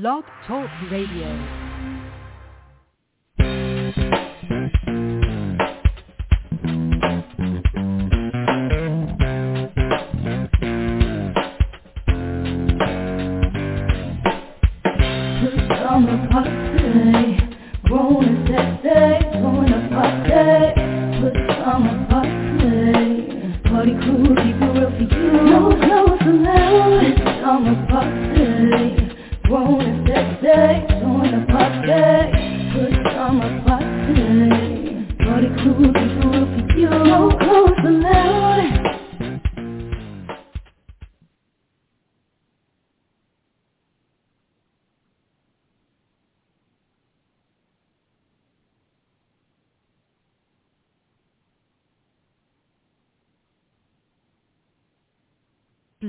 [0.00, 1.63] Blog Talk Radio.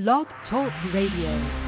[0.06, 1.65] Blog Talk Radio.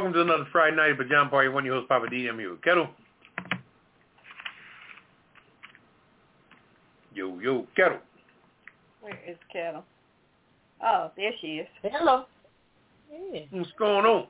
[0.00, 1.50] Welcome to another Friday night pajama party.
[1.50, 2.26] One of your host, Papa D.
[2.26, 2.88] I'm here with Ketel.
[7.14, 7.98] Yo, yo, Ketel.
[9.02, 9.84] Where is Ketel?
[10.82, 11.68] Oh, there she is.
[11.82, 12.24] Hello.
[13.12, 14.26] Yeah, What's going on?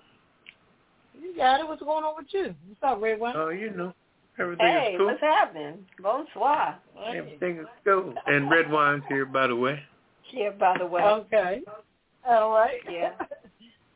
[1.16, 1.68] you got it.
[1.68, 2.52] What's going on with you?
[2.66, 3.34] What's up, Redwine?
[3.36, 3.94] Oh, you know,
[4.40, 5.06] everything Hey, is cool.
[5.06, 5.86] what's happening?
[6.02, 6.78] Bonsoir.
[7.14, 8.12] Everything is cool.
[8.26, 9.78] And red wine's here, by the way.
[10.32, 11.00] Yeah, by the way.
[11.00, 11.60] Okay.
[12.28, 12.80] All right.
[12.90, 13.12] Yeah.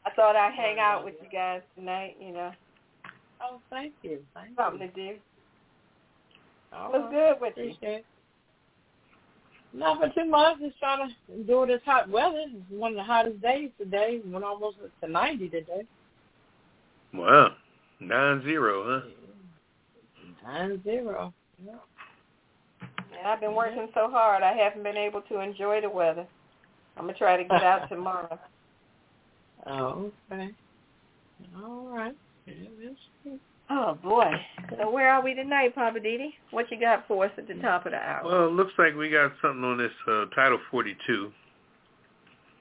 [0.07, 2.53] I thought I'd hang out with you guys tonight, you know.
[3.43, 4.19] Oh, thank you.
[4.35, 4.89] Thank Something you.
[4.89, 5.19] to do.
[6.73, 7.39] All What's right.
[7.39, 7.63] good with you?
[7.65, 8.05] Appreciate it.
[9.73, 10.61] Nothing too much.
[10.61, 12.45] Just trying to endure this hot weather.
[12.47, 14.21] It's one of the hottest days today.
[14.25, 15.83] Went almost to 90 today.
[17.13, 17.51] Wow.
[18.01, 19.09] Nine zero, huh?
[20.45, 21.33] Nine zero.
[21.65, 21.73] Yeah.
[23.19, 26.27] And I've been working so hard I haven't been able to enjoy the weather.
[26.97, 28.39] I'm gonna try to get out tomorrow.
[29.67, 30.51] Oh, okay.
[31.57, 32.15] All right.
[33.71, 34.31] Oh boy.
[34.79, 36.29] So where are we tonight, Poppa DD?
[36.51, 38.23] What you got for us at the top of the hour?
[38.25, 41.33] Well, it looks like we got something on this uh, Title 42.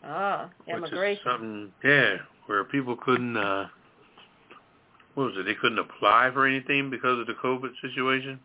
[0.05, 1.23] ah, Which immigration.
[1.25, 2.15] something, yeah,
[2.45, 3.67] where people couldn't, uh,
[5.15, 8.39] what was it, they couldn't apply for anything because of the COVID situation?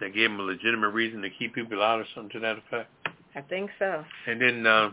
[0.00, 2.90] They gave them a legitimate reason to keep people out or something to that effect.
[3.36, 4.04] I think so.
[4.26, 4.90] And then, uh,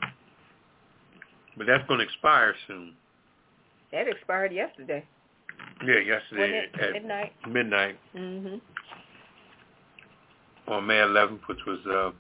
[1.58, 2.94] but that's going to expire soon.
[3.92, 5.04] That expired yesterday.
[5.86, 7.34] Yeah, yesterday it at midnight?
[7.48, 8.62] midnight Mhm.
[10.68, 12.12] on May 11th, which was, uh,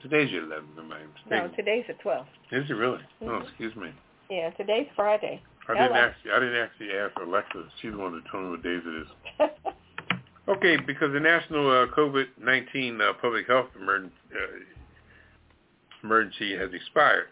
[0.00, 2.30] today's the 11th, am I No, today's the twelfth.
[2.50, 3.02] Is it really?
[3.20, 3.42] Oh, Mhm.
[3.42, 3.92] excuse me.
[4.30, 5.42] Yeah, today's Friday.
[5.68, 7.70] I didn't actually, I didn't actually ask Alexa.
[7.80, 9.08] She's the one that told me what days it is.
[10.48, 14.60] Okay, because the national uh, COVID-19 uh, public health emergency, uh,
[16.02, 17.28] emergency has expired,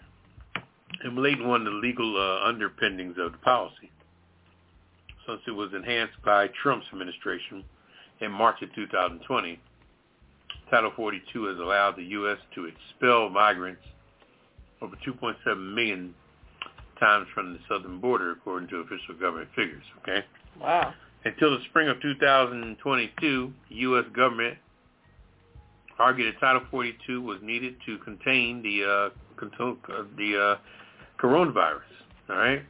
[1.02, 3.90] and relating one of the legal uh, underpinnings of the policy,
[5.26, 7.64] since it was enhanced by Trump's administration
[8.20, 9.60] in March of 2020,
[10.70, 12.38] Title 42 has allowed the U.S.
[12.54, 13.82] to expel migrants
[14.82, 16.14] over 2.7 million
[16.98, 19.84] times from the southern border, according to official government figures.
[20.02, 20.24] Okay.
[20.60, 20.92] wow.
[21.24, 24.04] Until the spring of 2022, the U.S.
[24.14, 24.56] government
[25.98, 31.80] argued that Title 42 was needed to contain the uh, control, uh, the uh, coronavirus.
[32.28, 32.62] All right,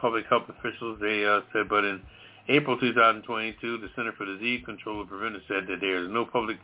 [0.00, 2.00] public health officials they uh, said, but in
[2.48, 6.58] April 2022, the Center for Disease Control and Prevention said that there is no public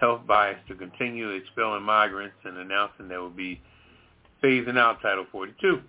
[0.00, 3.60] health bias to continue expelling migrants and announcing that will be
[4.42, 5.80] phasing out Title 42,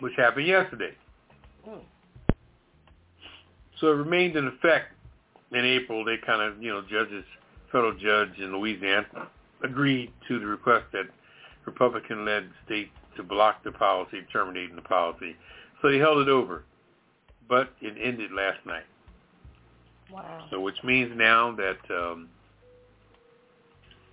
[0.00, 0.92] which happened yesterday.
[3.80, 4.92] So it remained in effect
[5.52, 6.04] in April.
[6.04, 7.24] They kind of, you know, judges,
[7.70, 9.28] federal judge in Louisiana
[9.62, 11.04] agreed to the request that
[11.68, 15.36] Republican-led state to block the policy, terminating the policy.
[15.80, 16.64] So they held it over,
[17.48, 18.86] but it ended last night.
[20.10, 20.46] Wow.
[20.50, 22.28] So which means now that um,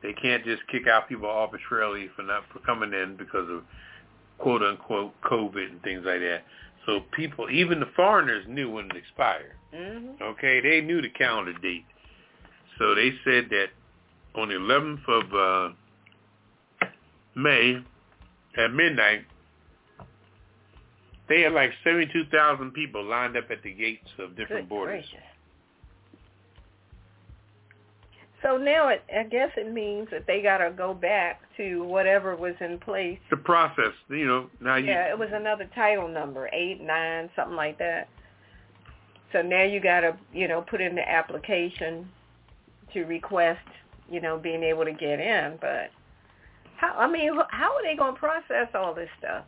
[0.01, 3.63] they can't just kick out people arbitrarily for not for coming in because of
[4.37, 6.43] quote unquote COVID and things like that.
[6.85, 9.53] So people, even the foreigners knew when it expired.
[9.73, 10.21] Mhm.
[10.21, 11.85] Okay, they knew the calendar date.
[12.77, 13.69] So they said that
[14.35, 15.73] on the 11th of uh,
[17.35, 17.83] May
[18.57, 19.25] at midnight,
[21.27, 25.05] they had like 72,000 people lined up at the gates of different Good borders.
[25.09, 25.25] gracious.
[28.45, 32.35] So now it, I guess it means that they got to go back to whatever
[32.35, 33.17] was in place.
[33.31, 37.55] The process, you know, now you Yeah, it was another title number, eight, nine, something
[37.55, 38.07] like that.
[39.33, 42.07] So now you got to, you know, put in the application
[42.93, 43.65] to request,
[44.11, 45.57] you know, being able to get in.
[45.59, 45.89] But
[46.77, 46.93] how?
[46.97, 49.45] I mean, how are they going to process all this stuff?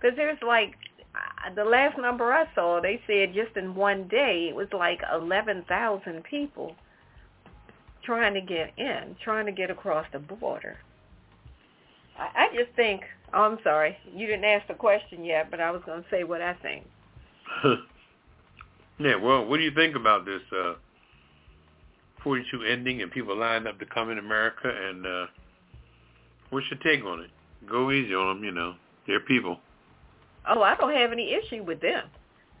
[0.00, 0.74] Because there's like
[1.54, 5.64] the last number I saw, they said just in one day it was like eleven
[5.68, 6.74] thousand people
[8.04, 10.76] trying to get in, trying to get across the border.
[12.18, 13.02] I, I just think.
[13.34, 16.24] Oh, I'm sorry, you didn't ask the question yet, but I was going to say
[16.24, 16.86] what I think.
[18.98, 20.74] yeah, well, what do you think about this uh
[22.22, 25.26] 42 ending and people lined up to come in America and uh
[26.50, 27.30] what's your take on it?
[27.68, 28.74] Go easy on them, you know.
[29.06, 29.58] They're people.
[30.48, 32.04] Oh, I don't have any issue with them.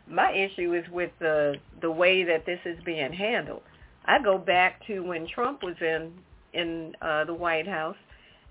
[0.08, 3.62] My issue is with the the way that this is being handled.
[4.06, 6.12] I go back to when Trump was in
[6.54, 7.96] in uh, the White House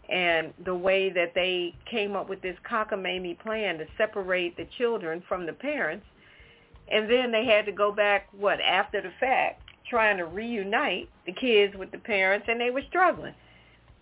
[0.10, 5.22] and the way that they came up with this cockamamie plan to separate the children
[5.28, 6.06] from the parents,
[6.90, 11.34] and then they had to go back what after the fact trying to reunite the
[11.34, 13.34] kids with the parents, and they were struggling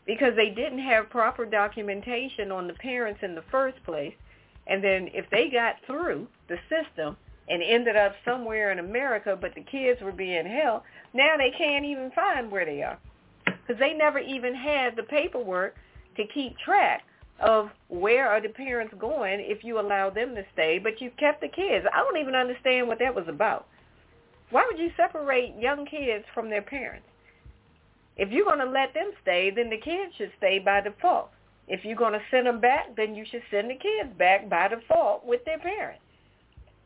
[0.06, 4.14] because they didn't have proper documentation on the parents in the first place.
[4.68, 7.18] And then if they got through the system
[7.48, 10.82] and ended up somewhere in America, but the kids were being held,
[11.14, 13.00] now they can't even find where they are
[13.46, 15.76] because they never even had the paperwork
[16.18, 17.04] to keep track
[17.40, 21.42] of where are the parents going if you allow them to stay, but you kept
[21.42, 21.86] the kids.
[21.94, 23.68] I don't even understand what that was about.
[24.52, 27.08] Why would you separate young kids from their parents?
[28.18, 31.30] If you're going to let them stay, then the kids should stay by default.
[31.68, 34.68] If you're going to send them back, then you should send the kids back by
[34.68, 36.02] default with their parents.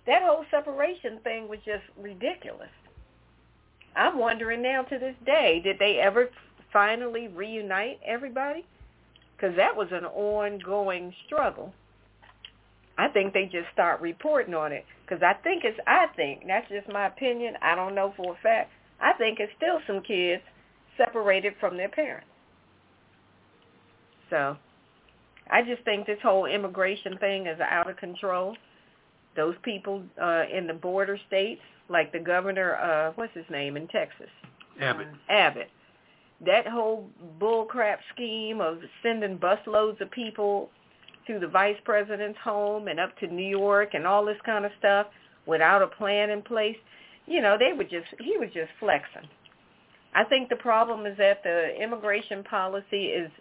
[0.07, 2.69] That whole separation thing was just ridiculous.
[3.95, 6.29] I'm wondering now to this day, did they ever
[6.71, 8.65] finally reunite everybody?
[9.35, 11.73] Because that was an ongoing struggle.
[12.97, 16.67] I think they just start reporting on it because I think it's, I think, that's
[16.69, 17.55] just my opinion.
[17.61, 18.71] I don't know for a fact.
[18.99, 20.41] I think it's still some kids
[20.99, 22.27] separated from their parents.
[24.29, 24.55] So
[25.49, 28.55] I just think this whole immigration thing is out of control.
[29.35, 33.87] Those people uh, in the border states, like the governor, uh, what's his name in
[33.87, 34.29] Texas?
[34.79, 35.07] Abbott.
[35.29, 35.69] Abbott.
[36.45, 37.09] That whole
[37.39, 40.69] bullcrap scheme of sending busloads of people
[41.27, 44.71] to the vice president's home and up to New York and all this kind of
[44.79, 45.07] stuff
[45.45, 46.77] without a plan in place,
[47.25, 49.27] you know, they were just he was just flexing.
[50.13, 53.31] I think the problem is that the immigration policy is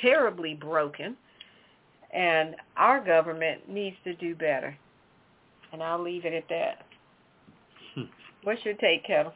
[0.00, 1.16] terribly broken
[2.14, 4.76] and our government needs to do better.
[5.72, 6.86] And I'll leave it at that.
[7.94, 8.02] Hmm.
[8.44, 9.32] What's your take, Ketel?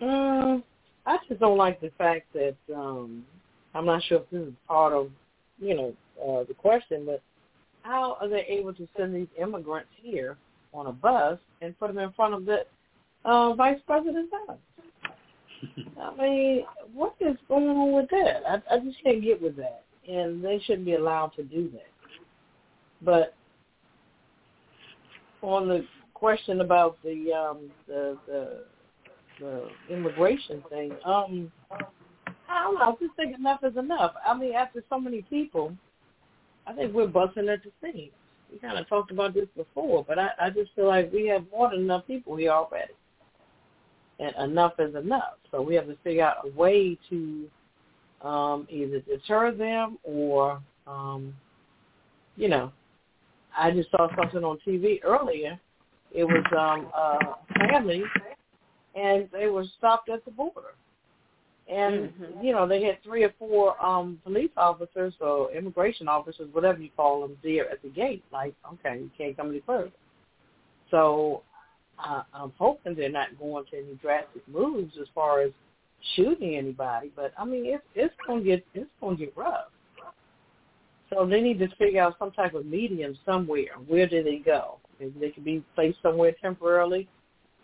[0.00, 0.62] Mm,
[1.06, 3.24] I just don't like the fact that um
[3.74, 5.10] I'm not sure if this is part of,
[5.58, 7.22] you know, uh, the question, but
[7.82, 10.36] how are they able to send these immigrants here
[10.72, 12.64] on a bus and put them in front of the
[13.26, 14.58] uh, vice president's house?
[16.00, 16.64] I mean,
[16.94, 18.42] what is going on with that?
[18.48, 21.90] I, I just can't get with that, and they shouldn't be allowed to do that.
[23.02, 23.34] But
[25.42, 28.64] on the question about the um, the, the
[29.40, 31.52] the immigration thing, um,
[32.48, 32.80] I don't know.
[32.80, 34.14] I just think enough is enough.
[34.26, 35.76] I mean, after so many people,
[36.66, 38.12] I think we're busting at the seams.
[38.50, 41.44] We kind of talked about this before, but I, I just feel like we have
[41.50, 42.92] more than enough people here already,
[44.18, 45.34] and enough is enough.
[45.50, 47.48] So we have to figure out a way to
[48.22, 51.34] um, either deter them or, um,
[52.36, 52.72] you know,
[53.56, 55.58] I just saw something on TV earlier.
[56.12, 58.02] It was um, a family,
[58.94, 60.74] and they were stopped at the border
[61.68, 62.44] and Mhm.
[62.44, 66.90] you know they had three or four um police officers or immigration officers whatever you
[66.96, 69.90] call them there at the gate like okay you can't come any further
[70.90, 71.42] so
[72.04, 75.50] uh, i'm hoping they're not going to any drastic moves as far as
[76.14, 79.68] shooting anybody but i mean it's it's to get it's to get rough
[81.10, 84.78] so they need to figure out some type of medium somewhere where do they go
[85.00, 87.08] maybe they could be placed somewhere temporarily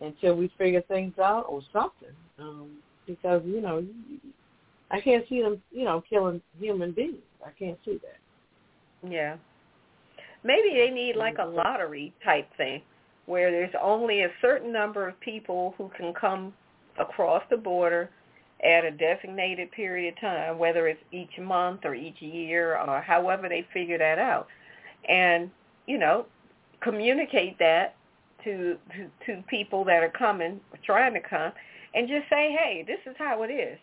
[0.01, 2.71] until we figure things out or something um
[3.07, 3.85] because you know
[4.91, 7.17] I can't see them you know killing human beings.
[7.45, 9.11] I can't see that.
[9.11, 9.37] Yeah.
[10.45, 12.83] maybe they need like a lottery type thing
[13.27, 16.53] where there's only a certain number of people who can come
[16.99, 18.11] across the border
[18.65, 23.49] at a designated period of time, whether it's each month or each year or however
[23.49, 24.47] they figure that out.
[25.09, 25.51] And,
[25.87, 26.27] you know,
[26.81, 27.97] communicate that
[28.45, 31.53] to, to to people that are coming, trying to come,
[31.95, 33.79] and just say, hey, this is how it is.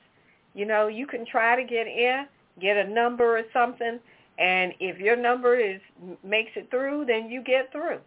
[0.54, 2.26] You know, you can try to get in,
[2.60, 4.00] get a number or something,
[4.38, 5.80] and if your number is
[6.24, 8.00] makes it through, then you get through.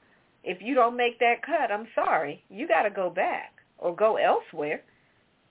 [0.45, 4.17] If you don't make that cut, I'm sorry, you got to go back or go
[4.17, 4.83] elsewhere.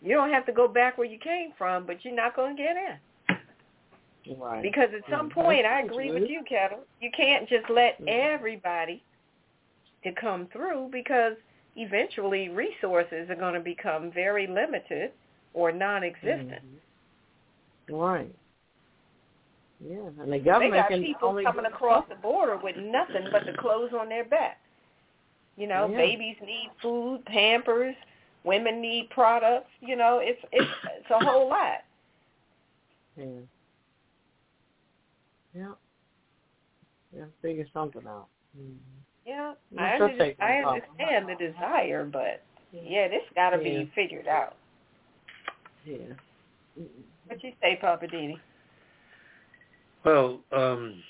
[0.01, 2.61] You don't have to go back where you came from, but you're not going to
[2.61, 4.37] get in.
[4.39, 4.61] Right.
[4.61, 6.79] Because at some point, I agree with you, Ketel.
[6.99, 9.03] You can't just let everybody
[10.03, 11.33] to come through because
[11.75, 15.11] eventually resources are going to become very limited
[15.53, 16.49] or non-existent.
[16.51, 17.95] Mm-hmm.
[17.95, 18.35] Right.
[19.83, 23.53] Yeah, and the government they got people coming across the border with nothing but the
[23.57, 24.59] clothes on their back.
[25.61, 25.97] You know, Yeah.
[25.97, 27.95] babies need food, Pampers,
[28.43, 29.69] women need products.
[29.79, 31.83] You know, it's it's it's a whole lot.
[33.15, 33.41] Yeah.
[35.53, 35.73] Yeah.
[37.15, 38.27] Yeah, figure something out.
[38.57, 38.73] Mm-hmm.
[39.23, 40.67] Yeah, I, your under, I that?
[40.67, 42.41] understand the desire, but
[42.71, 43.83] yeah, this got to Yeah.
[43.83, 44.55] be figured out.
[45.85, 45.97] Yeah.
[46.79, 47.03] Mm-mm.
[47.27, 48.39] What you say, Poppa DD?
[50.03, 51.03] Well, um,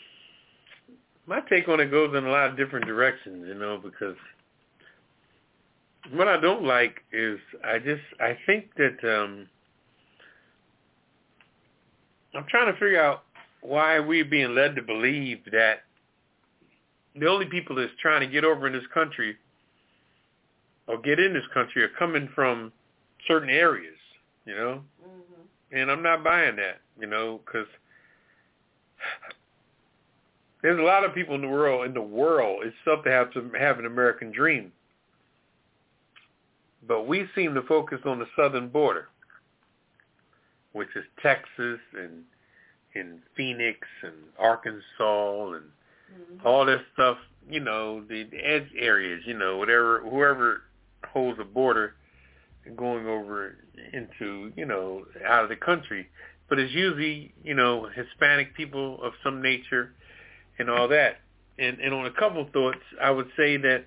[1.25, 4.17] my take on it goes in a lot of different directions, you know, because
[6.13, 9.47] what I don't like is I just I think that um
[12.33, 13.23] I'm trying to figure out
[13.61, 15.83] why we're being led to believe that
[17.15, 19.35] the only people that's trying to get over in this country
[20.87, 22.71] or get in this country are coming from
[23.27, 23.97] certain areas,
[24.45, 24.81] you know?
[25.03, 25.77] Mm-hmm.
[25.77, 27.67] and I'm not buying that, you know, because
[30.61, 33.51] there's a lot of people in the world in the world itself that have to
[33.59, 34.71] have an American dream,
[36.87, 39.07] but we seem to focus on the southern border,
[40.73, 42.23] which is Texas and
[42.93, 45.65] in Phoenix and Arkansas and
[46.11, 46.45] Mm-hmm.
[46.45, 47.17] all this stuff,
[47.49, 50.63] you know, the, the edge areas, you know, whatever, whoever
[51.07, 51.93] holds a border
[52.75, 53.55] going over
[53.93, 56.07] into, you know, out of the country.
[56.49, 59.93] But it's usually, you know, Hispanic people of some nature
[60.59, 61.21] and all that.
[61.57, 63.85] And, and on a couple of thoughts, I would say that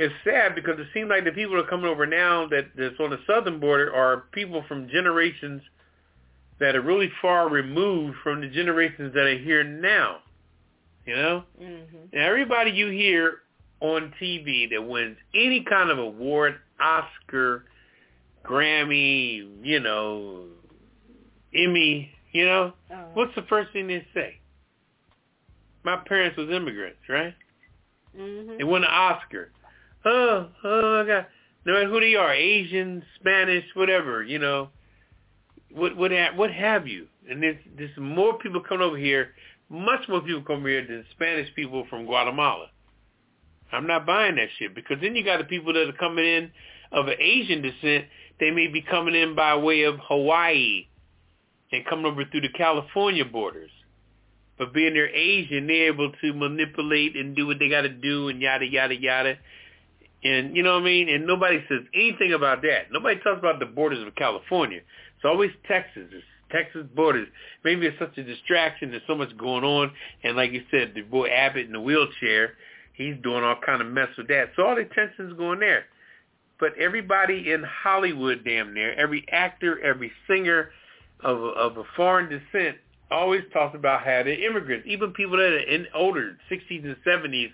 [0.00, 2.98] it's sad because it seems like the people that are coming over now that that's
[2.98, 5.62] on the southern border are people from generations
[6.58, 10.18] that are really far removed from the generations that are here now.
[11.06, 11.44] You know?
[11.60, 11.96] Mm-hmm.
[12.12, 13.38] Now, everybody you hear
[13.80, 17.64] on TV that wins any kind of award, Oscar,
[18.44, 20.44] Grammy, you know,
[21.54, 24.38] Emmy, you know, Uh, what's the first thing they say?
[25.82, 27.34] My parents was immigrants, right?
[28.16, 28.58] mm-hmm.
[28.58, 29.50] They won an Oscar.
[30.04, 31.26] Oh, oh God.
[31.66, 34.70] No matter who they are, Asian, Spanish, whatever, you know,
[35.72, 37.06] what what ha- what have you?
[37.28, 39.30] And there's there's more people coming over here,
[39.68, 42.68] much more people come over here than Spanish people from Guatemala.
[43.72, 46.50] I'm not buying that shit because then you got the people that are coming in
[46.92, 48.06] of Asian descent.
[48.40, 50.86] They may be coming in by way of Hawaii
[51.72, 53.70] and coming over through the California borders.
[54.58, 58.28] But being they're Asian, they're able to manipulate and do what they got to do
[58.28, 59.38] and yada, yada, yada.
[60.22, 61.08] And you know what I mean?
[61.08, 62.92] And nobody says anything about that.
[62.92, 64.78] Nobody talks about the borders of California.
[64.78, 66.08] It's always Texas.
[66.12, 67.28] It's Texas borders.
[67.64, 68.90] Maybe it's such a distraction.
[68.90, 69.92] There's so much going on.
[70.22, 72.54] And like you said, the boy Abbott in the wheelchair,
[72.94, 74.50] he's doing all kind of mess with that.
[74.56, 75.84] So all the attention's going there.
[76.58, 80.70] But everybody in Hollywood, damn near, every actor, every singer
[81.22, 82.76] of a, of a foreign descent
[83.10, 84.86] always talks about how they're immigrants.
[84.86, 87.50] Even people that are in older, 60s and 70s,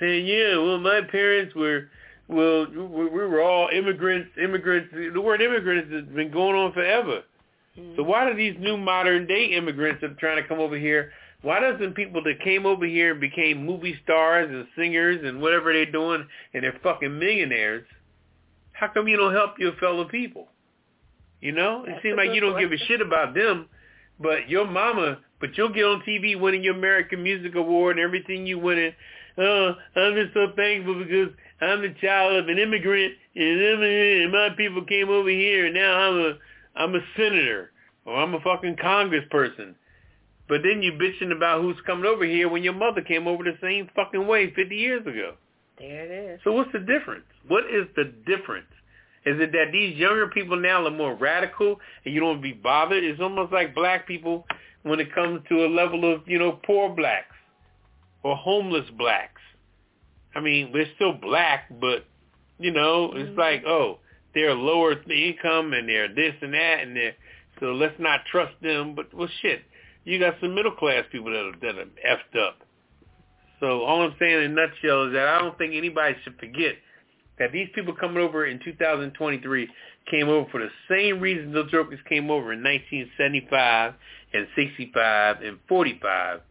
[0.00, 1.88] saying, yeah, well, my parents were,
[2.28, 4.92] well, we we were all immigrants, immigrants.
[4.92, 7.22] The word immigrants has been going on forever.
[7.96, 11.12] So why do these new modern day immigrants that are trying to come over here,
[11.42, 15.72] why doesn't people that came over here and became movie stars and singers and whatever
[15.72, 17.86] they're doing and they're fucking millionaires,
[18.72, 20.48] how come you don't help your fellow people?
[21.40, 21.84] You know?
[21.84, 23.68] It That's seems like you don't give a shit about them,
[24.18, 28.46] but your mama, but you'll get on TV winning your American Music Award and everything
[28.46, 28.92] you winning.
[29.38, 34.84] Oh, I'm just so thankful because I'm the child of an immigrant and, my people
[34.84, 36.38] came over here and now I'm a
[36.76, 37.70] I'm a senator
[38.04, 39.74] or I'm a fucking congressperson.
[40.48, 43.56] But then you bitching about who's coming over here when your mother came over the
[43.60, 45.34] same fucking way 50 years ago.
[45.78, 46.40] There it is.
[46.44, 47.24] So what's the difference?
[47.48, 48.68] What is the difference?
[49.26, 53.02] Is it that these younger people now are more radical and you don't be bothered?
[53.02, 54.46] It's almost like black people
[54.84, 57.34] when it comes to a level of, you know, poor blacks.
[58.26, 59.40] Or homeless blacks.
[60.34, 62.04] I mean, we're still black, but
[62.58, 63.36] you know, it's Mhm.
[63.36, 64.00] like, oh,
[64.34, 67.14] they're lower income and they're this and that and they're
[67.60, 68.94] so let's not trust them.
[68.94, 69.62] But well, shit,
[70.04, 72.58] you got some middle class people that are that are effed up.
[73.60, 76.76] So all I'm saying in a nutshell is that I don't think anybody should forget
[77.38, 79.68] that these people coming over in 2023
[80.10, 83.94] came over for the same reason those jokers came over in 1975
[84.32, 86.42] and 65 and 45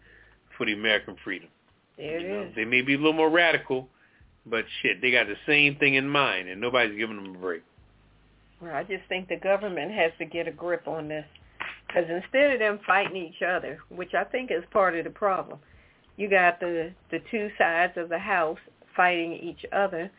[0.58, 1.50] for the American freedom.
[1.98, 2.56] There You it know, is.
[2.56, 3.90] They may be a little more radical,
[4.46, 7.64] but shit, they got the same thing in mind, and nobody's giving them a break.
[8.62, 11.26] Well, I just think the government has to get a grip on this.
[11.88, 15.60] Because instead of them fighting each other, which I think is part of the problem,
[16.18, 18.58] you got the the two sides of the house
[18.96, 20.10] fighting each other,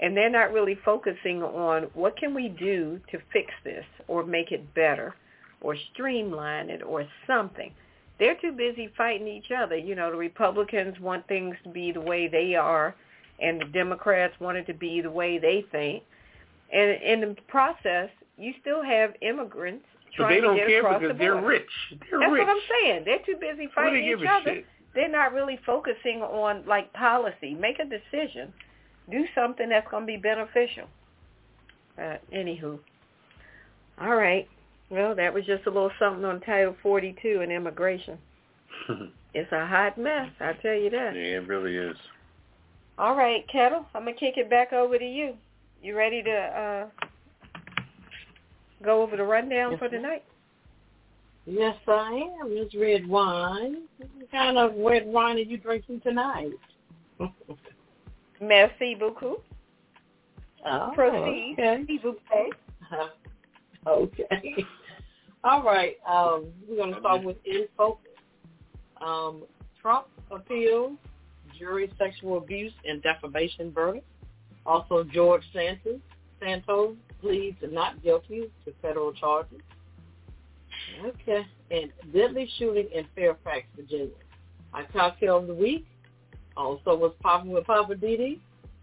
[0.00, 4.52] and they're not really focusing on what can we do to fix this or make
[4.52, 5.14] it better
[5.60, 7.72] or streamline it or something.
[8.18, 9.76] They're too busy fighting each other.
[9.76, 12.94] You know, the Republicans want things to be the way they are,
[13.40, 16.02] and the Democrats want it to be the way they think.
[16.72, 19.84] And in the process, you still have immigrants
[20.16, 21.46] But trying they don't to get care across because the they're border.
[21.48, 21.66] rich.
[22.10, 22.20] They're rich.
[22.20, 22.46] That's rich.
[22.46, 23.02] what I'm saying.
[23.04, 24.54] They're too busy fighting each other.
[24.54, 24.66] shit?
[24.94, 27.54] They're not really focusing on like policy.
[27.54, 28.52] Make a decision.
[29.10, 30.84] Do something that's going to be beneficial.
[32.00, 32.78] Uh, anywho,
[34.00, 34.48] all right.
[34.94, 38.16] Well, that was just a little something on Title 42 and immigration.
[39.36, 41.12] It's a hot mess, I tell you that.
[41.16, 41.96] yeah, it really is.
[42.98, 45.34] All right, Ketel, I'm gonna kick it back over to you.
[45.82, 46.86] You ready to uh
[48.84, 50.22] go over the rundown Yes, for tonight?
[51.46, 52.46] Yes, I am.
[52.50, 53.88] It's red wine.
[53.98, 56.52] What kind of red wine are you drinking tonight?
[58.40, 59.42] Merci beaucoup.
[60.64, 61.56] oh, Proceed.
[61.58, 61.84] Okay.
[61.88, 62.52] S'il vous plaît.
[63.84, 64.64] okay.
[65.44, 65.96] All right.
[66.08, 68.10] Um, we're going to start with in focus.
[69.04, 69.42] Um,
[69.80, 70.96] Trump appeals
[71.58, 74.06] jury sexual abuse and defamation verdict.
[74.64, 76.00] Also, George Santos
[76.40, 79.60] Santos pleads not guilty to federal charges.
[81.04, 81.46] Okay.
[81.70, 84.08] And deadly shooting in Fairfax, Virginia.
[84.72, 85.86] Our cocktail of the week.
[86.56, 88.38] Also, what's popping with Poppa DD.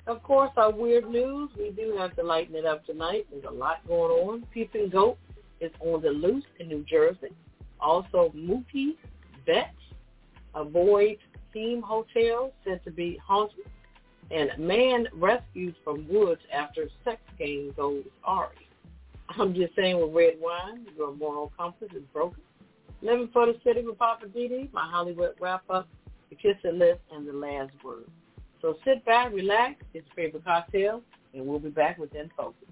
[0.06, 1.50] Of course, our weird news.
[1.58, 3.28] We do have to lighten it up tonight.
[3.32, 4.46] There's a lot going on.
[4.54, 5.18] Peeping Goat
[5.62, 7.34] is on the loose in New Jersey.
[7.80, 8.96] Also, Mookie
[9.46, 9.70] Betts
[10.54, 11.22] avoids
[11.54, 13.66] theme hotel said to be haunted.
[14.30, 18.56] And man rescued from woods after sex game goes Ari.
[19.30, 22.42] I'm just saying with Redwine, your moral compass is broken.
[23.02, 25.88] Living for the city with Poppa DD, my Hollywood wrap-up,
[26.30, 28.06] the Kiss It List, and the last word.
[28.62, 31.02] So sit back, relax, get your favorite cocktail,
[31.34, 32.68] and we'll be back with In Focus.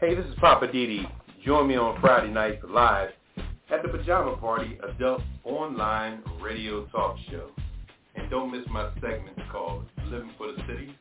[0.00, 1.06] Hey, this is Poppa DD.
[1.44, 3.10] Join me on Friday nights live
[3.70, 7.50] at the Pajama Party Adult Online Radio Talk Show.
[8.16, 10.94] And don't miss my segment called Living for the City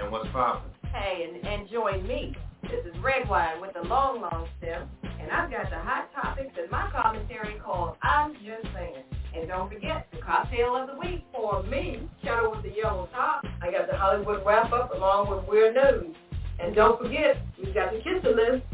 [0.00, 0.70] and What's Poppin'.
[0.90, 2.34] Hey, and, and join me.
[2.62, 6.70] This is Redwine with the long, long stem, and I've got the hot topics in
[6.70, 9.04] my commentary called I'm Just Saying.
[9.36, 13.44] And don't forget the cocktail of the week for me, Ketel with the yellow top.
[13.60, 16.16] I got the Hollywood wrap up along with Weird News.
[16.58, 18.64] And don't forget, we've got the Kiss It List.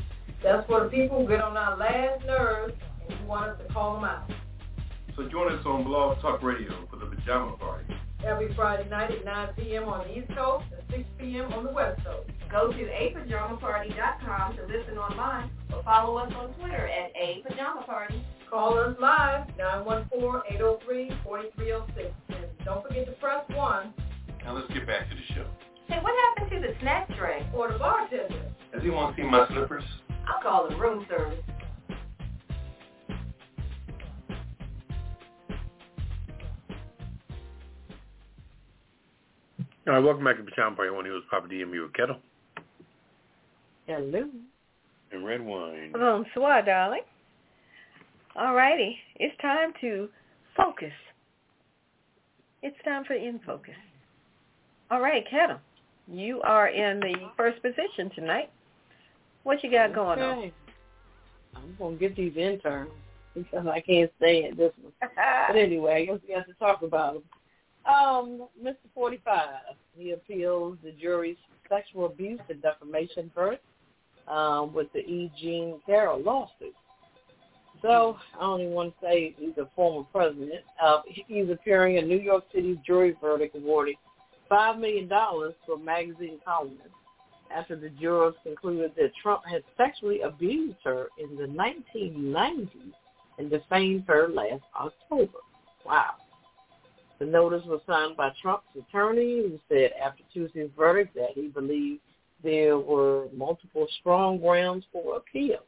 [0.42, 2.72] That's for the people who get on our last nerves
[3.08, 4.30] and you want us to call them out.
[5.16, 7.94] So join us on Blog Talk Radio for the Pajama Party.
[8.24, 9.84] Every Friday night at 9 p.m.
[9.84, 11.52] on the East Coast and 6 p.m.
[11.52, 12.30] on the West Coast.
[12.50, 18.22] Go to apajamaparty.com to listen online or follow us on Twitter at apajamaparty.
[18.48, 22.12] Call us live, 914-803-4306.
[22.28, 23.94] And don't forget to press 1.
[24.44, 25.46] Now let's get back to the show.
[25.88, 28.52] Hey, what happened to the snack tray or the bartender?
[28.72, 29.84] Does anyone see my slippers?
[30.30, 31.38] I'll call the room service.
[39.86, 40.90] All right, welcome back to the Pajama Party.
[40.90, 42.16] One here was Papa D and me with Ketel
[43.86, 44.28] Hello.
[45.10, 45.92] and red wine.
[45.92, 47.02] Bonsoir, darling.
[48.36, 48.96] All righty.
[49.16, 50.08] It's time to
[50.56, 50.92] focus.
[52.62, 53.74] It's time for In Focus.
[54.90, 55.58] All right, Kettle.
[56.06, 58.50] You are in the first position tonight.
[59.42, 60.52] What you got going on?
[61.56, 62.90] I'm going to get these interns
[63.34, 64.92] because I can't stay at this one.
[65.48, 67.22] But anyway, I guess we have to talk about him.
[67.86, 68.76] Um, Mr.
[68.94, 69.48] 45,
[69.96, 71.36] he appeals the jury's
[71.68, 73.64] sexual abuse and defamation verdict
[74.28, 75.32] um, with the E.
[75.40, 76.74] Jean Carroll lawsuit.
[77.82, 80.62] So I don't want to say he's a former president.
[80.82, 83.94] Uh, he's appearing in New York City's jury verdict awarding
[84.50, 86.90] $5 million a magazine columnist
[87.54, 92.92] after the jurors concluded that Trump had sexually abused her in the 1990s
[93.38, 95.38] and defamed her last October.
[95.84, 96.14] Wow.
[97.18, 102.00] The notice was signed by Trump's attorney, who said after Tuesday's verdict that he believed
[102.42, 105.60] there were multiple strong grounds for appeal.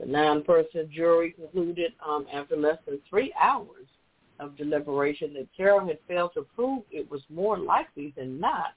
[0.00, 3.86] The nine-person jury concluded um, after less than three hours
[4.40, 8.74] of deliberation that Carroll had failed to prove it was more likely than not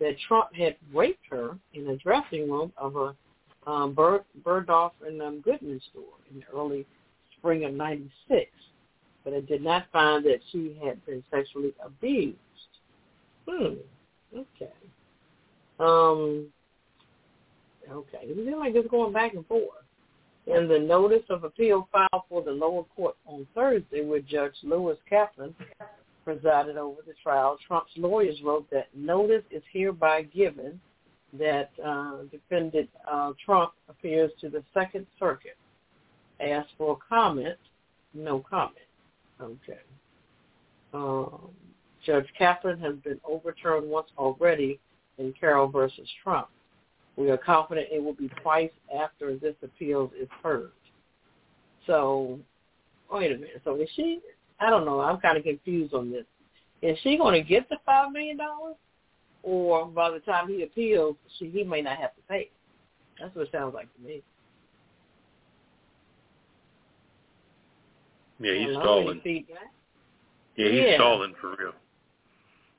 [0.00, 3.14] that Trump had raped her in a dressing room of a
[3.70, 6.86] um, Bergdorf and um, Goodman store in the early
[7.38, 8.50] spring of 96
[9.24, 12.36] but it did not find that she had been sexually abused.
[13.48, 13.74] Hmm.
[14.34, 14.72] Okay.
[15.80, 16.46] Um.
[17.90, 18.18] Okay.
[18.22, 19.62] It seems like it's going back and forth.
[20.46, 24.98] In the notice of appeal filed for the lower court on Thursday, with Judge Lewis
[25.08, 25.54] Kaplan
[26.24, 30.80] presided over the trial, Trump's lawyers wrote that notice is hereby given
[31.38, 35.56] that uh, defendant uh, Trump appears to the Second Circuit.
[36.40, 37.58] Asked for comment,
[38.12, 38.76] no comment.
[39.40, 39.80] Okay.
[40.92, 41.50] Um,
[42.04, 44.78] Judge Kaplan has been overturned once already
[45.18, 46.48] in Carroll versus Trump.
[47.16, 50.72] We are confident it will be twice after this appeal is heard.
[51.86, 52.38] So,
[53.10, 53.60] wait a minute.
[53.64, 54.20] So is she?
[54.60, 55.00] I don't know.
[55.00, 56.24] I'm kind of confused on this.
[56.82, 58.76] Is she going to get the five million dollars,
[59.42, 62.50] or by the time he appeals, she he may not have to pay?
[63.20, 64.22] That's what it sounds like to me.
[68.40, 69.22] Yeah, he's stalling.
[69.24, 69.42] Yeah,
[70.56, 70.96] he's yeah.
[70.96, 71.72] stalling for real.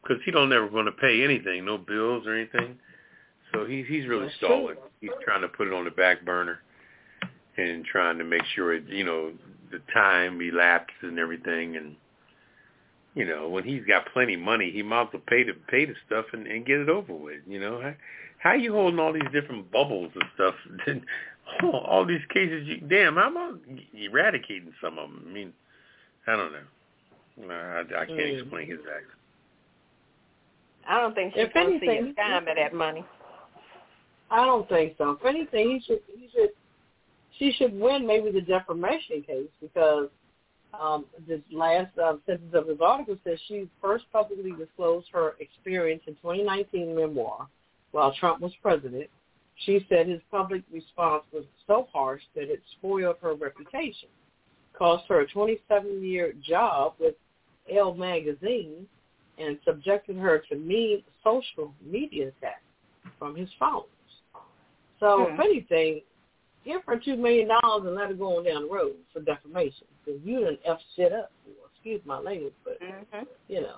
[0.03, 2.77] Because he don't ever want to pay anything, no bills or anything.
[3.53, 4.75] So he's he's really That's stalling.
[4.75, 4.83] True.
[5.01, 6.59] He's trying to put it on the back burner
[7.57, 9.31] and trying to make sure it, you know,
[9.75, 11.75] the time elapses and everything.
[11.75, 11.95] And
[13.13, 15.85] you know, when he's got plenty of money, he might as well pay to pay
[15.85, 17.41] the stuff and, and get it over with.
[17.47, 17.93] You know, how,
[18.39, 20.55] how you holding all these different bubbles and stuff?
[21.63, 23.59] oh, all these cases, you, damn, I'm
[23.93, 25.25] eradicating some of them.
[25.27, 25.53] I mean,
[26.27, 27.53] I don't know.
[27.53, 28.41] I, I can't mm.
[28.41, 29.13] explain his acts.
[30.87, 33.03] I don't think she's going to see his time at that money.
[34.29, 35.11] I don't think so.
[35.11, 36.49] If anything, he should he should
[37.39, 40.09] she should win maybe the defamation case because
[40.79, 46.01] um, this last uh, sentence of his article says she first publicly disclosed her experience
[46.07, 47.47] in 2019 memoir
[47.91, 49.09] while Trump was president
[49.63, 54.09] she said his public response was so harsh that it spoiled her reputation,
[54.77, 57.15] cost her a 27-year job with
[57.73, 58.85] Elle magazine,
[59.37, 62.61] and subjected her to mean social media attacks
[63.17, 63.89] from his followers.
[64.99, 65.33] So, hmm.
[65.33, 66.01] if anything,
[66.65, 69.87] give her two million dollars and let her go on down the road for defamation
[70.03, 71.31] because you didn't f shit up.
[71.73, 73.25] Excuse my language, but mm-hmm.
[73.47, 73.77] you know,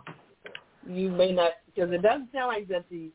[0.88, 3.10] you may not because it doesn't sound like that the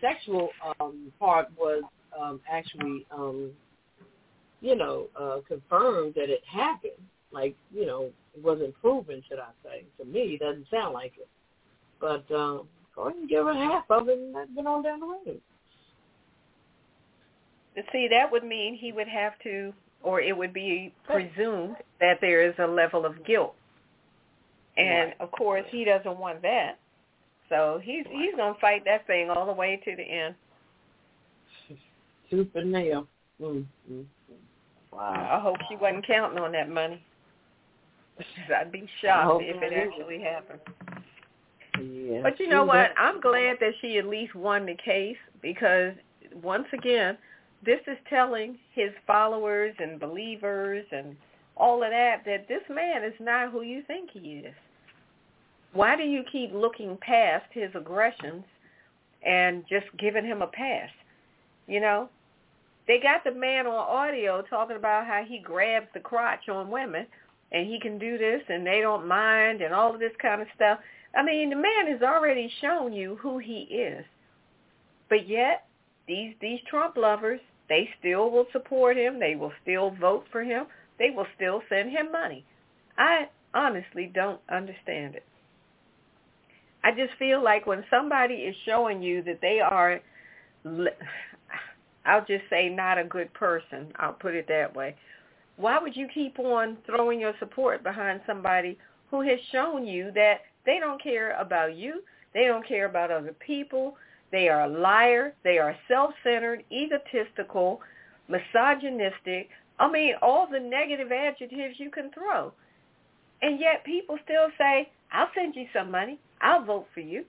[0.00, 1.82] sexual um, part was
[2.18, 3.50] um, actually, um,
[4.60, 6.92] you know, uh, confirmed that it happened.
[7.32, 9.84] Like, you know, it wasn't proven, should I say.
[9.98, 11.28] To me, it doesn't sound like it.
[12.00, 14.82] But um, go ahead and give her half of it and let it go on
[14.82, 15.40] down the road.
[17.92, 22.48] See, that would mean he would have to, or it would be presumed that there
[22.48, 23.54] is a level of guilt.
[24.76, 25.20] And right.
[25.20, 26.78] of course, he doesn't want that.
[27.48, 28.14] So he's right.
[28.14, 30.34] he's gonna fight that thing all the way to the end
[32.30, 33.06] tooth and nail.
[33.40, 34.00] Mm-hmm.
[34.92, 35.28] Wow.
[35.30, 37.02] I hope she wasn't counting on that money.
[38.56, 40.60] I'd be shocked if it actually happened.
[41.78, 42.20] Yeah.
[42.22, 42.92] But you know what?
[42.96, 45.92] I'm glad that she at least won the case because
[46.42, 47.18] once again,
[47.66, 51.16] this is telling his followers and believers and
[51.56, 54.54] all of that that this man is not who you think he is.
[55.72, 58.44] Why do you keep looking past his aggressions
[59.26, 60.88] and just giving him a pass?
[61.66, 62.08] You know,
[62.86, 67.06] they got the man on audio talking about how he grabs the crotch on women
[67.52, 70.48] and he can do this and they don't mind and all of this kind of
[70.54, 70.78] stuff.
[71.16, 74.04] I mean, the man has already shown you who he is.
[75.08, 75.66] But yet,
[76.06, 79.18] these these Trump lovers, they still will support him.
[79.18, 80.66] They will still vote for him.
[80.98, 82.44] They will still send him money.
[82.96, 85.24] I honestly don't understand it.
[86.84, 90.00] I just feel like when somebody is showing you that they are
[92.06, 93.88] I'll just say not a good person.
[93.96, 94.94] I'll put it that way.
[95.56, 98.78] Why would you keep on throwing your support behind somebody
[99.10, 102.02] who has shown you that they don't care about you,
[102.34, 103.96] they don't care about other people,
[104.36, 107.80] they are a liar, they are self-centered, egotistical,
[108.28, 112.52] misogynistic, I mean all the negative adjectives you can throw.
[113.42, 116.18] And yet people still say, I'll send you some money.
[116.40, 117.24] I'll vote for you.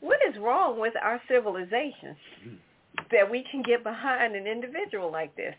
[0.00, 2.16] What is wrong with our civilization?
[2.44, 2.54] Mm-hmm.
[3.10, 5.54] that we can get behind an individual like this.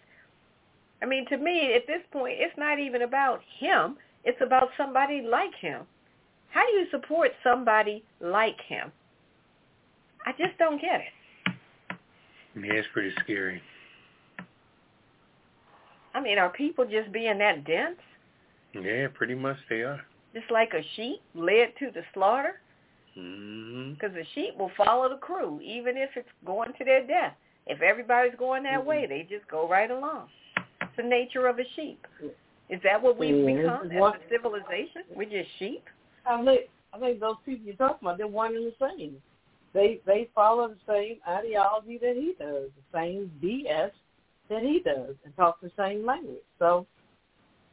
[1.02, 3.98] I mean, to me, at this point, it's not even about him.
[4.24, 5.82] It's about somebody like him.
[6.52, 8.92] How do you support somebody like him?
[10.26, 11.56] I just don't get it.
[12.56, 13.62] Yeah, it's pretty scary.
[16.14, 17.98] I mean, are people just being that dense?
[18.74, 20.02] Yeah, pretty much they are.
[20.34, 22.60] Just like a sheep led to the slaughter?
[23.18, 23.94] Mm-hmm.
[23.94, 27.34] Because the sheep will follow the crew, even if it's going to their death.
[27.68, 28.88] If everybody's going that Mm-hmm.
[28.88, 30.28] way, they just go right along.
[30.82, 32.06] It's the nature of a sheep.
[32.70, 35.04] Is that what we've Yeah, become as what- a civilization?
[35.16, 35.84] We're just sheep?
[36.26, 36.62] I think
[36.94, 39.22] I think those people you're talking about, they're one and the same.
[39.76, 43.92] They they follow the same ideology that he does, the same BS
[44.50, 46.42] that he does, and talk the same language.
[46.58, 46.88] So,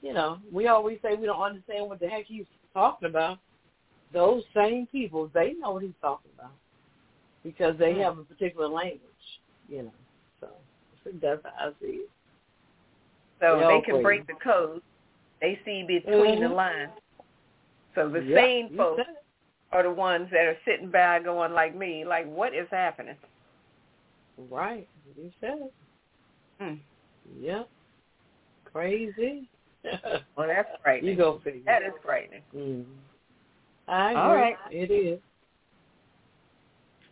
[0.03, 3.39] you know, we always say we don't understand what the heck he's talking about.
[4.13, 6.51] Those same people, they know what he's talking about
[7.45, 9.01] because they have a particular language,
[9.69, 9.93] you know.
[10.41, 10.49] So
[11.23, 12.11] that's how I see it.
[13.41, 14.83] So They they can break the code.
[15.41, 16.55] They see between the Mhm.
[16.57, 16.91] lines.
[17.95, 19.03] So the Yep, you folks.
[19.73, 23.17] Are the ones that are sitting by going like me, like, what is happening?
[24.51, 25.73] Right, you said it.
[26.61, 26.75] Hmm.
[27.41, 27.69] Yep,
[28.73, 29.49] crazy.
[30.37, 31.11] Well, that's frightening.
[31.11, 31.61] You go figure.
[31.67, 32.43] That is frightening.
[32.57, 32.85] Mm.
[33.89, 34.43] I All agree.
[34.43, 34.57] right.
[34.71, 35.19] It is.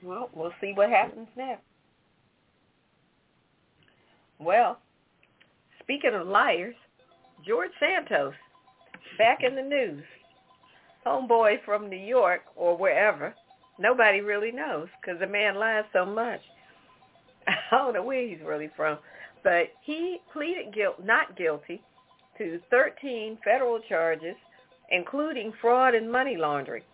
[0.03, 1.63] Well, we'll see what happens next.
[4.39, 4.79] Well,
[5.83, 6.75] speaking of liars,
[7.47, 8.33] George Santos
[9.19, 10.05] back in the news.
[11.11, 13.35] Homeboy from New York or wherever.
[13.79, 16.41] Nobody really knows because the man lies so much.
[17.49, 18.99] I don't know where he's really from,
[19.43, 21.83] but he pleaded guilt, not guilty,
[22.39, 24.37] to 13 federal charges,
[24.91, 26.85] including fraud and money laundering.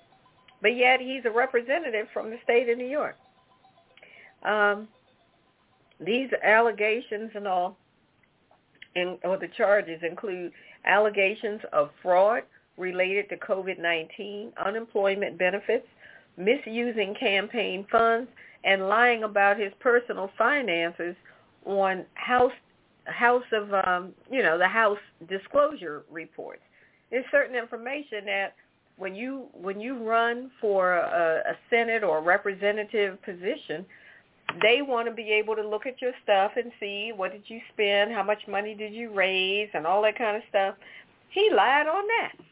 [0.63, 3.17] But yet he's a representative from the state of New York.
[4.45, 4.89] Um,
[6.01, 7.77] these allegations and all,
[8.95, 10.53] in, or the charges include
[10.87, 12.43] allegations of fraud
[12.77, 15.87] related to COVID-19, unemployment benefits,
[16.37, 18.29] misusing campaign funds,
[18.65, 21.15] and lying about his personal finances
[21.65, 22.53] on House
[23.05, 26.63] House of um, you know the House disclosure reports.
[27.11, 28.55] There's certain information that
[28.97, 33.87] when you when you run for a, a Senate or representative position,
[34.63, 37.61] they want to be able to look at your stuff and see what did you
[37.73, 40.75] spend, how much money did you raise, and all that kind of stuff.
[41.31, 42.45] He lied on that.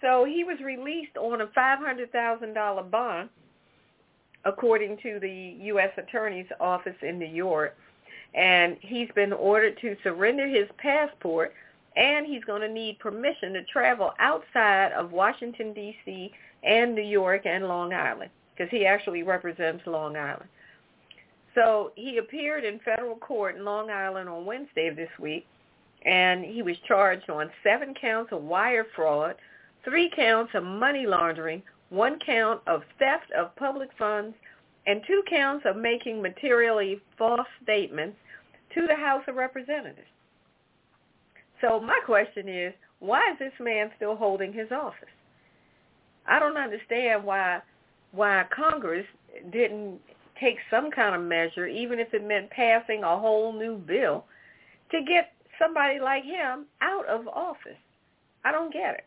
[0.00, 3.28] So he was released on a $500,000 bond,
[4.44, 5.90] according to the U.S.
[5.98, 7.76] Attorney's Office in New York.
[8.34, 11.52] And he's been ordered to surrender his passport,
[11.96, 16.30] and he's going to need permission to travel outside of Washington, D.C.
[16.62, 20.48] and New York and Long Island, because he actually represents Long Island.
[21.54, 25.46] So he appeared in federal court in Long Island on Wednesday of this week,
[26.06, 29.34] and he was charged on seven counts of wire fraud,
[29.84, 34.34] three counts of money laundering, one count of theft of public funds,
[34.86, 38.16] and two counts of making materially false statements
[38.74, 40.06] to the House of Representatives.
[41.60, 45.08] So my question is, why is this man still holding his office?
[46.26, 47.60] I don't understand why
[48.12, 49.06] why Congress
[49.52, 50.00] didn't
[50.40, 54.24] take some kind of measure, even if it meant passing a whole new bill,
[54.90, 57.78] to get somebody like him out of office.
[58.44, 59.04] I don't get it.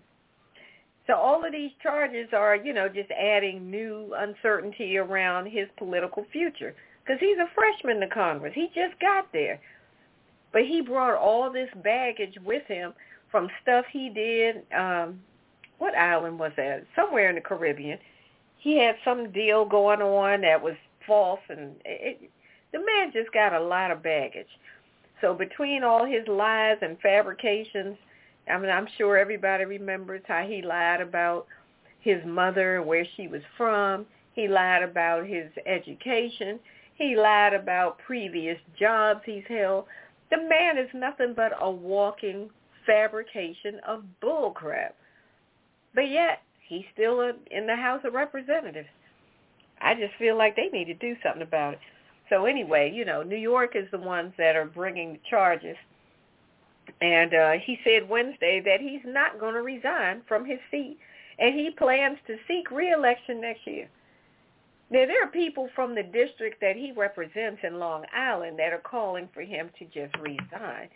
[1.08, 6.26] So all of these charges are, you know, just adding new uncertainty around his political
[6.32, 8.54] future because he's a freshman to Congress.
[8.56, 9.60] He just got there.
[10.54, 12.94] But he brought all this baggage with him
[13.30, 14.64] from stuff he did.
[14.74, 15.20] Um,
[15.80, 16.86] what island was that?
[16.96, 17.98] Somewhere in the Caribbean.
[18.58, 22.30] He had some deal going on that was false, and it,
[22.72, 24.48] the man just got a lot of baggage.
[25.20, 27.98] So between all his lies and fabrications,
[28.50, 31.48] I mean, I'm sure everybody remembers how he lied about
[32.00, 34.06] his mother, where she was from.
[34.34, 36.60] He lied about his education.
[36.96, 39.86] He lied about previous jobs he's held.
[40.30, 42.50] The man is nothing but a walking
[42.86, 44.92] fabrication of bullcrap.
[45.96, 48.90] But yet, he's still in the House of Representatives.
[49.82, 51.80] I just feel like they need to do something about it.
[52.30, 55.76] So anyway, you know, New York is the ones that are bringing the charges.
[57.02, 60.98] And uh, he said Wednesday that he's not going to resign from his seat,
[61.40, 63.90] and he plans to seek reelection next year.
[64.90, 68.82] Now, there are people from the district that he represents in Long Island that are
[68.84, 70.90] calling for him to just resign.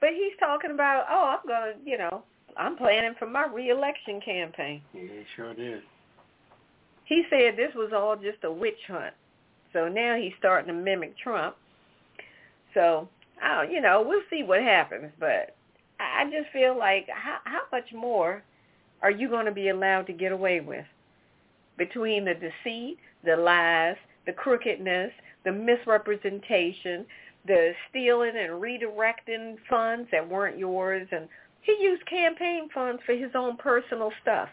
[0.00, 2.24] But he's talking about, oh, I'm going to, you know,
[2.56, 4.80] I'm planning for my reelection campaign.
[4.94, 5.82] Yeah, he sure did.
[7.04, 9.12] He said this was all just a witch hunt.
[9.72, 11.56] So now he's starting to mimic Trump.
[12.72, 13.08] So,
[13.40, 15.12] Don't, you know, we'll see what happens.
[15.18, 15.56] But
[16.00, 18.42] I I just feel like how, how much more
[19.02, 20.86] are you going to be allowed to get away with?
[21.76, 25.12] Between the deceit, the lies, the crookedness,
[25.44, 27.04] the misrepresentation,
[27.46, 31.28] the stealing and redirecting funds that weren't yours, and
[31.60, 34.48] he used campaign funds for his own personal stuff.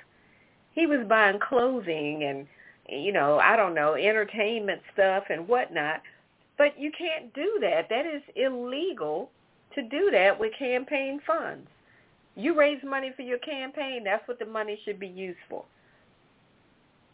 [0.73, 2.47] He was buying clothing and,
[2.89, 6.01] you know, I don't know, entertainment stuff and whatnot.
[6.61, 7.89] But you can't do that.
[7.89, 9.31] That is illegal
[9.73, 11.67] to do that with campaign funds.
[12.35, 15.65] You raise money for your campaign, that's what the money should be used for.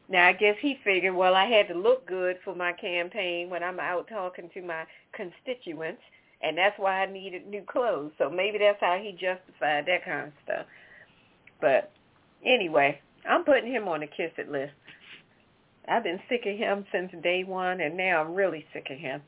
[0.09, 3.63] Now, I guess he figured, well, I had to look good for my campaign when
[3.63, 4.83] I'm out talking to my
[5.13, 6.01] constituents,
[6.41, 8.11] and that's why I needed new clothes.
[8.17, 10.65] So maybe that's how he justified that kind of stuff.
[11.61, 11.93] But
[12.43, 14.73] anyway, I'm putting him on the kiss it list.
[15.87, 19.21] I've been sick of him since day one, and now I'm really sick of him.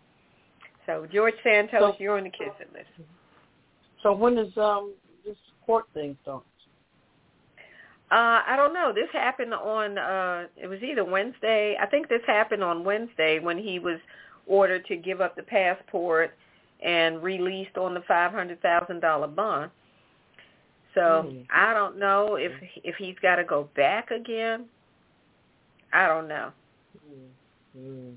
[0.89, 2.89] So George Santos, so, you're on the kiss it list.
[4.01, 6.43] So when does um this court thing start?
[8.11, 8.91] Uh, I don't know.
[8.93, 11.77] This happened on uh it was either Wednesday.
[11.79, 13.99] I think this happened on Wednesday when he was
[14.47, 16.31] ordered to give up the passport
[16.83, 19.69] and released on the five hundred thousand dollar bond.
[20.95, 21.45] So mm.
[21.53, 22.51] I don't know if
[22.83, 24.65] if he's got to go back again.
[25.93, 26.51] I don't know.
[27.77, 28.15] Mm.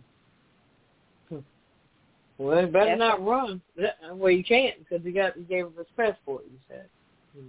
[2.39, 3.61] Well, he better That's not run.
[4.13, 6.45] Well, you can't because he got he gave him his passport.
[6.51, 6.87] You said.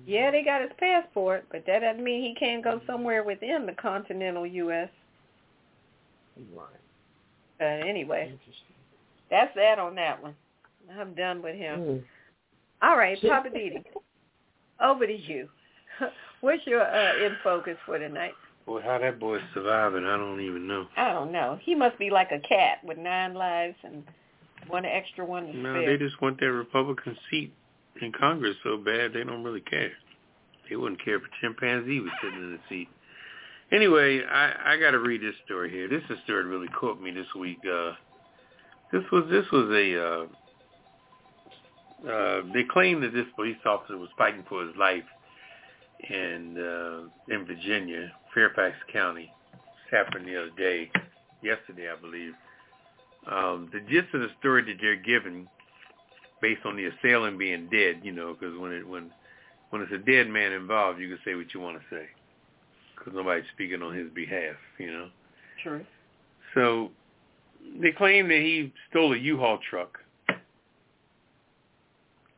[0.05, 3.73] Yeah, they got his passport, but that doesn't mean he can't go somewhere within the
[3.73, 4.89] continental U.S.
[6.55, 6.65] Right.
[7.59, 8.33] Uh, anyway,
[9.29, 10.35] that's that on that one.
[10.97, 11.79] I'm done with him.
[11.79, 12.03] Mm.
[12.81, 13.83] All right, Poppa DD,
[14.81, 15.49] over to you.
[16.41, 18.33] What's your uh, in focus for tonight?
[18.65, 20.87] Boy, how that boy's surviving, I don't even know.
[20.95, 21.59] I don't know.
[21.61, 24.03] He must be like a cat with nine lives and
[24.67, 25.97] one extra one to no, spare.
[25.97, 27.53] they just want their Republican seat
[28.01, 29.91] in Congress so bad they don't really care.
[30.69, 32.89] They wouldn't care if a chimpanzee was sitting in the seat.
[33.71, 35.87] Anyway, I I got to read this story here.
[35.87, 37.59] This is story that really caught me this week.
[37.65, 37.93] Uh,
[38.91, 40.25] this was this was a uh,
[42.09, 45.03] uh, they claim that this police officer was fighting for his life
[46.09, 49.31] in uh, in Virginia, Fairfax County.
[49.51, 50.91] This happened the other day,
[51.41, 52.33] yesterday I believe.
[53.31, 55.47] Um, the gist of the story that they're giving
[56.41, 59.11] based on the assailant being dead, you know, because when it when
[59.69, 62.05] when it's a dead man involved, you can say what you want to say
[62.95, 65.09] because nobody's speaking on his behalf, you know.
[65.63, 65.81] Sure.
[66.53, 66.91] So
[67.81, 69.99] they claim that he stole a U-Haul truck,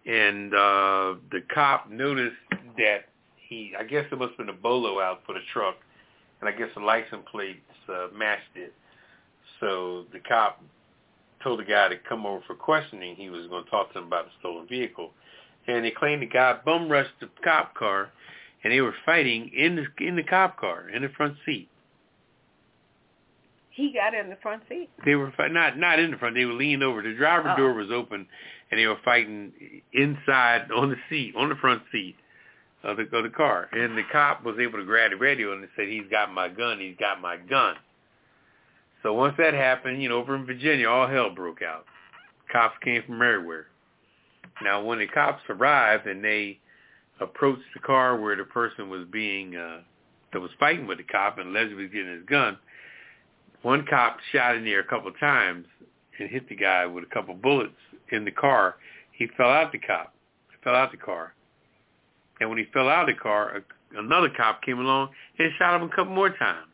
[0.05, 2.35] and uh the cop noticed
[2.77, 3.05] that
[3.47, 5.75] he, I guess it must have been a bolo out for the truck,
[6.41, 8.73] and I guess the license plates uh, matched it.
[9.59, 10.61] So the cop
[11.45, 13.15] told the guy to come over for questioning.
[13.15, 15.11] He was going to talk to him about the stolen vehicle.
[15.67, 18.09] And they claimed the guy bum rushed the cop car,
[18.63, 21.69] and they were fighting in the in the cop car in the front seat.
[23.69, 24.89] He got in the front seat.
[25.05, 26.35] They were not not in the front.
[26.35, 27.01] They were leaned over.
[27.01, 27.57] The driver oh.
[27.57, 28.27] door was open,
[28.71, 29.51] and they were fighting
[29.93, 32.15] inside on the seat on the front seat
[32.83, 33.67] of the of the car.
[33.71, 36.79] And the cop was able to grab the radio and said, "He's got my gun.
[36.79, 37.75] He's got my gun."
[39.05, 41.85] So once that happened, you know, over in Virginia, all hell broke out.
[42.51, 43.67] Cops came from everywhere.
[44.63, 46.57] Now, when the cops arrived and they
[47.19, 49.81] approached the car where the person was being, uh,
[50.33, 52.57] that was fighting with the cop and allegedly was getting his gun,
[53.61, 55.67] one cop shot in there a couple of times
[56.19, 57.73] and hit the guy with a couple of bullets
[58.11, 58.77] in the car.
[59.11, 60.15] He fell out the cop,
[60.63, 61.35] fell out the car.
[62.39, 63.63] And when he fell out of the car,
[63.95, 66.69] another cop came along and shot him a couple more times.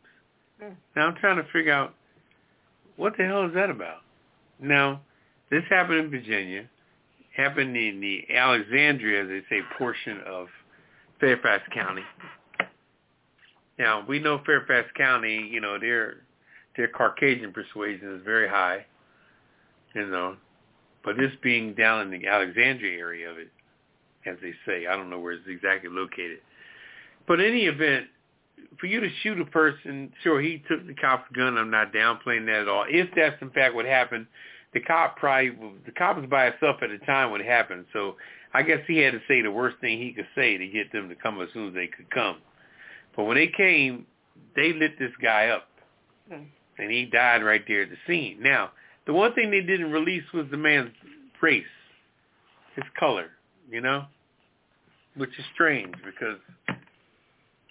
[0.62, 0.76] Mm.
[0.96, 1.94] Now I'm trying to figure out
[2.96, 3.98] what the hell is that about?
[4.60, 5.00] Now,
[5.50, 6.68] this happened in Virginia,
[7.36, 10.46] happened in the Alexandria, as they say, portion of
[11.20, 12.02] Fairfax County.
[13.78, 16.18] Now, we know Fairfax County, you know, their
[16.76, 18.86] their Caucasian persuasion is very high,
[19.94, 20.36] you know,
[21.04, 23.50] but this being down in the Alexandria area of it,
[24.24, 26.38] as they say, I don't know where it's exactly located.
[27.26, 28.06] But in any event,
[28.78, 31.56] for you to shoot a person, sure, he took the cop's gun.
[31.56, 32.84] I'm not downplaying that at all.
[32.88, 34.26] If that's in fact what happened,
[34.74, 35.50] the cop probably
[35.86, 37.84] the cop was by himself at the time when it happened.
[37.92, 38.16] So
[38.54, 41.08] I guess he had to say the worst thing he could say to get them
[41.08, 42.38] to come as soon as they could come.
[43.16, 44.06] But when they came,
[44.56, 45.68] they lit this guy up,
[46.28, 46.44] hmm.
[46.78, 48.38] and he died right there at the scene.
[48.40, 48.70] Now,
[49.06, 50.92] the one thing they didn't release was the man's
[51.40, 51.64] race,
[52.74, 53.30] his color,
[53.70, 54.06] you know,
[55.16, 56.38] which is strange because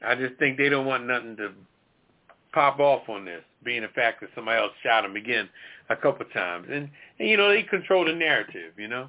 [0.06, 1.52] I just think they don't want nothing to
[2.54, 5.50] pop off on this, being the fact that somebody else shot him again
[5.90, 6.68] a couple of times.
[6.72, 6.90] And,
[7.20, 9.08] and you know, they control the narrative, you know.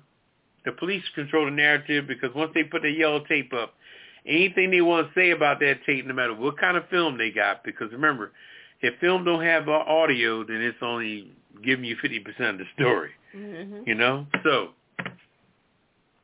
[0.64, 3.74] The police control the narrative because once they put the yellow tape up
[4.26, 7.30] anything they want to say about that tape, no matter what kind of film they
[7.30, 7.64] got.
[7.64, 8.32] Because remember,
[8.80, 11.32] if film don't have audio, then it's only
[11.64, 13.11] giving you 50% of the story.
[13.36, 13.82] Mm-hmm.
[13.86, 14.26] You know?
[14.43, 14.68] So,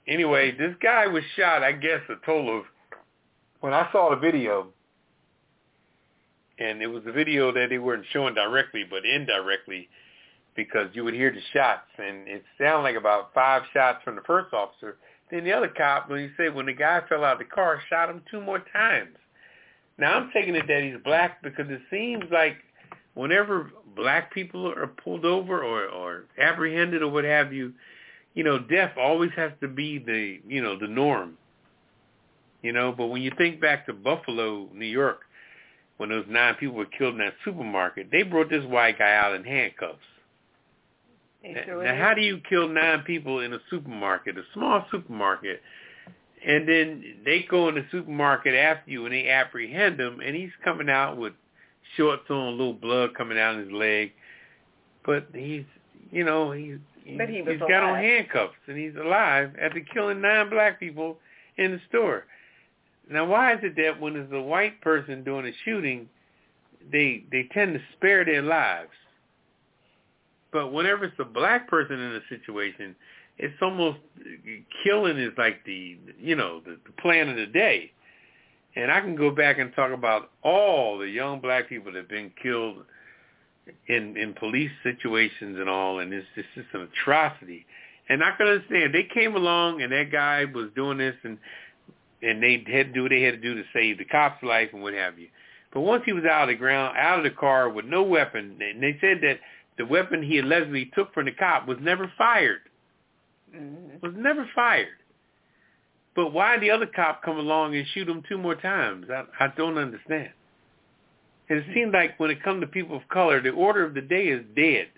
[0.07, 2.65] anyway, this guy was shot, I guess, a total of,
[3.61, 4.69] when I saw the video,
[6.59, 9.89] and it was a video that they weren't showing directly, but indirectly,
[10.57, 14.23] because you would hear the shots, and it sounded like about five shots from the
[14.23, 14.97] first officer.
[15.31, 17.81] Then the other cop, when he said when the guy fell out of the car,
[17.89, 19.17] shot him two more times.
[19.99, 22.57] Now I'm taking it that he's black because it seems like
[23.15, 27.73] whenever black people are pulled over or, or apprehended or what have you,
[28.35, 31.37] you know, death always has to be the, you know, the norm.
[32.63, 35.21] You know, but when you think back to Buffalo, New York,
[35.97, 39.35] when those nine people were killed in that supermarket, they brought this white guy out
[39.35, 39.99] in handcuffs.
[41.65, 45.63] Sure now, how do you kill nine people in a supermarket, a small supermarket,
[46.45, 50.51] and then they go in the supermarket after you and they apprehend him, and he's
[50.65, 51.33] coming out with
[51.97, 54.13] shorts on, a little blood coming down his leg,
[55.07, 55.65] but he's,
[56.11, 56.79] you know, he's
[57.17, 61.19] But he was he's got on handcuffs and he's alive after killing nine black people
[61.57, 62.25] in the store.
[63.11, 66.09] Now, why is it that when it's a white person doing a shooting,
[66.93, 68.91] they they tend to spare their lives,
[70.53, 72.95] but whenever it's a black person in a situation,
[73.39, 73.99] it's almost
[74.85, 77.93] killing is like the you know the, the plan of the day.
[78.77, 82.09] And I can go back and talk about all the young black people that have
[82.09, 82.77] been killed
[83.89, 87.67] in in police situations and all, and it's just an atrocity.
[88.11, 91.39] And I can understand they came along and that guy was doing this and
[92.23, 94.71] and they had to do what they had to do to save the cop's life
[94.73, 95.29] and what have you.
[95.73, 98.59] But once he was out of the ground, out of the car with no weapon,
[98.61, 99.39] and they said that
[99.77, 102.61] the weapon he allegedly took from the cop was never fired.
[103.55, 104.03] Mhm.
[104.03, 104.97] Was never fired.
[106.15, 109.09] But why did the other cop come along and shoot him two more times?
[109.09, 110.31] I, I don't understand.
[111.49, 114.01] And it seems like when it comes to people of color, the order of the
[114.01, 114.89] day is dead.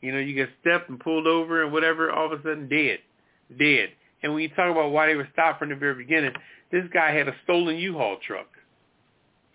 [0.00, 3.00] You know, you get stepped and pulled over and whatever, all of a sudden dead.
[3.58, 3.90] Dead.
[4.22, 6.32] And when you talk about why they were stopped from the very beginning,
[6.72, 8.48] this guy had a stolen U-Haul truck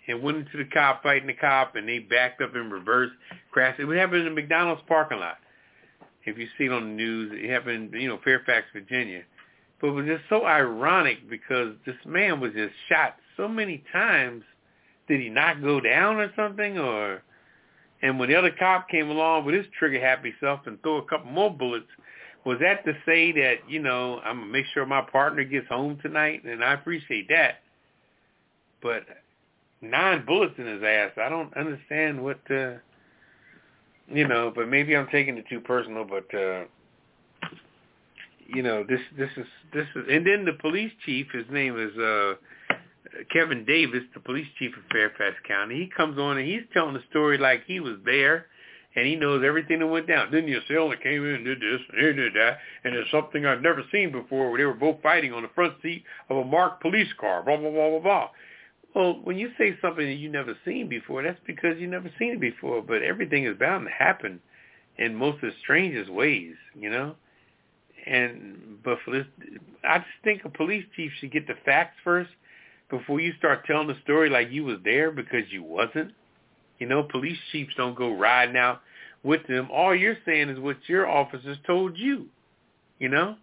[0.07, 3.11] and went into the cop, fighting the cop, and they backed up in reverse,
[3.51, 3.79] crashed.
[3.79, 5.37] It happened in the McDonald's parking lot.
[6.25, 9.23] If you see it on the news, it happened, you know, Fairfax, Virginia.
[9.81, 14.43] But it was just so ironic because this man was just shot so many times.
[15.09, 16.77] Did he not go down or something?
[16.77, 17.21] Or
[18.01, 21.05] and when the other cop came along with his trigger happy self and threw a
[21.05, 21.87] couple more bullets,
[22.45, 25.97] was that to say that you know I'm gonna make sure my partner gets home
[26.01, 26.43] tonight?
[26.45, 27.59] And I appreciate that.
[28.81, 29.03] But
[29.81, 32.39] nine bullets in his ass, I don't understand what.
[32.51, 32.73] uh
[34.09, 36.65] you know, but maybe I'm taking it too personal, but uh
[38.47, 41.97] you know, this this is this is and then the police chief, his name is
[41.97, 42.33] uh
[43.31, 45.75] Kevin Davis, the police chief of Fairfax County.
[45.75, 48.47] He comes on and he's telling the story like he was there
[48.95, 50.29] and he knows everything that went down.
[50.31, 53.45] Then the assailant came in and did this and he did that and it's something
[53.45, 56.45] I've never seen before where they were both fighting on the front seat of a
[56.45, 58.29] marked police car, blah blah blah blah blah.
[58.95, 62.33] Well, when you say something that you've never seen before, that's because you've never seen
[62.33, 62.81] it before.
[62.83, 64.39] But everything is bound to happen
[64.97, 67.15] in most of the strangest ways, you know.
[68.05, 69.25] And but for this,
[69.83, 72.29] I just think a police chief should get the facts first
[72.89, 76.11] before you start telling the story like you was there because you wasn't.
[76.83, 78.81] You know, police chiefs don't go riding out
[79.23, 79.69] with them.
[79.71, 82.27] All you're saying is what your officers told you.
[82.99, 83.35] You know,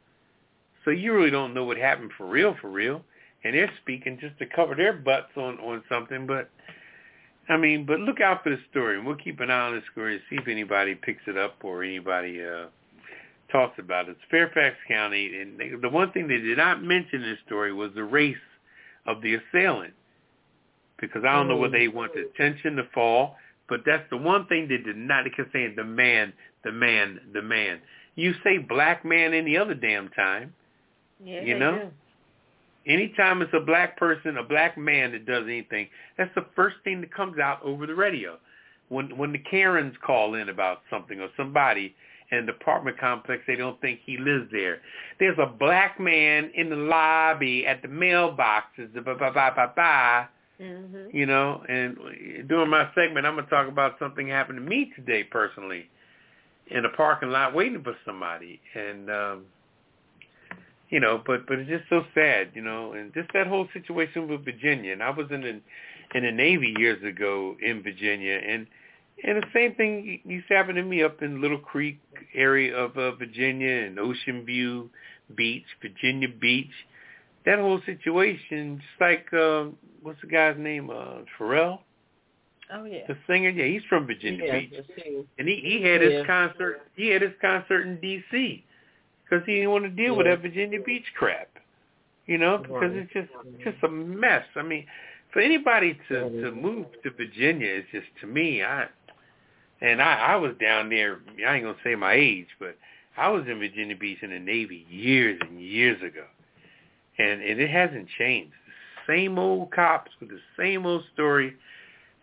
[0.84, 3.02] so you really don't know what happened for real, for real
[3.44, 6.26] and they're speaking just to cover their butts on on something.
[6.26, 6.50] But
[7.48, 9.82] I mean, but look out for the story, and we'll keep an eye on the
[9.92, 12.66] story to see if anybody picks it up or anybody uh
[13.50, 14.12] talks about it.
[14.12, 17.72] It's Fairfax County, and they, the one thing they did not mention in this story
[17.72, 18.36] was the race
[19.06, 19.94] of the assailant,
[21.00, 21.80] because I don't know whether oh.
[21.80, 23.36] they want the attention to fall.
[23.68, 25.24] But that's the one thing they did not.
[25.24, 26.32] They kept saying the man,
[26.64, 27.80] the man, the man.
[28.16, 30.52] You say black man any other damn time.
[31.24, 31.78] Yeah, You know?
[31.78, 31.90] do.
[32.92, 37.02] Anytime it's a black person, a black man that does anything, that's the first thing
[37.02, 38.38] that comes out over the radio.
[38.88, 41.94] When when the Karens call in about something or somebody
[42.32, 44.80] in the apartment complex, they don't think he lives there.
[45.20, 50.28] There's a black man in the lobby at the mailboxes, ba ba ba ba ba.
[50.60, 51.14] Mhm.
[51.14, 51.96] You know, and
[52.48, 55.88] during my segment, I'm gonna talk about something happened to me today personally,
[56.68, 59.46] in a parking lot waiting for somebody, and um
[60.90, 64.28] you know, but but it's just so sad, you know, and just that whole situation
[64.28, 64.92] with Virginia.
[64.92, 65.60] And I was in the
[66.14, 68.66] in the Navy years ago in Virginia, and
[69.24, 71.98] and the same thing used to happen to me up in Little Creek
[72.34, 74.90] area of uh, Virginia and Ocean View
[75.36, 76.70] Beach, Virginia Beach.
[77.50, 79.66] That whole situation, just like uh,
[80.02, 80.90] what's the guy's name?
[80.90, 81.80] Uh, Pharrell.
[82.72, 83.00] Oh yeah.
[83.08, 84.72] The singer, yeah, he's from Virginia Yeah, Beach,
[85.38, 86.18] and he he had Yeah.
[86.18, 86.82] his concert.
[86.96, 88.64] He had his concert in D.C.
[89.24, 91.48] because he didn't want to deal with that Virginia Beach crap.
[92.26, 92.96] You know, because Right.
[93.04, 93.30] it's just
[93.64, 94.44] just a mess.
[94.54, 94.86] I mean,
[95.32, 98.62] for anybody to Yeah, to move to Virginia is just to me.
[98.62, 98.86] I
[99.80, 101.20] and I I was down there.
[101.46, 102.76] I ain't gonna say my age, but
[103.16, 106.26] I was in Virginia Beach in the Navy years and years ago,
[107.18, 108.54] and, and it hasn't changed.
[109.06, 111.56] The same old cops with the same old story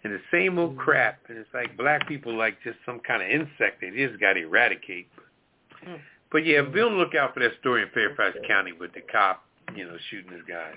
[0.04, 0.80] and the same old Mhm.
[0.80, 4.34] crap, and it's like black people like just some kind of insect they just got
[4.34, 5.08] to eradicate.
[5.86, 6.00] Mm.
[6.32, 9.44] But yeah, be on the lookout for that story in Fairfax County with the cop,
[9.76, 10.72] you know, shooting his guy.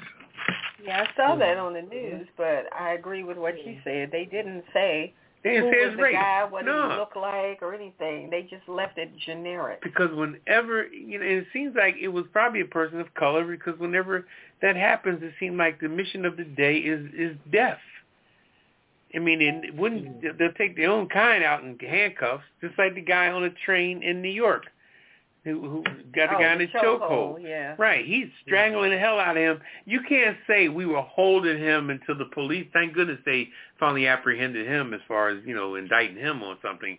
[0.83, 4.11] Yeah, I saw that on the news, but I agree with what you said.
[4.11, 5.13] They didn't say
[5.43, 6.15] They who didn't say was his the race.
[6.15, 6.91] guy, what no.
[6.91, 8.29] he looked like, or anything.
[8.29, 9.83] They just left it generic.
[9.83, 13.79] because whenever you know it seems like it was probably a person of color because
[13.79, 14.27] whenever
[14.63, 17.79] that happens it seems like the mission of the day is is death
[19.15, 20.37] i mean it wouldn't mm-hmm.
[20.39, 24.03] they'll take their own kind out in handcuffs just like the guy on the train
[24.03, 24.65] in new york
[25.45, 25.83] who, who
[26.15, 27.75] got the oh, guy in the chokehold Yeah.
[27.79, 29.61] Right, he's strangling the hell out of him.
[29.87, 32.67] You can't say we were holding him until the police.
[32.73, 36.99] Thank goodness they finally apprehended him as far as you know indicting him on something.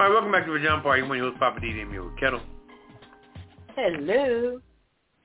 [0.00, 1.02] All right, welcome back to the John Party.
[1.02, 2.40] When you host Poppa D and me with Ketel
[3.74, 4.60] Hello.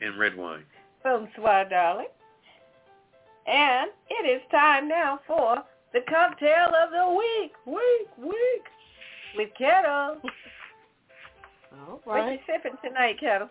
[0.02, 0.64] and Redwine.
[1.04, 2.08] Bonsoir, darling.
[3.46, 5.58] And it is time now for
[5.94, 7.52] the cocktail of the week.
[7.68, 8.64] Week, week.
[9.38, 10.18] With Ketel.
[11.88, 13.50] All What you sipping tonight, Ketel?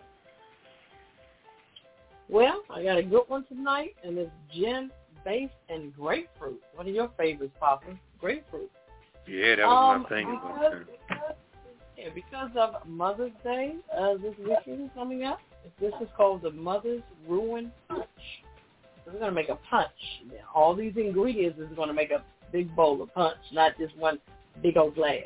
[2.29, 4.89] Well, I got a good one tonight, and it's gin,
[5.23, 6.61] base, and grapefruit.
[6.73, 7.97] What are your favorites, Papa?
[8.19, 8.71] Grapefruit.
[9.27, 10.39] Yeah, that was Um, my thing.
[11.97, 15.39] Yeah, because of Mother's Day uh, this weekend coming up,
[15.79, 18.07] this is called the Mother's Ruin Punch.
[19.05, 19.89] So we're going to make a punch.
[20.27, 23.95] Now, all these ingredients is going to make a big bowl of punch, not just
[23.97, 24.19] one
[24.61, 25.23] big old glass.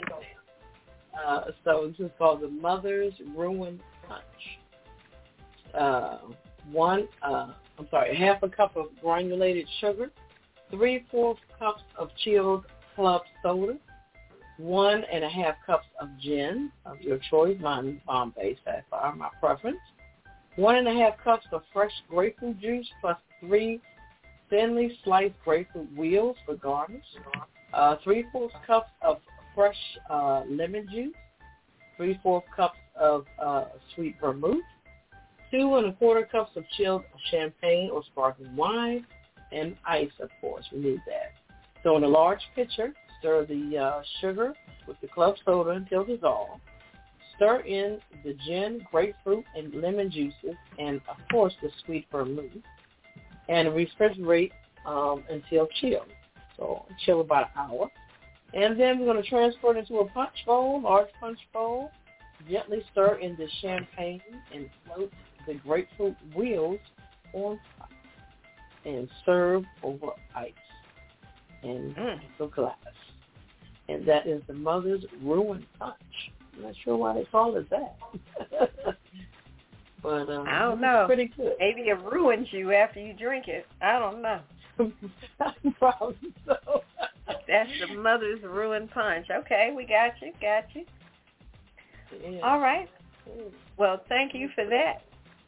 [1.25, 4.23] Uh, so this is called the Mother's Ruin Punch.
[5.73, 6.17] Uh,
[6.71, 10.11] one, uh, I'm sorry, half a cup of granulated sugar,
[10.71, 12.65] three-fourths cups of chilled
[12.95, 13.77] club soda,
[14.57, 19.79] one and a half cups of gin of your choice, mine Bombay Sapphire, my preference,
[20.55, 23.79] one and a half cups of fresh grapefruit juice plus three
[24.49, 27.03] thinly sliced grapefruit wheels for garnish,
[27.73, 29.17] uh, three-fourths cups of
[29.53, 29.75] fresh
[30.09, 31.13] uh, lemon juice,
[31.97, 34.63] three-fourths cups of uh, sweet vermouth,
[35.51, 39.05] two and a quarter cups of chilled champagne or sparkling wine,
[39.51, 40.65] and ice, of course.
[40.71, 41.33] We need that.
[41.83, 44.53] So in a large pitcher, stir the uh, sugar
[44.87, 46.61] with the club soda until dissolved.
[47.35, 52.51] Stir in the gin, grapefruit, and lemon juices, and of course the sweet vermouth.
[53.49, 54.51] and refrigerate
[54.85, 56.07] um, until chilled.
[56.57, 57.91] So chill about an hour.
[58.53, 61.91] And then we're going to transfer it into a punch bowl, large punch bowl.
[62.49, 64.21] Gently stir in the champagne
[64.53, 65.11] and float
[65.47, 66.79] the grapefruit wheels
[67.33, 67.89] on top.
[68.85, 70.53] And serve over ice
[71.63, 72.51] in Mm.
[72.51, 72.75] glass.
[73.89, 75.95] And that is the mother's ruin punch.
[76.55, 77.95] I'm not sure why they call it that.
[80.03, 81.05] but um, I don't know.
[81.07, 81.53] pretty good.
[81.59, 83.65] Maybe it ruins you after you drink it.
[83.81, 84.39] I don't know.
[85.79, 86.83] Probably so.
[87.47, 89.27] That's the mother's ruin punch.
[89.31, 90.85] Okay, we got you, got you.
[92.29, 92.39] Yeah.
[92.41, 92.89] All right.
[93.77, 95.01] Well, thank you for that,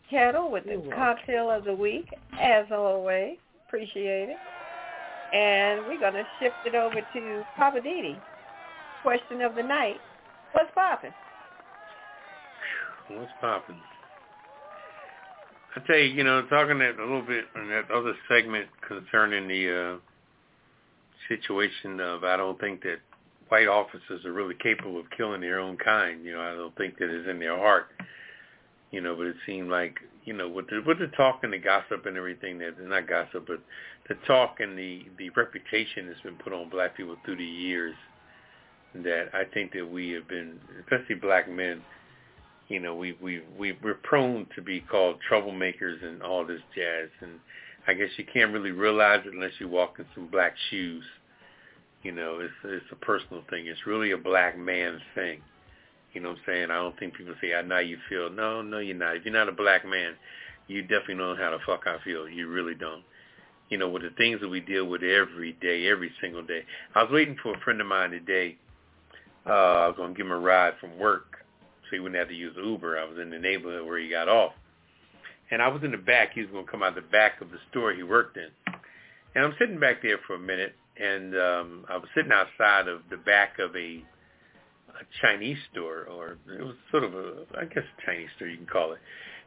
[0.09, 3.37] Ketel, with the cocktail of the week, as always.
[3.67, 4.37] Appreciate it.
[5.31, 8.17] And we're going to shift it over to Poppa DD.
[9.03, 10.01] Question of the night.
[10.53, 11.13] What's popping?
[13.09, 13.77] What's popping?
[15.75, 19.47] I tell you, you know, talking that a little bit in that other segment concerning
[19.47, 19.97] the uh,
[21.27, 22.97] situation of I don't think that
[23.49, 26.23] white officers are really capable of killing their own kind.
[26.23, 27.87] You know, I don't think that is in their heart.
[28.91, 31.59] You know, but it seemed like you know with the with the talk and the
[31.59, 33.61] gossip and everything that not gossip, but
[34.07, 37.95] the talk and the the reputation that's been put on black people through the years.
[38.95, 41.83] That I think that we have been, especially black men,
[42.69, 47.09] you know, we we we we're prone to be called troublemakers and all this jazz,
[47.21, 47.39] and
[47.87, 51.03] I guess you can't really realize it unless you walk in some black shoes.
[52.03, 53.67] You know, it's it's a personal thing.
[53.67, 55.41] It's really a black man thing.
[56.13, 56.71] You know what I'm saying?
[56.71, 58.29] I don't think people say, I know you feel.
[58.29, 59.15] No, no, you're not.
[59.15, 60.13] If you're not a black man,
[60.67, 62.27] you definitely know how the fuck I feel.
[62.27, 63.03] You really don't.
[63.69, 66.63] You know, with the things that we deal with every day, every single day.
[66.95, 68.57] I was waiting for a friend of mine today.
[69.45, 71.29] Uh, I was going to give him a ride from work
[71.89, 72.99] so he wouldn't have to use Uber.
[72.99, 74.53] I was in the neighborhood where he got off.
[75.51, 76.33] And I was in the back.
[76.33, 78.49] He was going to come out the back of the store he worked in.
[79.35, 83.01] And I'm sitting back there for a minute, and um, I was sitting outside of
[83.09, 84.03] the back of a
[84.99, 88.57] a Chinese store, or it was sort of a, I guess a Chinese store you
[88.57, 88.99] can call it.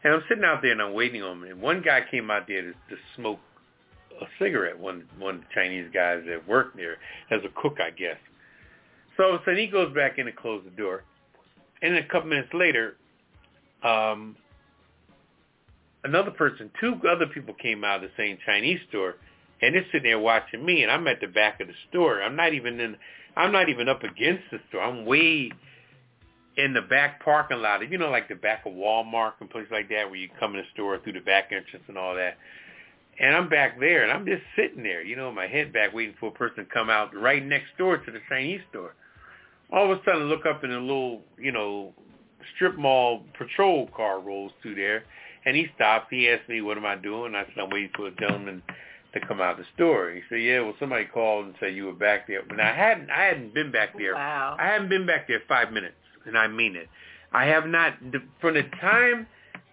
[0.05, 1.45] And I'm sitting out there and I'm waiting on him.
[1.45, 3.39] And one guy came out there to, to smoke
[4.21, 4.79] a cigarette.
[4.79, 6.97] One one of the Chinese guys that worked there
[7.31, 8.17] as a cook, I guess.
[9.17, 11.05] So so he goes back in and closes the door.
[11.83, 12.97] And then a couple minutes later,
[13.83, 14.37] um,
[16.05, 19.17] another person, two other people came out of the same Chinese store,
[19.61, 22.23] and they're sitting there watching me, and I'm at the back of the store.
[22.23, 22.97] I'm not even in.
[23.37, 24.83] I'm not even up against the store.
[24.83, 25.51] I'm way
[26.57, 27.89] in the back parking lot.
[27.89, 30.59] You know, like the back of Walmart and places like that, where you come in
[30.59, 32.37] the store through the back entrance and all that.
[33.21, 36.15] And I'm back there, and I'm just sitting there, you know, my head back, waiting
[36.19, 38.95] for a person to come out right next door to the Chinese store.
[39.71, 41.93] All of a sudden, I look up, and a little, you know,
[42.55, 45.05] strip mall patrol car rolls through there,
[45.45, 46.07] and he stops.
[46.11, 48.63] He asked me, "What am I doing?" I said, "I'm waiting for a gentleman
[49.15, 51.87] to come out of the store." He said, "Yeah, well, somebody called and said you
[51.87, 53.11] were back there." But I hadn't.
[53.11, 54.15] I hadn't been back oh, there.
[54.15, 54.57] Wow.
[54.59, 55.97] I hadn't been back there five minutes,
[56.27, 56.89] and I mean it.
[57.33, 57.95] I have not.
[58.41, 59.27] From the time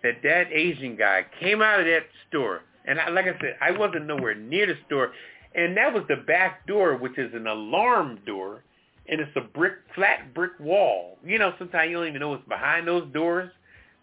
[0.03, 3.71] that that Asian guy came out of that store, and I, like I said, I
[3.71, 5.11] wasn't nowhere near the store,
[5.55, 8.63] and that was the back door, which is an alarm door,
[9.07, 11.17] and it's a brick, flat brick wall.
[11.25, 13.51] You know, sometimes you don't even know what's behind those doors,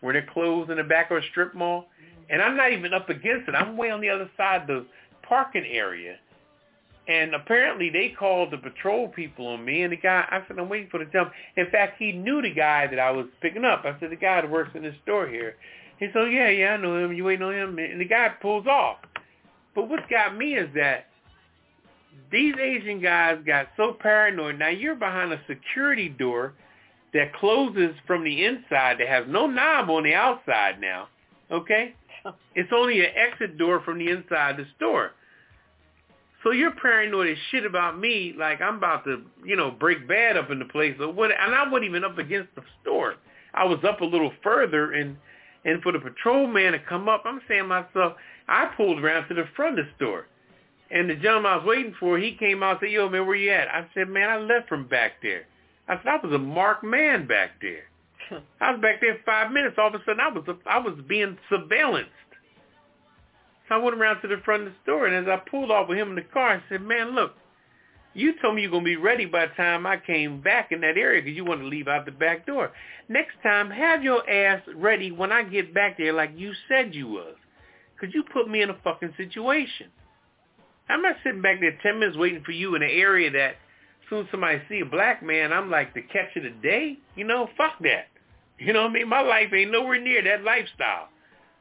[0.00, 1.86] where they're closed in the back of a strip mall.
[2.28, 3.54] And I'm not even up against it.
[3.54, 4.86] I'm way on the other side of the
[5.28, 6.16] parking area.
[7.08, 10.68] And apparently they called the patrol people on me, and the guy, I said, I'm
[10.68, 11.30] waiting for the jump.
[11.56, 13.84] In fact, he knew the guy that I was picking up.
[13.84, 15.54] I said, the guy that works in this store here.
[15.98, 17.12] He said, oh, yeah, yeah, I know him.
[17.12, 17.78] You waiting on him?
[17.78, 18.98] And the guy pulls off.
[19.74, 21.06] But what got me is that
[22.32, 24.58] these Asian guys got so paranoid.
[24.58, 26.54] Now you're behind a security door
[27.14, 31.08] that closes from the inside that has no knob on the outside now.
[31.50, 31.94] Okay?
[32.56, 35.12] It's only an exit door from the inside of the store.
[36.46, 40.36] So you're paranoid as shit about me, like I'm about to, you know, break bad
[40.36, 43.16] up in the place or what and I wasn't even up against the store.
[43.52, 45.16] I was up a little further and
[45.64, 48.12] and for the patrolman to come up, I'm saying to myself,
[48.46, 50.28] I pulled around to the front of the store.
[50.92, 53.34] And the gentleman I was waiting for, he came out and said, yo, man, where
[53.34, 53.66] you at?
[53.66, 55.46] I said, man, I left from back there.
[55.88, 57.86] I said, I was a marked man back there.
[58.60, 59.74] I was back there five minutes.
[59.78, 62.06] All of a sudden, I was I was being surveillanced.
[63.68, 65.88] So I went around to the front of the store, and as I pulled off
[65.88, 67.32] with him in the car, I said, man, look,
[68.14, 70.80] you told me you're going to be ready by the time I came back in
[70.80, 72.72] that area because you wanted to leave out the back door.
[73.08, 77.08] Next time, have your ass ready when I get back there like you said you
[77.08, 77.34] was.
[77.94, 79.88] Because you put me in a fucking situation.
[80.88, 83.56] I'm not sitting back there 10 minutes waiting for you in an area that
[84.08, 86.98] soon somebody see a black man, I'm like the catch of the day.
[87.16, 88.06] You know, fuck that.
[88.58, 89.08] You know what I mean?
[89.08, 91.08] My life ain't nowhere near that lifestyle.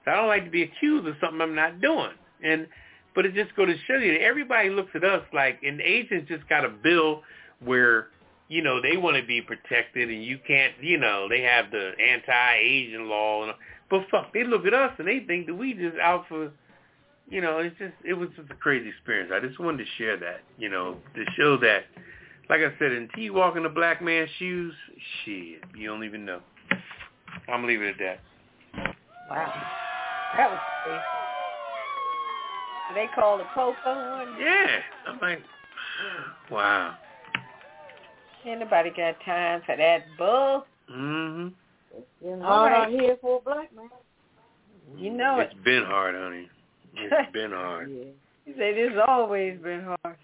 [0.06, 2.12] So I don't like to be accused of something I'm not doing.
[2.43, 2.68] And
[3.16, 5.84] But it just go to show you that everybody looks at us like, and the
[5.84, 7.24] Asians just got a bill
[7.64, 8.08] where,
[8.49, 11.93] you know, they want to be protected, and you can't, you know, they have the
[11.97, 13.53] anti-Asian law, and
[13.89, 16.51] but fuck, they look at us and they think that we just out for,
[17.30, 19.32] you know, it's just it was just a crazy experience.
[19.34, 21.86] I just wanted to share that, you know, to show that,
[22.49, 24.74] like I said, until you walk in a black man's shoes,
[25.24, 26.41] shit, you don't even know.
[27.47, 28.20] I'm gonna it at
[28.74, 28.95] that.
[29.30, 29.53] Wow,
[30.38, 31.02] that was crazy.
[32.94, 34.36] They call the popo one.
[34.40, 34.68] Yeah,
[35.08, 35.42] I'm like,
[36.50, 36.96] wow.
[38.46, 40.66] Ain't nobody got time for that bull.
[40.92, 41.48] Mm-hmm.
[41.98, 42.84] It's All hard right.
[42.84, 43.90] out here for a black man.
[44.96, 45.50] You know it.
[45.52, 46.48] It's been hard, honey.
[46.96, 47.90] It's been hard.
[47.92, 48.12] Yeah.
[48.46, 50.18] He said it's always been hard.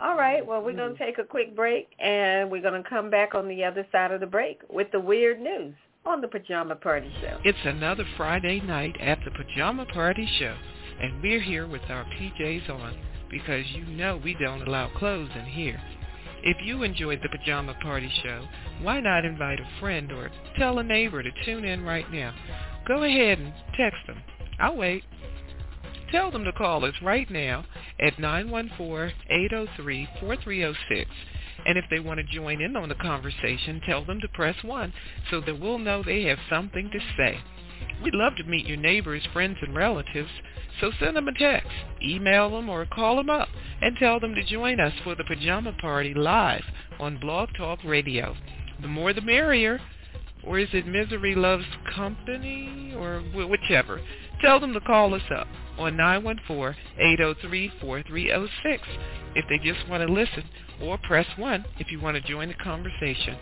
[0.00, 3.08] All right, well, we're going to take a quick break, and we're going to come
[3.08, 5.74] back on the other side of the break with the weird news
[6.04, 7.38] on the Pajama Party Show.
[7.44, 10.56] It's another Friday night at the Pajama Party Show,
[11.00, 12.96] and we're here with our PJs on
[13.30, 15.80] because you know we don't allow clothes in here.
[16.42, 18.46] If you enjoyed the Pajama Party Show,
[18.82, 22.34] why not invite a friend or tell a neighbor to tune in right now?
[22.86, 24.20] Go ahead and text them.
[24.58, 25.04] I'll wait.
[26.10, 27.64] Tell them to call us right now
[28.00, 31.06] at 914-803-4306.
[31.66, 34.92] And if they want to join in on the conversation, tell them to press 1
[35.30, 37.38] so that we'll know they have something to say.
[38.02, 40.30] We'd love to meet your neighbors, friends, and relatives,
[40.80, 41.70] so send them a text,
[42.02, 43.48] email them, or call them up
[43.80, 46.64] and tell them to join us for the Pajama Party live
[46.98, 48.34] on Blog Talk Radio.
[48.80, 49.80] The more the merrier.
[50.44, 52.92] Or is it Misery Loves Company?
[52.96, 54.00] Or whichever.
[54.40, 55.46] Tell them to call us up
[55.78, 58.80] on 914-803-4306
[59.34, 60.44] if they just want to listen,
[60.80, 63.36] or press 1 if you want to join the conversation.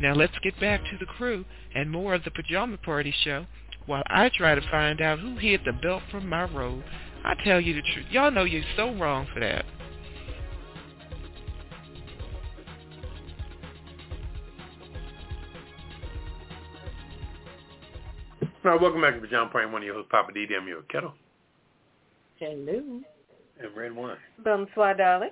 [0.00, 3.46] Now let's get back to the crew and more of the Pajama Party show
[3.86, 6.82] while I try to find out who hid the belt from my robe.
[7.24, 8.06] I tell you the truth.
[8.10, 9.64] Y'all know you're so wrong for that.
[18.64, 19.66] All right, welcome back to Pajama Party.
[19.66, 20.46] I'm one of your hosts, Poppa D.
[20.54, 21.14] I'm your Ketel
[22.36, 23.00] Hello.
[23.60, 24.16] And Redwine.
[24.44, 25.30] Bonsoir, darling.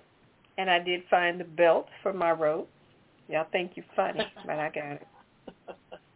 [0.58, 2.66] And I did find the belt for my robe.
[3.28, 5.06] Y'all think you're funny, but I got it.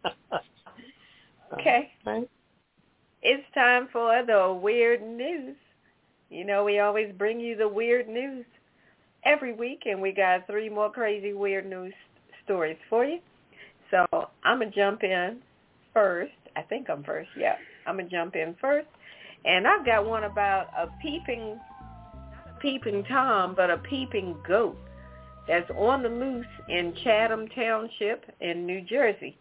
[1.53, 1.91] Okay.
[2.05, 2.29] Right.
[3.21, 5.55] It's time for the weird news.
[6.29, 8.45] You know, we always bring you the weird news
[9.25, 11.93] every week, and we got three more crazy weird news
[12.45, 13.19] stories for you.
[13.91, 14.05] So
[14.43, 15.39] I'm going to jump in
[15.93, 16.31] first.
[16.55, 17.29] I think I'm first.
[17.37, 17.55] Yeah,
[17.85, 18.87] I'm going to jump in first.
[19.43, 21.59] And I've got one about a peeping,
[22.61, 24.77] peeping Tom, but a peeping goat
[25.47, 29.37] that's on the loose in Chatham Township in New Jersey.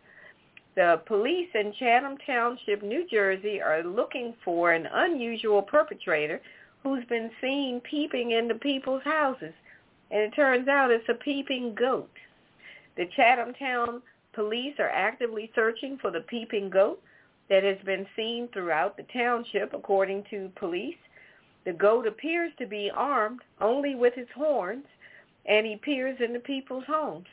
[0.77, 6.41] The police in Chatham Township, New Jersey are looking for an unusual perpetrator
[6.83, 9.53] who's been seen peeping into people's houses.
[10.11, 12.11] And it turns out it's a peeping goat.
[12.97, 14.03] The Chatham Town
[14.33, 17.03] police are actively searching for the peeping goat
[17.49, 20.97] that has been seen throughout the township, according to police.
[21.65, 24.87] The goat appears to be armed only with his horns,
[25.47, 27.27] and he peers into people's homes.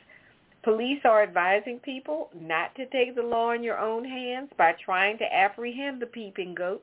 [0.62, 5.16] Police are advising people not to take the law in your own hands by trying
[5.18, 6.82] to apprehend the peeping goat.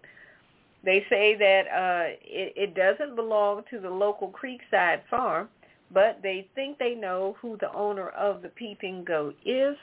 [0.84, 5.50] They say that uh, it, it doesn't belong to the local Creekside farm,
[5.92, 9.76] but they think they know who the owner of the peeping goat is.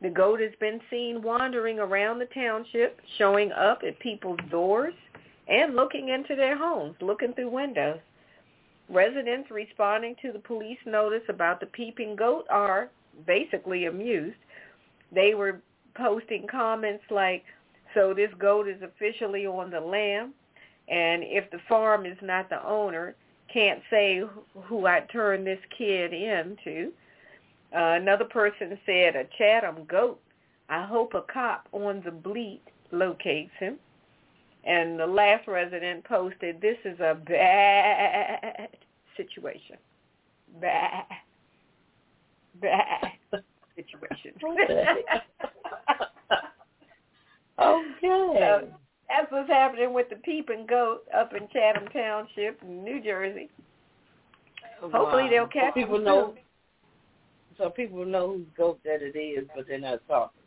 [0.00, 4.94] The goat has been seen wandering around the township, showing up at people's doors
[5.48, 7.98] and looking into their homes, looking through windows.
[8.88, 12.90] Residents responding to the police notice about the peeping goat are
[13.26, 14.36] basically amused.
[15.10, 15.60] They were
[15.94, 17.44] posting comments like,
[17.94, 20.32] so this goat is officially on the lam,
[20.88, 23.14] and if the farm is not the owner,
[23.52, 24.22] can't say
[24.64, 26.92] who I turned this kid into.
[27.74, 30.20] Uh, another person said, a Chatham goat.
[30.68, 33.78] I hope a cop on the bleat locates him.
[34.64, 38.68] And the last resident posted, this is a bad
[39.16, 39.76] situation.
[40.60, 41.04] Bad.
[42.60, 43.42] Bad
[43.74, 44.32] situation.
[47.58, 47.88] Okay.
[48.02, 48.68] So
[49.08, 53.48] that's what's happening with the peeping goat up in Chatham Township, New Jersey.
[54.82, 56.34] Oh, Hopefully they'll catch so people know.
[57.58, 60.40] So people know whose goat that it is, but they're not talking.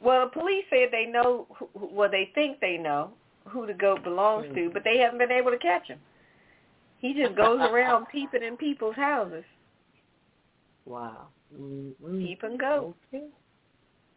[0.00, 3.12] Well, the police said they know, well, they think they know
[3.48, 5.98] who the goat belongs to, but they haven't been able to catch him.
[6.98, 9.44] He just goes around peeping in people's houses.
[10.84, 11.28] Wow.
[11.58, 12.18] Mm-hmm.
[12.18, 12.94] Peeping goat.
[13.14, 13.24] Okay.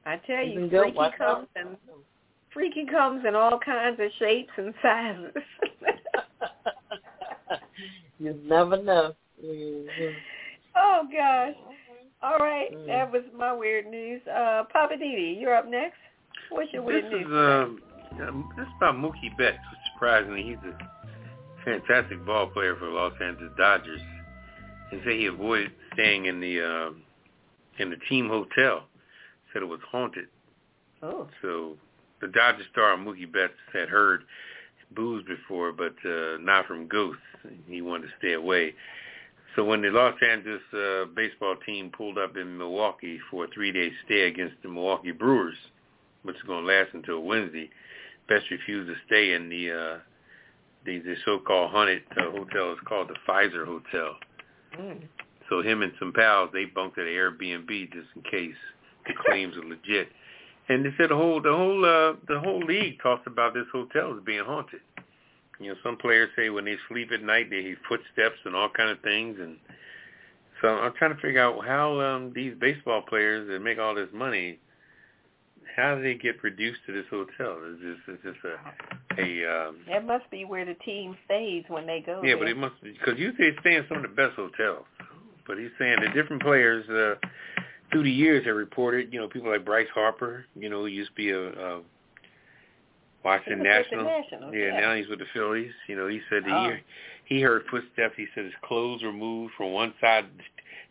[0.05, 1.49] I tell you, Peeping goat, freaky watch comes out.
[1.55, 1.77] and
[2.53, 5.33] freaky comes in all kinds of shapes and sizes.
[8.19, 9.13] You never know.
[9.43, 10.13] Mm-hmm.
[10.75, 11.55] Oh gosh.
[12.21, 12.85] All right, Mm.
[12.87, 14.21] that was my weird news.
[14.27, 15.95] Uh, Poppa DD, you're up next.
[16.49, 17.21] What's your weird This news?
[17.27, 17.79] is um,
[18.27, 19.57] um, this about Mookie Betts.
[19.93, 20.77] Surprisingly, he's a
[21.65, 24.01] fantastic ball player for the Los Angeles Dodgers.
[24.91, 27.01] He said he avoided staying in the um,
[27.77, 28.83] in the team hotel.
[29.53, 30.27] Said it was haunted.
[31.01, 31.75] oh, So
[32.21, 34.23] the Dodger star Mookie Betts had heard
[34.95, 37.21] booze before, but uh, not from ghosts.
[37.67, 38.73] He wanted to stay away.
[39.55, 43.91] So when the Los Angeles uh, baseball team pulled up in Milwaukee for a three-day
[44.05, 45.55] stay against the Milwaukee Brewers,
[46.23, 47.69] which is going to last until Wednesday,
[48.29, 49.97] Betts refused to stay in the uh,
[50.85, 52.71] the, the so-called haunted uh, hotel.
[52.71, 54.15] It's called the Pfister Hotel.
[54.79, 55.01] mm.
[55.49, 58.55] So him and some pals, they bunked at an Airbnb just in case
[59.07, 60.09] the claims are legit.
[60.69, 64.15] And they said the whole the whole uh, the whole league talks about this hotel
[64.15, 64.81] as being haunted.
[65.59, 68.69] You know, some players say when they sleep at night they hear footsteps and all
[68.69, 69.37] kind of things.
[69.41, 69.57] And
[70.61, 74.09] so I'm trying to figure out how um, these baseball players that make all this
[74.13, 74.59] money,
[75.79, 77.57] how do they get reduced to this hotel?
[77.65, 81.85] Is this is this a a um, that must be where the team stays when
[81.85, 82.21] they go.
[82.23, 82.37] yeah, there.
[82.37, 84.85] but it must because usually they stay in some of the best hotels.
[85.47, 87.15] But he's saying the different players uh,
[87.91, 89.11] through the years have reported.
[89.11, 90.45] You know, people like Bryce Harper.
[90.55, 91.81] You know, who used to be a, a
[93.23, 94.53] Washington was National.
[94.53, 94.79] Yeah, yeah.
[94.79, 95.71] now he's with the Phillies.
[95.87, 96.71] You know, he said that Oh.
[97.25, 98.15] he he heard footsteps.
[98.17, 100.25] He said his clothes were moved from one side.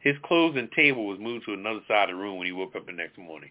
[0.01, 2.77] His clothes and table was moved to another side of the room when he woke
[2.77, 3.51] up the next morning.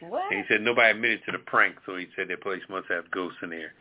[0.00, 0.32] What?
[0.32, 3.10] And he said nobody admitted to the prank, so he said their place must have
[3.10, 3.72] ghosts in there.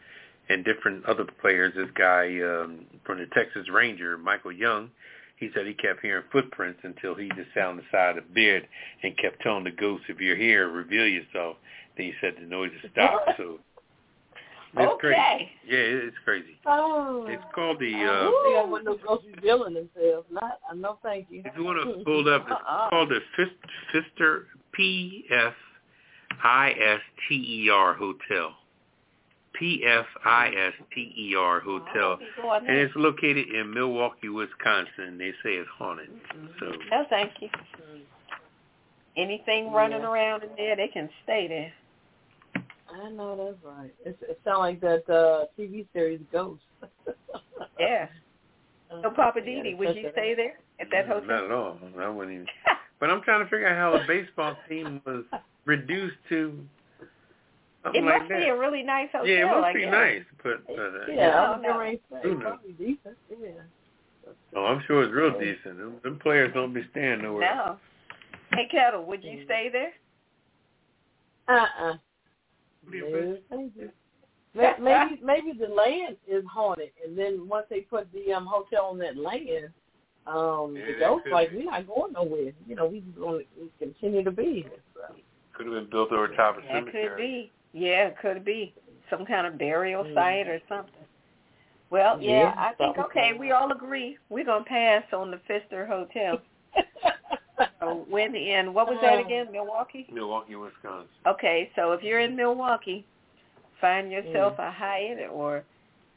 [0.50, 4.90] And different other players, this guy um, from the Texas Ranger, Michael Young,
[5.38, 8.34] he said he kept hearing footprints until he just sat on the side of the
[8.34, 8.68] bed
[9.04, 11.58] and kept telling the ghost, if you're here, reveal yourself.
[11.96, 13.32] Then he said the noises stopped.
[13.38, 13.60] So
[14.84, 15.00] it's okay.
[15.00, 15.50] crazy.
[15.68, 16.60] Yeah, it's crazy.
[16.66, 17.26] Oh.
[17.30, 20.28] It's called the, I uh, don't think I want no ghosts revealing themselves.
[20.30, 21.42] Not, no, thank you.
[21.46, 22.90] if you want to hold up, it's Uh-uh.
[22.90, 23.52] called the Fist,
[23.94, 24.44] Fister,
[26.42, 28.54] P-F-I-S-T-E-R Hotel.
[29.54, 32.12] P-F-I-S-T-E-R Hotel.
[32.12, 35.18] I'll be going And it's located in Milwaukee, Wisconsin.
[35.18, 36.10] They say it's haunted.
[36.60, 37.50] So No, thank you.
[39.16, 40.12] Anything running Yeah.
[40.12, 41.74] around in there, they can stay there.
[42.94, 43.94] I know that's right.
[44.06, 46.62] It's, it sounds like that uh, TV series Ghost.
[47.80, 48.08] Yeah.
[48.92, 51.28] Uh, So, Papa I Didi, would you stay there at that hotel?
[51.28, 51.78] not at all.
[52.00, 52.48] I wouldn't even.
[53.00, 55.24] But I'm trying to figure out how a baseball team was
[55.68, 56.66] reduced to
[57.00, 57.06] it
[57.84, 59.28] something must like be a really nice hotel.
[59.28, 59.92] yeah, it must I be guess.
[59.92, 61.30] nice, but uh, Yeah, Yeah.
[61.30, 63.18] I was getting ready to say, Who probably decent.
[63.30, 63.48] Yeah.
[64.56, 65.78] Oh, I'm sure it's real decent.
[65.78, 67.56] Them, them players don't be staying nowhere.
[67.56, 67.78] No.
[68.54, 69.94] Hey, Ketel, would you stay there?
[71.48, 71.94] Uh-uh.
[72.84, 73.90] What do you No, thank you.
[74.54, 78.86] May- Maybe maybe the land is haunted, and then once they put the um hotel
[78.86, 79.70] on that land,
[80.26, 82.52] um, Yeah, the that ghost like we're not going nowhere.
[82.68, 84.82] You know, we just going to continue to be here.
[84.96, 85.16] So.
[85.58, 87.08] Could have been built over top of That cemetery.
[87.10, 87.52] could be.
[87.74, 88.74] Yeah, it could be
[89.10, 90.14] some kind of burial Mm.
[90.14, 90.94] site or something.
[91.90, 95.86] Well, yeah, Yeah, I think okay, we all agree we're gonna pass on the Pfister
[95.86, 96.42] Hotel.
[97.80, 99.52] So when in what was that Um, again?
[99.52, 100.06] Milwaukee.
[100.12, 101.10] Milwaukee, Wisconsin.
[101.26, 103.04] Okay, so if you're in Milwaukee,
[103.82, 104.68] find yourself Mm.
[104.68, 105.64] a Hyatt or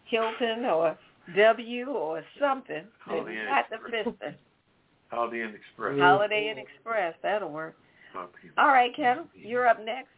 [0.05, 0.99] Hilton or
[1.35, 2.87] W or something.
[2.99, 4.35] Holiday Inn Not the Express.
[5.11, 5.99] Holiday Inn Express.
[5.99, 7.15] Holiday Inn Express.
[7.23, 7.77] That'll work.
[8.15, 8.55] My people.
[8.59, 10.09] All right, Ketel, you're up next.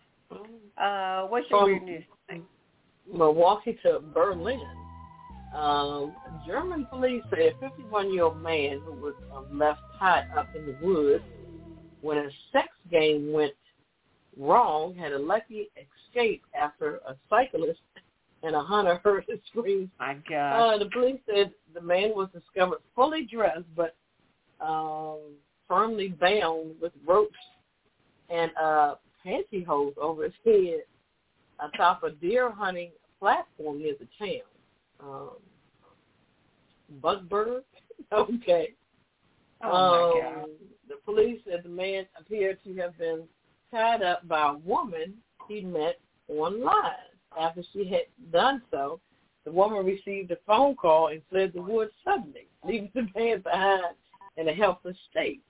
[0.79, 2.05] Uh, what's your Um, weird news?
[3.13, 4.61] Milwaukee to Berlin.
[5.55, 6.15] Um,
[6.47, 11.25] German police say a 51-year-old man who was um, left tied up in the woods
[12.01, 13.53] when a sex game went
[14.39, 17.81] wrong had a lucky escape after a cyclist
[18.43, 19.91] and a hunter heard his screams.
[20.01, 20.75] My God.
[20.75, 23.95] Uh, the police said the man was discovered fully dressed but
[24.61, 25.19] um,
[25.69, 27.37] firmly bound with ropes
[28.33, 30.83] and uh, pantyhose over his head
[31.61, 34.41] atop a deer hunting platform near the town.
[35.01, 35.31] Um,
[37.01, 37.63] Buckburg?
[38.13, 38.75] Okay.
[39.63, 40.49] oh my Um, God.
[40.89, 43.23] The police said the man appeared to have been
[43.71, 45.15] tied up by a woman
[45.49, 47.09] he met online.
[47.41, 49.01] After she had done so,
[49.45, 53.95] the woman received a phone call and fled the woods suddenly, leaving the man behind
[54.37, 55.41] in a helpless state.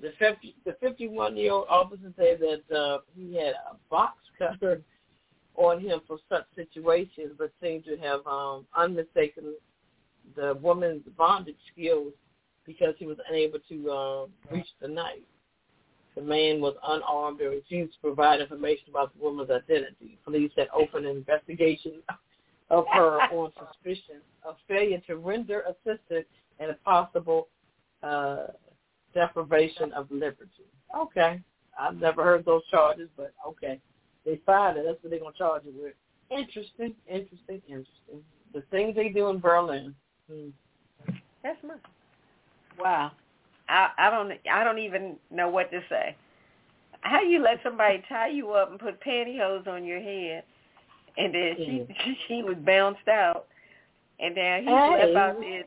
[0.00, 4.82] The 50, the 51-year-old officer said that uh, he had a box cutter
[5.56, 9.54] on him for such situations, but seemed to have um, unmistaken
[10.36, 12.12] the woman's bondage skills
[12.66, 15.18] because he was unable to uh, reach the knife.
[16.16, 20.18] The man was unarmed and refused to provide information about the woman's identity.
[20.24, 21.94] Police had opened an investigation
[22.70, 26.26] of her on suspicion of failure to render assistance
[26.58, 27.48] and a possible
[28.02, 28.46] uh,
[29.14, 30.66] deprivation of liberty.
[30.96, 31.40] Okay.
[31.78, 33.80] I've never heard those charges, but okay.
[34.24, 34.84] They find it.
[34.86, 35.94] That's what they're going to charge you with.
[36.30, 38.22] Interesting, interesting, interesting.
[38.52, 39.94] The things they do in Berlin.
[40.30, 40.48] Hmm.
[41.42, 41.74] That's my.
[42.78, 43.12] Wow.
[43.68, 46.16] I I don't I don't even know what to say.
[47.00, 50.44] How you let somebody tie you up and put pantyhose on your head,
[51.18, 51.86] and then she
[52.28, 53.46] she was bounced out,
[54.18, 55.12] and then he hey.
[55.12, 55.64] left out there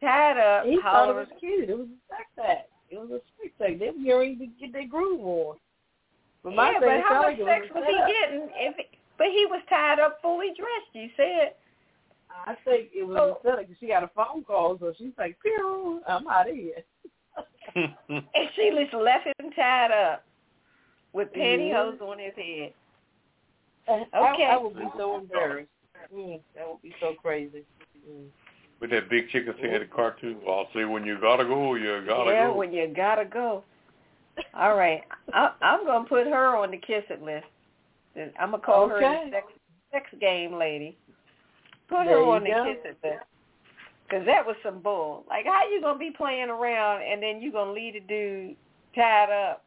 [0.00, 0.66] tied up.
[0.66, 1.70] He thought it was cute.
[1.70, 2.70] It was a sex act.
[2.94, 3.78] It was a sex act.
[3.80, 5.56] They were getting to get their groove on.
[6.42, 8.08] But my yeah, thing but is, how much sex was he setup.
[8.08, 8.48] getting?
[8.54, 8.74] If
[9.18, 10.92] but he was tied up, fully dressed.
[10.94, 11.54] You said.
[12.46, 13.38] I think it was Oh.
[13.38, 16.54] a setup 'cause she got a phone call, so she's like, "Pew, I'm out of
[16.54, 16.82] here."
[17.74, 20.24] And she just left him tied up
[21.12, 22.74] with pantyhose on his head.
[23.88, 24.06] Okay.
[24.14, 25.70] I, I would be so embarrassed.
[26.14, 27.64] Mm, that would be so crazy.
[28.08, 28.28] Mm.
[28.84, 32.04] With that big chicken said the cartoon, well, I'll say when you gotta go, you
[32.06, 32.54] gotta yeah, go.
[32.54, 33.64] when you gotta go.
[34.52, 35.00] All right,
[35.32, 37.46] I, I'm gonna put her on the kiss it list.
[38.38, 39.46] I'm gonna call her the sex,
[39.90, 40.98] sex game lady.
[41.88, 42.64] Put There her you on the go.
[42.66, 43.24] kiss it list.
[44.10, 45.24] Cause that was some bull.
[45.30, 48.54] Like, how you gonna be playing around and then you gonna leave a dude
[48.94, 49.64] tied up,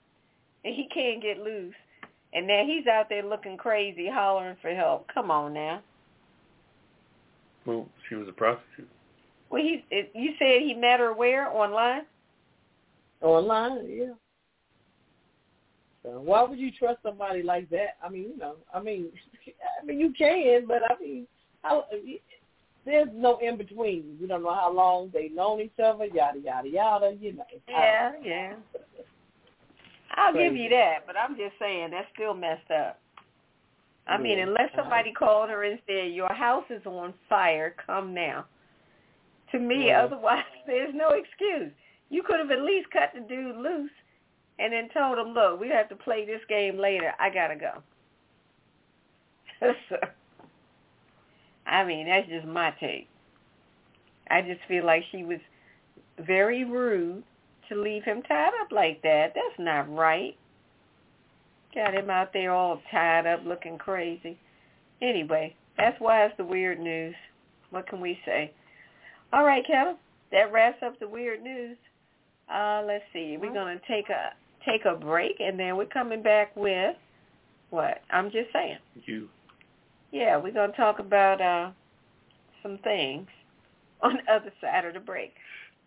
[0.64, 1.74] and he can't get loose,
[2.36, 5.08] and now he's out there looking crazy, hollering for help.
[5.12, 5.82] Come on now.
[7.66, 8.88] Well, she was a prostitute.
[9.50, 12.04] Well, he it, you said he met her where online?
[13.22, 14.14] Online, yeah.
[16.04, 17.98] So why would you trust somebody like that?
[18.04, 19.10] I mean, you know, I mean,
[19.82, 21.28] I mean, you can, but I mean,
[21.64, 21.86] how,
[22.86, 24.18] there's no in between.
[24.20, 27.16] You don't know how long they known each other, yada yada yada.
[27.20, 27.44] You know.
[27.68, 28.54] Yeah, yeah.
[30.16, 33.00] I'll give you that, but I'm just saying that's still messed up.
[34.08, 38.46] I mean, unless somebody called her and said your house is on fire, come now.
[39.52, 40.04] To me, Yeah.
[40.04, 41.72] otherwise there's no excuse.
[42.10, 43.92] You could have at least cut the dude loose
[44.60, 47.14] and then told him, "Look, we have to play this game later.
[47.20, 47.82] I gotta go."
[49.90, 49.98] so,
[51.66, 53.08] I mean, that's just my take.
[54.30, 55.40] I just feel like she was
[56.20, 57.24] very rude
[57.70, 59.34] to leave him tied up like that.
[59.36, 60.36] That's not right.
[61.76, 64.38] Got him out there all tied up looking crazy.
[65.02, 67.16] Anyway, that's why it's the weird news.
[67.70, 68.52] What can we say?
[69.34, 69.98] All right, Ketel.
[70.32, 71.78] That wraps up the weird news.
[72.54, 73.38] Uh, let's see.
[73.40, 74.34] We're gonna take a
[74.66, 76.96] take a break and then we're coming back with
[77.70, 78.02] what?
[78.12, 78.78] I'm just saying.
[79.06, 79.28] You.
[80.12, 81.72] Yeah, we're gonna talk about uh
[82.64, 83.28] some things
[84.02, 85.34] on the other side of the break.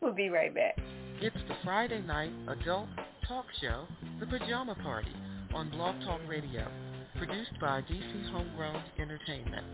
[0.01, 0.79] We'll be right back.
[1.21, 2.89] It's the Friday night adult
[3.29, 3.85] talk show,
[4.19, 5.15] The Pajama Party,
[5.55, 6.67] on Blog Talk Radio,
[7.19, 9.67] produced by DC Homegrown Entertainment.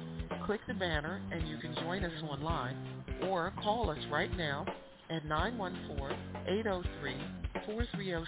[0.46, 2.76] Click the banner and you can join us online
[3.24, 4.66] or call us right now
[5.10, 8.26] at 914-803-4306.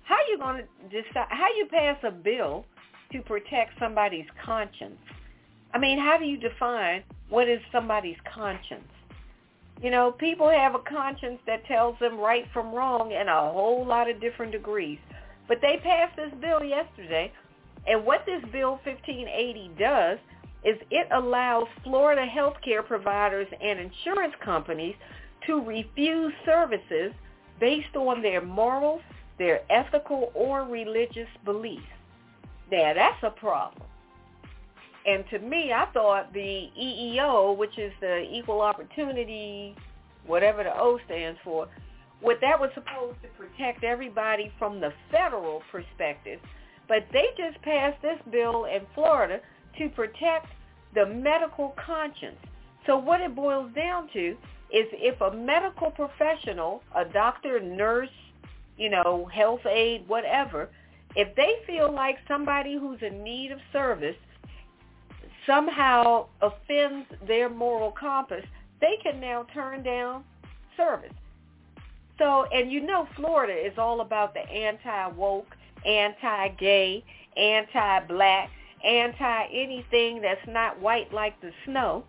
[0.04, 1.26] how you going to decide?
[1.30, 2.64] How you pass a bill
[3.12, 4.98] to protect somebody's conscience.
[5.74, 8.84] I mean, how do you define what is somebody's conscience?
[9.82, 13.84] You know, people have a conscience that tells them right from wrong in a whole
[13.86, 14.98] lot of different degrees.
[15.48, 17.32] But they passed this bill yesterday,
[17.86, 20.18] and what this bill 1580 does
[20.64, 24.94] is it allows Florida healthcare providers and insurance companies
[25.46, 27.12] to refuse services
[27.58, 29.02] based on their morals,
[29.42, 31.82] their ethical or religious beliefs.
[32.70, 33.88] Now, that's a problem.
[35.04, 39.74] And to me, I thought the EEO, which is the Equal Opportunity,
[40.28, 41.66] whatever the O stands for,
[42.20, 46.38] what that was supposed to protect everybody from the federal perspective.
[46.86, 49.40] But they just passed this bill in Florida
[49.78, 50.46] to protect
[50.94, 52.38] the medical conscience.
[52.86, 54.36] So what it boils down to
[54.70, 58.08] is if a medical professional, a doctor, nurse,
[58.76, 60.68] you know, health aid, whatever,
[61.14, 64.16] if they feel like somebody who's in need of service
[65.46, 68.44] somehow offends their moral compass,
[68.80, 70.24] they can now turn down
[70.76, 71.12] service.
[72.18, 75.54] So, and you know Florida is all about the anti-woke,
[75.84, 77.04] anti-gay,
[77.36, 78.50] anti-black,
[78.84, 82.04] anti-anything that's not white like the snow.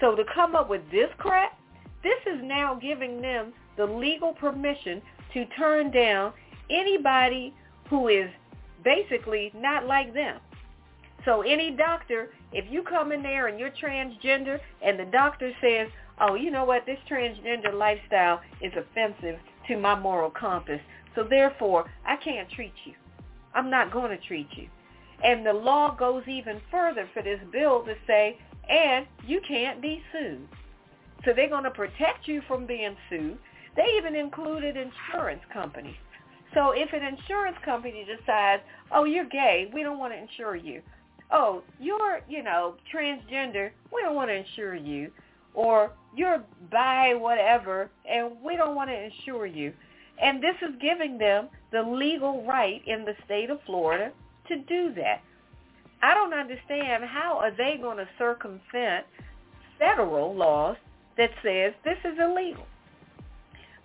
[0.00, 1.58] So to come up with this crap,
[2.02, 5.00] this is now giving them the legal permission
[5.34, 6.32] to turn down
[6.70, 7.52] anybody
[7.90, 8.30] who is
[8.84, 10.40] basically not like them.
[11.24, 15.88] So any doctor, if you come in there and you're transgender and the doctor says,
[16.20, 20.80] oh, you know what, this transgender lifestyle is offensive to my moral compass,
[21.14, 22.92] so therefore I can't treat you.
[23.54, 24.68] I'm not going to treat you.
[25.22, 30.02] And the law goes even further for this bill to say, and you can't be
[30.12, 30.46] sued.
[31.24, 33.38] So they're going to protect you from being sued.
[33.76, 35.96] They even included insurance companies.
[36.54, 38.62] So if an insurance company decides,
[38.92, 40.82] oh, you're gay, we don't want to insure you.
[41.32, 45.10] Oh, you're, you know, transgender, we don't want to insure you.
[45.54, 49.72] Or you're bi whatever, and we don't want to insure you.
[50.22, 54.12] And this is giving them the legal right in the state of Florida
[54.48, 55.22] to do that.
[56.02, 59.06] I don't understand how are they going to circumvent
[59.78, 60.76] federal laws
[61.16, 62.66] that says this is illegal.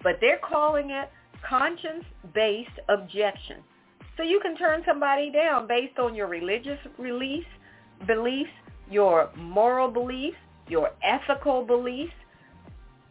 [0.04, 1.10] But they're calling it
[1.48, 3.58] conscience-based objection.
[4.18, 7.46] So you can turn somebody down based on your religious release,
[8.06, 8.50] beliefs,
[8.90, 10.38] your moral beliefs,
[10.68, 12.14] your ethical beliefs.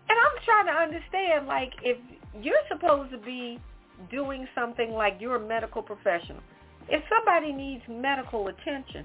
[0.08, 1.98] And I'm trying to understand, like, if
[2.40, 3.58] you're supposed to be
[4.10, 6.42] doing something like you're a medical professional,
[6.88, 9.04] if somebody needs medical attention,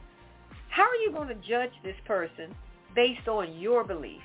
[0.70, 2.54] how are you going to judge this person
[2.96, 4.24] based on your beliefs?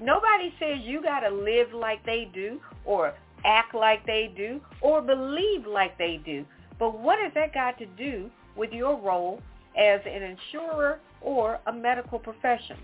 [0.00, 5.02] Nobody says you got to live like they do or act like they do or
[5.02, 6.44] believe like they do.
[6.78, 9.40] But what has that got to do with your role
[9.78, 12.78] as an insurer or a medical professional?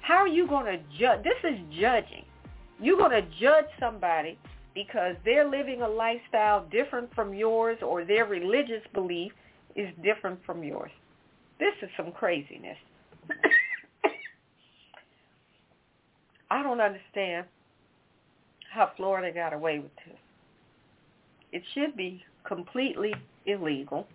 [0.00, 1.22] How are you going to judge?
[1.22, 2.24] This is judging.
[2.80, 4.38] You're going to judge somebody
[4.74, 9.32] because they're living a lifestyle different from yours or their religious belief
[9.76, 10.90] is different from yours.
[11.58, 12.78] This is some craziness.
[16.50, 17.46] I don't understand
[18.72, 20.16] how Florida got away with this.
[21.52, 23.14] It should be completely
[23.46, 24.06] illegal,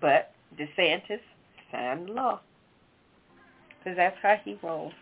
[0.00, 1.20] but DeSantis
[1.70, 2.40] signed the law
[3.78, 4.92] because that's how he rolls.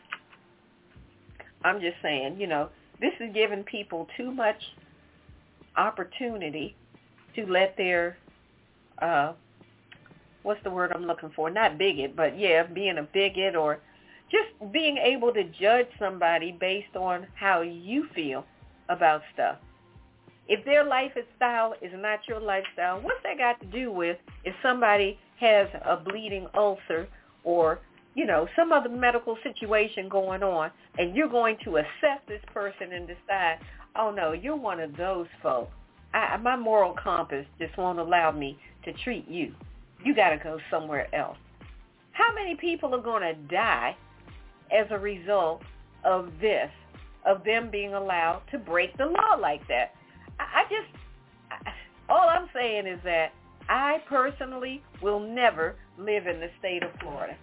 [1.64, 2.68] I'm just saying, you know,
[3.00, 4.60] this is giving people too much
[5.76, 6.76] opportunity
[7.34, 8.16] to let their
[9.00, 9.32] uh
[10.42, 11.50] what's the word I'm looking for?
[11.50, 13.78] Not bigot, but yeah, being a bigot or
[14.32, 18.44] just being able to judge somebody based on how you feel
[18.88, 19.58] about stuff.
[20.48, 25.18] If their lifestyle is not your lifestyle, what's that got to do with if somebody
[25.38, 27.06] has a bleeding ulcer
[27.44, 27.80] or
[28.14, 32.92] you know, some other medical situation going on, and you're going to assess this person
[32.92, 33.58] and decide,
[33.96, 35.72] oh no, you're one of those folks.
[36.12, 39.54] I, my moral compass just won't allow me to treat you.
[40.04, 41.38] You got to go somewhere else.
[42.12, 43.96] How many people are going to die
[44.72, 45.62] as a result
[46.04, 46.70] of this,
[47.26, 49.94] of them being allowed to break the law like that?
[50.38, 51.04] I, I just,
[51.50, 51.70] I,
[52.08, 53.32] all I'm saying is that
[53.68, 57.36] I personally will never live in the state of Florida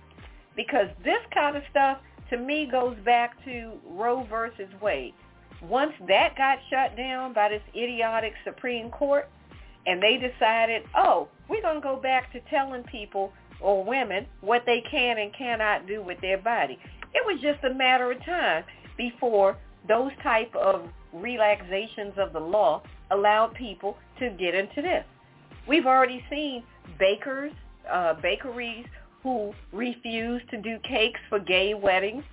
[0.55, 1.99] because this kind of stuff
[2.29, 5.13] to me goes back to Roe versus Wade.
[5.61, 9.27] Once that got shut down by this idiotic Supreme Court
[9.85, 14.63] and they decided, oh, we're going to go back to telling people or women what
[14.65, 16.77] they can and cannot do with their body.
[17.13, 18.63] It was just a matter of time
[18.97, 19.57] before
[19.87, 25.03] those type of relaxations of the law allowed people to get into this.
[25.67, 26.63] We've already seen
[26.97, 27.51] bakers
[27.91, 28.85] uh, bakeries
[29.23, 32.23] who refuse to do cakes for gay weddings.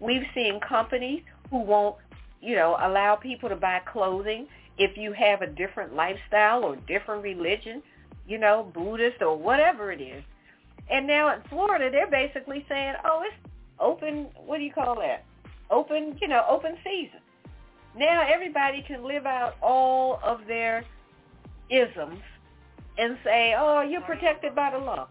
[0.00, 1.96] We've seen companies who won't,
[2.40, 4.46] you know, allow people to buy clothing
[4.78, 7.82] if you have a different lifestyle or different religion,
[8.28, 10.22] you know, Buddhist or whatever it is.
[10.90, 15.24] And now in Florida, they're basically saying, oh, it's open, what do you call that?
[15.70, 17.20] Open, you know, open season.
[17.96, 20.84] Now everybody can live out all of their
[21.70, 22.20] isms
[22.98, 25.08] and say, oh, you're protected by the law.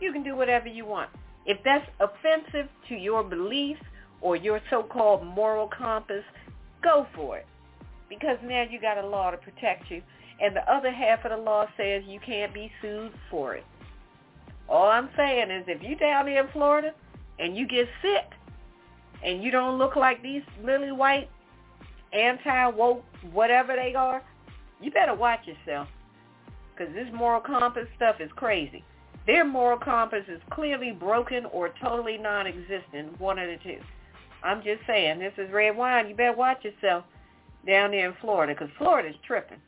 [0.00, 1.10] You can do whatever you want.
[1.46, 3.82] If that's offensive to your beliefs
[4.20, 6.24] or your so-called moral compass,
[6.82, 7.46] go for it.
[8.08, 10.02] Because now you got a law to protect you.
[10.40, 13.64] And the other half of the law says you can't be sued for it.
[14.68, 16.92] All I'm saying is if you down here in Florida
[17.42, 18.30] and you get sick
[19.24, 21.28] and you don't look like these lily white
[22.12, 24.22] anti-woke whatever they are,
[24.80, 25.88] you better watch yourself
[26.72, 28.84] because this moral compass stuff is crazy.
[29.26, 33.78] Their moral compass is clearly broken or totally non-existent, one of the two.
[34.42, 36.08] I'm just saying, this is Redwine.
[36.08, 37.04] You better watch yourself
[37.66, 39.58] down there in Florida because Florida's tripping.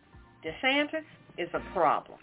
[0.45, 1.05] DeSantis
[1.39, 2.19] is a problem.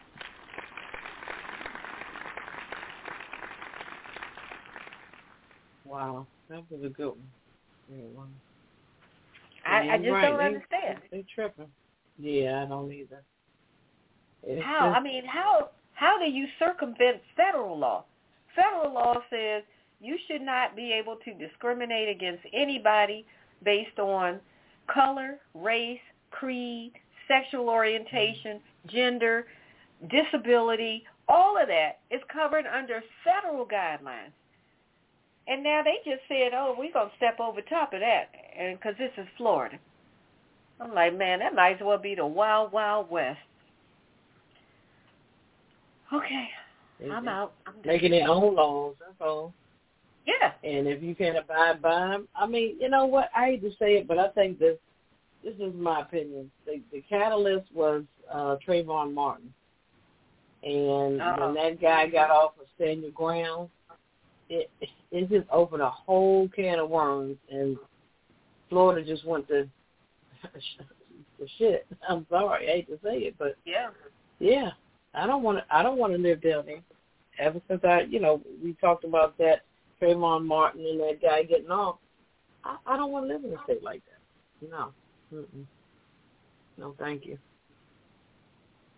[5.91, 7.13] Wow, that was a good
[8.15, 8.29] one.
[9.65, 10.29] I, I just right.
[10.29, 10.99] don't they, understand.
[11.11, 11.67] They tripping.
[12.17, 13.21] Yeah, I don't either.
[14.43, 14.87] It's How?
[14.87, 18.05] just- I mean, how how do you circumvent federal law?
[18.55, 19.63] Federal law says
[19.99, 23.25] you should not be able to discriminate against anybody
[23.63, 24.39] based on
[24.91, 25.99] color, race,
[26.31, 26.93] creed,
[27.27, 29.45] sexual orientation, gender,
[30.09, 31.03] disability.
[31.27, 34.31] All of that is covered under federal guidelines.
[35.51, 38.95] And now they just said, "Oh, we're gonna step over top of that," and because
[38.97, 39.77] this is Florida.
[40.79, 43.37] I'm like, man, that might as well be the wild, wild west.
[46.13, 46.47] Okay,
[47.11, 47.51] I'm out.
[47.67, 47.73] I'm.
[47.83, 49.53] Making their own laws, that's all.
[50.25, 50.53] Yeah.
[50.63, 53.29] And if you can't abide by them, I mean, you know what?
[53.35, 54.77] I hate to say it, but I think this
[55.43, 56.49] this is my opinion.
[56.65, 59.53] The, the catalyst was uh Trayvon Martin,
[60.63, 61.45] and Uh-oh.
[61.45, 63.69] when that guy got off of Stand Your Ground,
[64.51, 64.69] it
[65.11, 67.77] it just opened a whole can of worms, and
[68.69, 69.67] Florida just went to
[71.39, 71.87] the shit.
[72.07, 73.89] I'm sorry, I hate to say it, but Yeah.
[74.39, 74.71] yeah,
[75.13, 75.75] I don't want to.
[75.75, 76.81] I don't want to live down there.
[77.39, 79.61] Ever since I, you know, we talked about that
[80.01, 81.97] Trayvon Martin and that guy getting off.
[82.63, 84.69] I, I don't want to live in a state like that.
[84.69, 84.91] No.
[85.33, 85.65] Mm-mm.
[86.77, 87.37] No, thank you.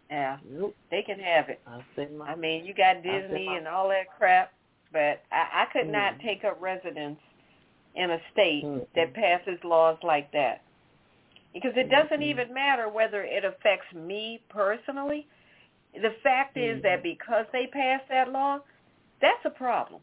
[0.09, 0.37] Yeah.
[0.49, 0.75] Nope.
[0.91, 1.61] They can have it.
[1.67, 1.81] I
[2.17, 2.31] my.
[2.31, 4.51] I mean, you got Disney my- and all that crap,
[4.93, 6.21] but I, I could not Mm.
[6.21, 7.19] take up residence
[7.95, 8.87] in a state Mm.
[8.95, 10.61] that passes laws like that.
[11.53, 12.29] Because it doesn't Mm.
[12.29, 15.27] even matter whether it affects me personally.
[15.93, 16.83] The fact is Mhm.
[16.83, 18.59] that because they passed that law,
[19.19, 20.01] that's a problem.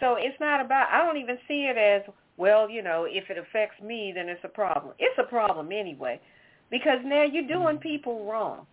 [0.00, 2.02] So it's not about, I don't even see it as,
[2.36, 4.94] well, you know, if it affects me, then it's a problem.
[4.98, 6.20] It's a problem anyway.
[6.70, 8.66] Because now you're doing people wrong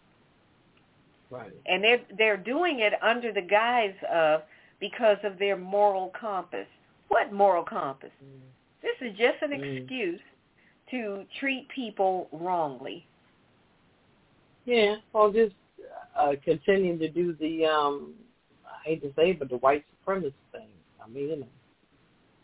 [1.30, 1.54] Right.
[1.66, 4.42] and they're they're doing it under the guise of
[4.84, 6.68] because of their moral compass.
[7.08, 8.12] What moral compass?
[8.22, 8.42] Mm.
[8.82, 9.78] This is just an Mm.
[9.78, 10.20] excuse
[10.92, 13.08] to treat people wrongly.
[14.66, 14.98] Yeah.
[15.14, 15.56] Or just
[16.18, 18.14] uh, continuing to do the um.
[18.66, 20.68] I hate to say, it, but the white supremacist thing.
[21.02, 21.48] I mean, you know,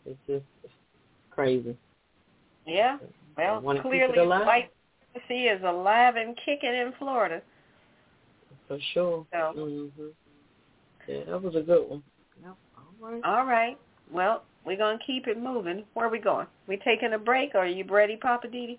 [0.06, 0.46] it's just
[1.30, 1.76] crazy.
[2.66, 2.96] Yeah.
[3.36, 4.70] Well, wanna keep it clearly white
[5.12, 7.42] supremacy is alive and kicking in Florida.
[8.66, 9.26] For sure.
[9.30, 10.08] So- hmm
[11.06, 12.02] Yeah, that was a good one.
[13.00, 13.02] Yep.
[13.02, 13.24] All right.
[13.24, 13.78] All right.
[14.12, 15.84] Well, we're gonna keep it moving.
[15.94, 16.46] Where are we going?
[16.66, 18.78] We taking a break, or are you ready, Poppa DD?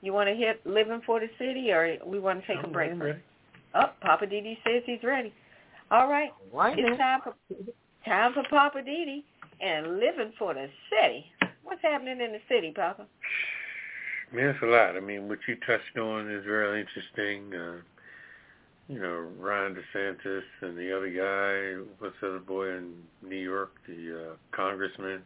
[0.00, 2.72] You want to hit living for the city, or we want to take a I'm
[2.72, 2.90] break?
[2.90, 3.20] ready, first?
[3.74, 5.32] Oh, Poppa DD says he's ready.
[5.90, 6.30] All right.
[6.52, 6.78] All right.
[6.78, 7.34] It's time for
[8.04, 9.22] time for Poppa DD
[9.60, 11.26] and living for the city.
[11.62, 13.06] What's happening in the city, Poppa?
[14.30, 14.96] I mean, it's a lot.
[14.96, 17.54] I mean, what you touched on is very interesting.
[17.54, 17.76] Uh,
[18.92, 22.92] you know, Ron DeSantis and the other guy, what's the other boy in
[23.22, 25.22] New York, the uh, congressman,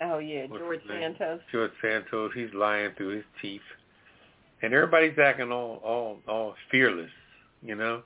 [0.00, 0.80] Oh yeah, What's George?
[0.88, 1.40] Santos.
[1.50, 2.30] George Santos.
[2.34, 3.62] He's lying through his teeth,
[4.62, 7.10] and everybody's acting all all all fearless.
[7.62, 8.02] You know,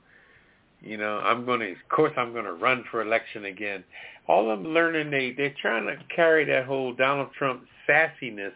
[0.81, 1.17] you know.
[1.17, 3.83] I'm gonna, of course, I'm gonna run for election again.
[4.27, 8.53] All I'm learning, they they're trying to carry that whole Donald Trump sassiness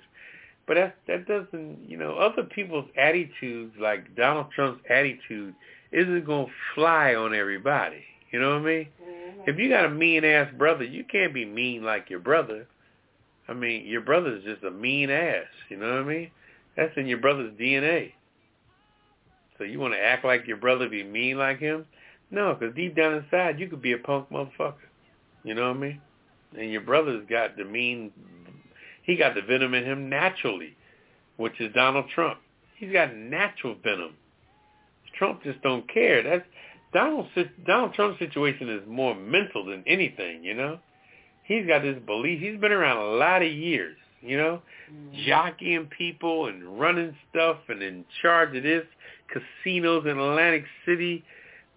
[0.67, 5.53] but that that doesn't you know other people's attitudes like Donald Trump's attitude
[5.95, 8.03] isn't gonna fly on everybody.
[8.31, 8.87] You know what I mean?
[9.01, 9.41] Mm-hmm.
[9.47, 12.67] If you got a mean ass brother, you can't be mean like your brother.
[13.47, 15.45] I mean, your brother's just a mean ass.
[15.69, 16.31] You know what I mean?
[16.75, 18.11] That's in your brother's DNA.
[19.57, 21.85] So you want to act like your brother, be mean like him?
[22.29, 24.75] No, because deep down inside, you could be a punk motherfucker.
[25.43, 26.01] You know what I mean?
[26.57, 28.11] And your brother's got the mean,
[29.03, 30.75] he got the venom in him naturally,
[31.37, 32.39] which is Donald Trump.
[32.75, 34.15] He's got natural venom.
[35.17, 36.23] Trump just don't care.
[36.23, 36.45] That's
[36.93, 37.27] Donald.
[37.65, 40.43] Donald Trump's situation is more mental than anything.
[40.43, 40.79] You know,
[41.43, 42.41] he's got this belief.
[42.41, 43.97] He's been around a lot of years.
[44.21, 44.61] You know,
[44.91, 45.27] mm-hmm.
[45.27, 48.85] jockeying people and running stuff and in charge of this
[49.31, 51.23] casinos in Atlantic City,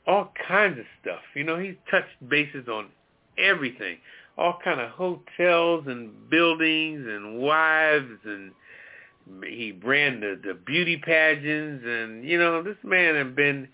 [0.07, 1.21] all kinds of stuff.
[1.35, 2.89] You know, he's touched bases on
[3.37, 3.99] everything,
[4.37, 8.53] all kind of hotels and buildings and wives and
[9.45, 13.69] he ran the the beauty pageants and you know this man had been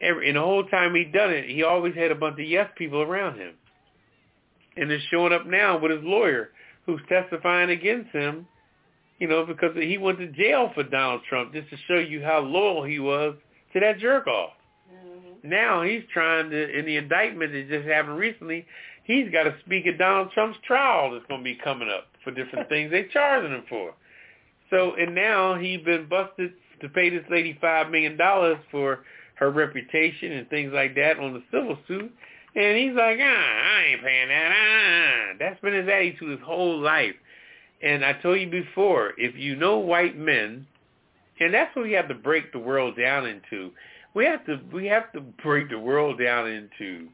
[0.00, 2.70] every and the whole time he done it he always had a bunch of yes
[2.76, 3.54] people around him.
[4.76, 6.50] And it's showing up now with his lawyer
[6.86, 8.46] who's testifying against him
[9.18, 12.40] you know because he went to jail for Donald Trump just to show you how
[12.40, 13.34] loyal he was
[13.72, 14.52] to that jerk off.
[14.92, 15.48] Mm-hmm.
[15.48, 18.66] now he's trying to in the indictment that just happened recently
[19.04, 22.30] he's got to speak at Donald Trump's trial that's going to be coming up for
[22.30, 23.94] different things they're charging him for
[24.70, 29.00] so and now he's been busted to pay this lady five million dollars for
[29.36, 32.12] her reputation and things like that on the civil suit.
[32.56, 34.52] And he's like, ah, I ain't paying that.
[34.52, 35.36] Ah.
[35.38, 37.14] That's been his attitude his whole life.
[37.82, 40.66] And I told you before, if you know white men,
[41.40, 43.70] and that's what we have to break the world down into.
[44.14, 47.08] We have to we have to break the world down into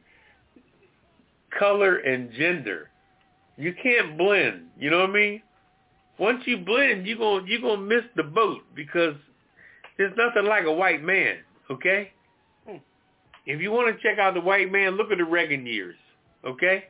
[1.59, 2.89] color and gender.
[3.59, 4.69] You can't blend.
[4.79, 5.43] You know what I mean?
[6.19, 9.15] Once you blend, you're going you're gonna miss the boat because
[9.99, 11.37] there's nothing like a white man,
[11.71, 12.13] okay?
[12.69, 12.77] Hmm.
[13.47, 15.97] If you want to check out the white man, look at the Reagan years,
[16.45, 16.85] okay?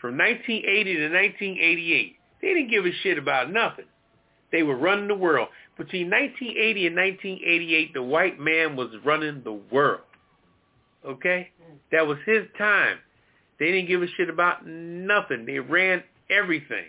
[0.00, 3.86] From 1980 to 1988, they didn't give a shit about nothing.
[4.52, 5.48] They were running the world.
[5.76, 10.00] Between 1980 and 1988, the white man was running the world.
[11.04, 11.50] Okay?
[11.62, 11.76] Hmm.
[11.92, 12.98] That was his time.
[13.58, 15.44] They didn't give a shit about nothing.
[15.46, 16.86] They ran everything.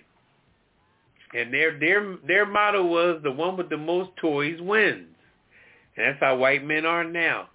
[1.33, 5.07] And their their their motto was the one with the most toys wins.
[5.95, 7.49] And that's how white men are now.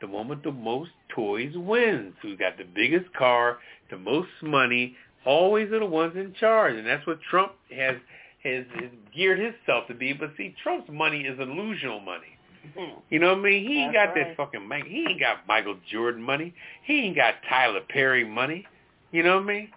[0.00, 2.14] The one with the most toys wins.
[2.22, 3.58] Who got the biggest car,
[3.90, 6.76] the most money, always are the ones in charge.
[6.76, 7.96] And that's what Trump has
[8.44, 10.12] has, has geared himself to be.
[10.12, 12.36] But see, Trump's money is illusional money.
[12.76, 12.98] Mm-hmm.
[13.10, 13.66] You know what I mean?
[13.66, 14.26] He ain't got right.
[14.28, 14.84] that fucking money.
[14.88, 16.54] He ain't got Michael Jordan money.
[16.84, 18.66] He ain't got Tyler Perry money.
[19.12, 19.68] You know what I mean?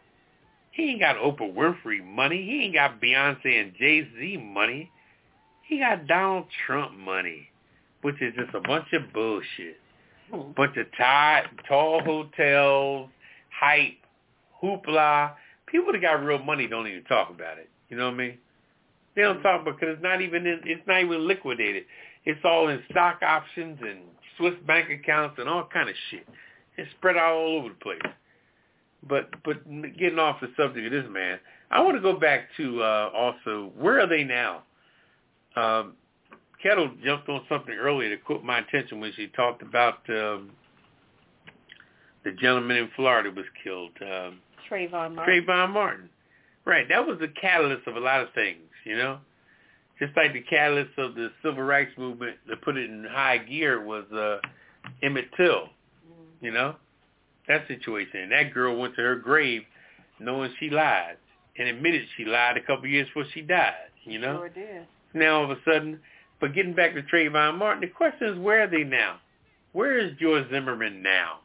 [0.80, 2.42] He ain't got Oprah Winfrey money.
[2.42, 4.90] He ain't got Beyonce and Jay-Z money.
[5.68, 7.50] He got Donald Trump money,
[8.02, 9.76] which is just a bunch of bullshit.
[10.32, 10.54] Hmm.
[10.56, 13.10] Bunch of tie, tall hotels,
[13.50, 13.98] hype,
[14.64, 15.34] hoopla.
[15.68, 17.70] People that got real money don't even talk about it.
[17.90, 18.38] You know what I mean?
[19.18, 21.84] They don't talk because it's not even in, it's not even liquidated.
[22.24, 24.00] It's all in stock options and
[24.38, 26.26] Swiss bank accounts and all kind of shit.
[26.78, 28.00] It's spread out all over the place.
[29.08, 29.66] But but
[29.98, 31.40] getting off the subject of this man,
[31.72, 34.64] I want to go back to uh, also where are they now?
[35.56, 35.94] Um,
[36.62, 40.52] Ketel jumped on something earlier that caught my attention when she talked about um,
[42.24, 43.92] the gentleman in Florida was killed.
[44.02, 44.40] Um,
[44.70, 45.46] Trayvon Martin.
[45.46, 46.10] Trayvon Martin.
[46.66, 46.88] Right.
[46.90, 49.20] That was the catalyst of a lot of things, you know?
[50.00, 53.84] Just like the catalyst of the civil rights movement to put it in high gear
[53.84, 54.38] was uh,
[55.02, 55.70] Emmett Till, mm.
[56.42, 56.76] you know?
[57.50, 58.22] That situation.
[58.22, 59.64] And that girl went to her grave
[60.20, 61.18] knowing she lied
[61.58, 63.74] and admitted she lied a couple of years before she died,
[64.06, 64.38] you know?
[64.38, 64.88] Sure did.
[65.14, 66.00] Now all of a sudden,
[66.40, 69.18] but getting back to Trayvon Martin, the question is where are they now?
[69.74, 71.40] Where is George Zimmerman now?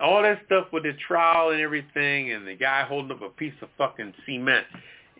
[0.00, 3.54] All that stuff with the trial and everything and the guy holding up a piece
[3.62, 4.66] of fucking cement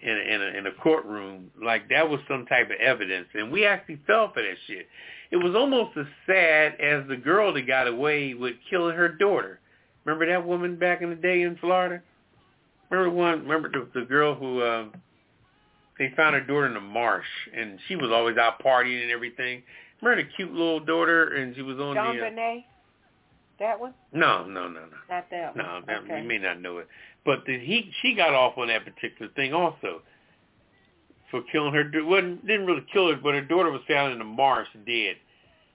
[0.03, 3.27] in a, in a, in a courtroom, like that was some type of evidence.
[3.35, 4.87] And we actually fell for that shit
[5.31, 9.60] it was almost as sad as the girl that got away with killing her daughter.
[10.05, 12.03] Remember that woman back in the day in Florida?
[12.91, 13.43] Remember one?
[13.43, 14.87] Remember the, the girl who uh,
[15.99, 19.63] they found her daughter in the marsh, and she was always out partying and everything.
[20.01, 22.27] Remember the cute little daughter, and she was on John the.
[22.27, 22.65] Uh, Bonet?
[23.59, 23.93] That one?
[24.13, 24.97] No, no, no, no.
[25.11, 25.65] Not that one.
[25.65, 26.23] No, that, okay.
[26.23, 26.89] you may not know it,
[27.27, 30.01] but the, he she got off on that particular thing also
[31.31, 31.85] for killing her.
[32.03, 35.17] wasn't didn't really kill her, but her daughter was found in the marsh dead,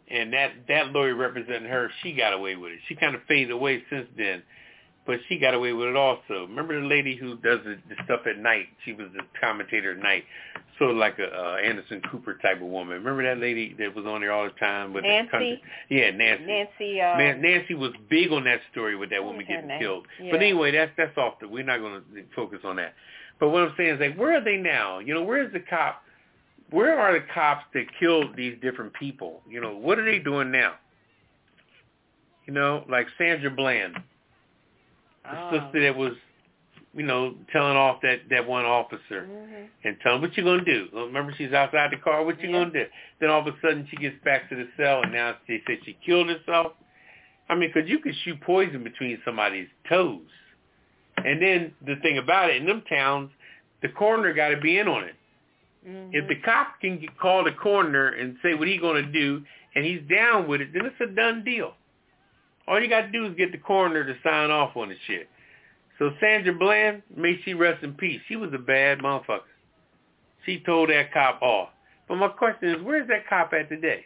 [0.09, 2.79] and that that lawyer representing her, she got away with it.
[2.87, 4.43] She kind of faded away since then,
[5.05, 6.45] but she got away with it also.
[6.47, 8.67] Remember the lady who does the, the stuff at night?
[8.85, 10.23] She was the commentator at night,
[10.77, 12.97] sort of like a uh, Anderson Cooper type of woman.
[12.97, 15.25] Remember that lady that was on there all the time with Nancy?
[15.25, 15.61] the country?
[15.89, 16.45] Yeah, Nancy.
[16.45, 17.01] Nancy.
[17.01, 19.79] Uh, Man, Nancy was big on that story with that woman getting name?
[19.79, 20.05] killed.
[20.21, 20.31] Yeah.
[20.31, 21.47] But anyway, that's that's off the.
[21.47, 22.93] We're not going to focus on that.
[23.39, 24.99] But what I'm saying is like, where are they now?
[24.99, 26.01] You know, where's the cop?
[26.71, 29.41] Where are the cops that killed these different people?
[29.47, 30.75] You know, what are they doing now?
[32.45, 33.95] You know, like Sandra Bland,
[35.23, 35.49] the Oh.
[35.51, 36.13] sister that was,
[36.93, 39.69] you know, telling off that that one officer Mhm.
[39.83, 40.89] and telling what you gonna do.
[40.93, 42.23] Remember, she's outside the car.
[42.23, 42.59] What you Yeah.
[42.59, 42.87] gonna do?
[43.19, 45.83] Then all of a sudden, she gets back to the cell, and now they said
[45.83, 46.73] she killed herself.
[47.49, 50.31] I mean, 'cause you could shoot poison between somebody's toes.
[51.17, 53.31] And then the thing about it, in them towns,
[53.81, 55.15] the coroner got to be in on it.
[55.85, 56.09] Mhm.
[56.13, 59.43] If the cop can call the coroner and say what he's going to do,
[59.75, 61.75] and he's down with it, then it's a done deal.
[62.67, 65.29] All you got to do is get the coroner to sign off on the shit.
[65.99, 68.21] So Sandra Bland, may she rest in peace.
[68.27, 69.41] She was a bad motherfucker.
[70.45, 71.69] She told that cop off.
[72.07, 74.05] But my question is, where's that cop at today?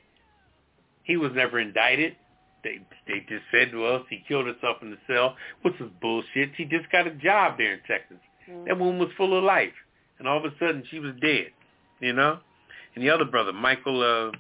[1.04, 2.16] He was never indicted.
[2.64, 6.52] They they just said, well, she killed herself in the cell, which was bullshit.
[6.58, 8.18] She just got a job there in Texas.
[8.68, 9.74] That woman was full of life,
[10.18, 11.52] and all of a sudden she was dead.
[12.00, 12.40] You know,
[12.96, 14.38] and the other brother, Michael, uh,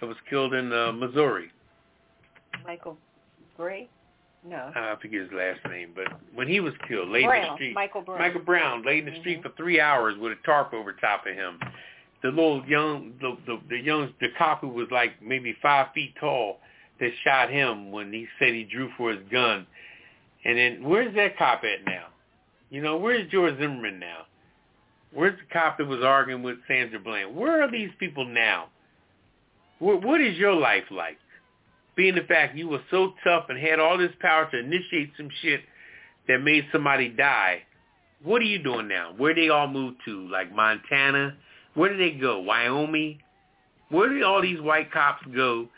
[0.00, 1.50] that was killed in uh, Missouri.
[2.66, 2.96] Michael
[3.56, 3.88] Gray?
[4.46, 4.70] No.
[4.74, 8.02] I forget his last name, but when he was killed, laid in the street, Michael
[8.02, 8.18] Brown.
[8.18, 11.34] Michael Brown laid in the street for three hours with a tarp over top of
[11.34, 11.58] him.
[12.22, 16.14] The little young, the, the the young, the cop who was like maybe five feet
[16.20, 16.58] tall
[17.00, 19.66] that shot him when he said he drew for his gun.
[20.44, 22.06] And then where's that cop at now?
[22.70, 24.26] You know, where's George Zimmerman now?
[25.12, 27.34] Where's the cop that was arguing with Sandra Bland?
[27.34, 28.68] Where are these people now?
[29.78, 31.18] What, what is your life like?
[31.96, 35.30] Being the fact you were so tough and had all this power to initiate some
[35.42, 35.60] shit
[36.28, 37.62] that made somebody die.
[38.22, 39.14] What are you doing now?
[39.16, 40.28] Where did they all move to?
[40.28, 41.36] Like Montana?
[41.74, 42.40] Where did they go?
[42.40, 43.18] Wyoming?
[43.88, 45.68] Where do all these white cops go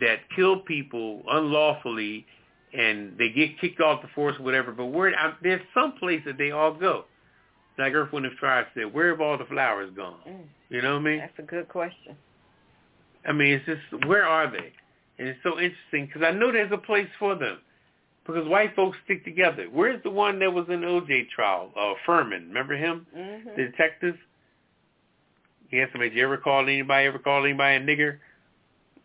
[0.00, 2.24] that kill people unlawfully
[2.72, 4.72] and they get kicked off the force or whatever?
[4.72, 7.04] But where I, there's some place that they all go.
[7.78, 10.18] Like Earth, Wind, and Fire said, where have all the flowers gone?
[10.28, 11.18] Mm, You know what I mean?
[11.18, 12.16] that's a good question.
[13.26, 14.72] I mean, it's just where are they?
[15.18, 17.58] And it's so interesting because I know there's a place for them
[18.26, 19.66] because white folks stick together.
[19.72, 21.70] Where's the one that was in the OJ trial?
[21.76, 23.56] Uh, Fuhrman, remember him, Mhm.
[23.56, 24.16] the detective?
[25.68, 26.10] He had somebody.
[26.10, 27.06] Did you ever call anybody?
[27.06, 28.18] Ever call anybody a nigger?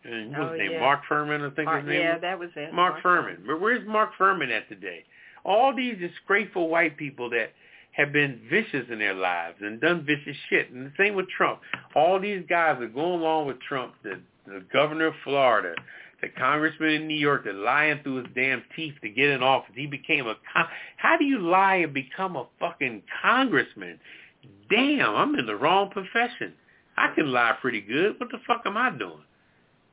[0.04, 0.70] And what was Oh, his name?
[0.72, 0.80] yeah.
[0.80, 2.00] Mark Fuhrman, I think Mark- his name.
[2.00, 2.20] yeah, was?
[2.22, 2.72] that was it.
[2.72, 3.46] Mark, Fuhrman.
[3.46, 5.04] But where's Mark Fuhrman at today?
[5.44, 7.52] All these disgraceful white people that
[7.96, 10.70] have been vicious in their lives and done vicious shit.
[10.70, 11.60] And the same with Trump.
[11.94, 15.74] All these guys that go along with Trump, the, the governor of Florida,
[16.20, 19.74] the congressman in New York that lying through his damn teeth to get in office.
[19.76, 24.00] He became a con- how do you lie and become a fucking congressman?
[24.70, 26.54] Damn, I'm in the wrong profession.
[26.96, 28.18] I can lie pretty good.
[28.18, 29.22] What the fuck am I doing?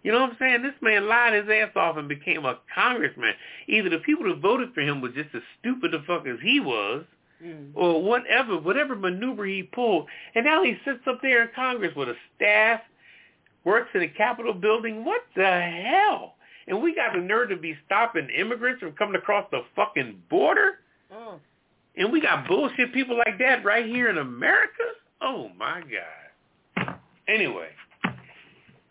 [0.03, 0.63] You know what I'm saying?
[0.63, 3.33] This man lied his ass off and became a congressman.
[3.67, 6.59] Either the people that voted for him was just as stupid the fuck as he
[6.59, 7.03] was,
[7.43, 7.71] Mm.
[7.73, 10.07] or whatever, whatever maneuver he pulled.
[10.35, 12.81] And now he sits up there in Congress with a staff,
[13.63, 15.03] works in the Capitol building.
[15.03, 16.35] What the hell?
[16.67, 20.79] And we got the nerve to be stopping immigrants from coming across the fucking border?
[21.11, 21.39] Mm.
[21.97, 24.83] And we got bullshit people like that right here in America?
[25.21, 26.95] Oh my God.
[27.27, 27.69] Anyway,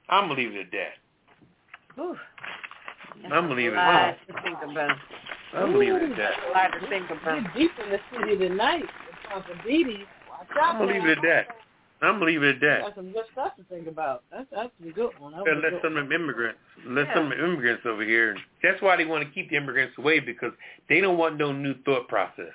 [0.08, 1.94] I'm gonna leave it at that.
[1.94, 2.16] Whew.
[3.26, 5.19] I'm leave it
[5.54, 5.70] at lot to think about.
[5.70, 6.32] I'm gonna it at that.
[6.46, 7.42] A lot to think about.
[7.42, 9.98] You're deep in the city tonight with Poppa DD.
[10.28, 10.74] Watch out.
[10.76, 11.46] I'm gonna it at that.
[12.02, 12.80] I'm gonna it at that.
[12.82, 14.22] That's some good stuff to think about.
[14.32, 15.32] That's that's a good one.
[15.32, 16.12] That was Gotta a let good some one.
[16.12, 17.14] immigrants, let Yeah.
[17.14, 18.36] some immigrants over here.
[18.62, 20.52] That's why they want to keep the immigrants away because
[20.88, 22.52] they don't want no new thought process.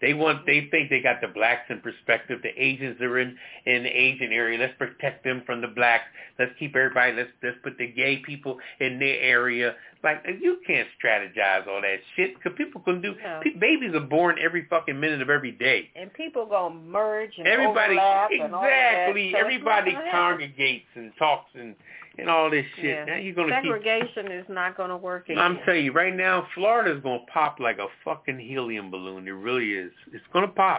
[0.00, 2.40] They want, they think they got the blacks in perspective.
[2.42, 4.58] The Asians are in in the Asian area.
[4.58, 6.04] Let's protect them from the blacks.
[6.38, 7.12] Let's keep everybody.
[7.12, 9.74] Let's let's put the gay people in their area.
[10.02, 13.14] Like you can't strategize all that shit because people can do.
[13.22, 13.40] No.
[13.42, 15.88] pe- Babies are born every fucking minute of every day.
[15.96, 19.08] And people gonna merge and Everybody, overlap and all that.
[19.08, 19.32] exactly.
[19.32, 20.38] So everybody not gonna happen.
[20.38, 21.74] congregates and talks and
[22.18, 22.84] and all this shit.
[22.84, 23.04] Yeah.
[23.04, 25.44] Now you're gonna keep Segregation is not gonna work anymore.
[25.44, 29.26] I'm telling you right now, Florida's gonna pop like a fucking helium balloon.
[29.26, 29.92] It really is.
[30.12, 30.78] It's gonna pop.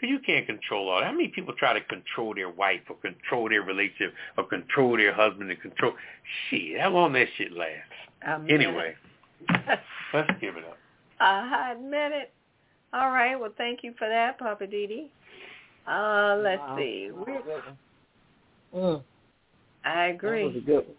[0.00, 1.06] Cause you can't control all that.
[1.06, 5.14] How many people try to control their wife or control their relationship or control their
[5.14, 5.92] husband and control?
[6.50, 7.78] Shit, how long that shit lasts?
[8.26, 8.60] A minute.
[8.66, 8.94] Anyway,
[10.12, 10.76] let's give it up.
[11.20, 12.32] a hot minute.
[12.92, 13.36] All right.
[13.36, 15.06] Well, thank you for that, Poppa DD.
[15.86, 16.76] Uh, let's Wow.
[16.78, 17.10] see.
[17.12, 17.78] We're, a good one.
[18.74, 19.02] Mm,
[19.84, 20.44] I that agree.
[20.46, 20.96] was a good one.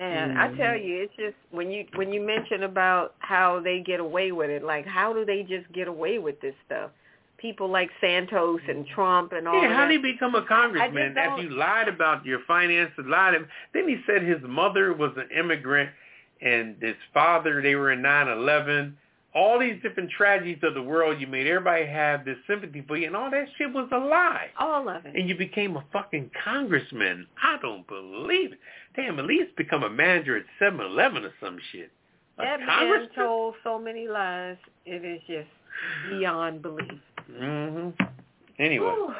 [0.00, 0.56] And I mm-hmm.
[0.56, 4.50] tell you, it's just when you when you mention about how they get away with
[4.50, 6.90] it, like how do they just get away with this stuff?
[7.38, 9.88] People like Santos and Trump and all Yeah, how that.
[9.88, 13.46] did he become a congressman after you lied about your finances, lied him?
[13.74, 15.90] Then he said his mother was an immigrant
[16.40, 18.96] and his father, they were in nine eleven.
[19.34, 21.20] All these different tragedies of the world.
[21.20, 24.48] You made everybody have this sympathy for you, and all that shit was a lie.
[24.58, 25.14] All of it.
[25.16, 27.26] And you became a fucking congressman.
[27.42, 28.58] I don't believe it.
[28.96, 31.90] Damn, at least become a manager at Seven Eleven or some shit.
[32.38, 34.56] A That man told so many lies.
[34.86, 35.48] It is just
[36.10, 36.90] beyond belief.
[37.26, 37.90] hmm
[38.58, 39.14] Anyway, Whew.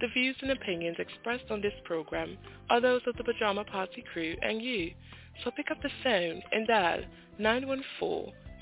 [0.00, 2.38] The views and opinions expressed on this program
[2.70, 4.92] are those of the Pajama Party crew and you.
[5.44, 7.02] So pick up the phone and dial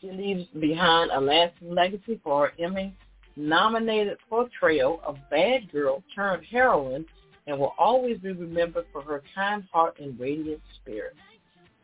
[0.00, 7.06] she leaves behind a lasting legacy for her Emmy-nominated portrayal of bad girl turned heroine
[7.46, 11.14] and will always be remembered for her kind heart and radiant spirit.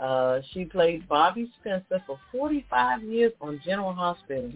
[0.00, 4.52] Uh, she played Bobbie Spencer for 45 years on General Hospital.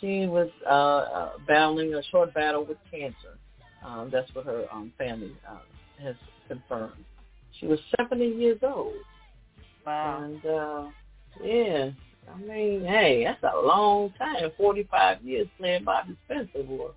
[0.00, 3.38] She was uh, uh, battling a short battle with cancer.
[3.84, 5.58] Um, that's what her um, family uh,
[6.02, 6.16] has
[6.48, 7.04] confirmed.
[7.58, 8.94] She was 70 years old.
[9.86, 10.22] Wow.
[10.24, 10.84] And, uh,
[11.42, 11.90] yeah,
[12.32, 16.62] I mean, hey, that's a long time, 45 years playing Bobbie Spencer.
[16.64, 16.88] Boy.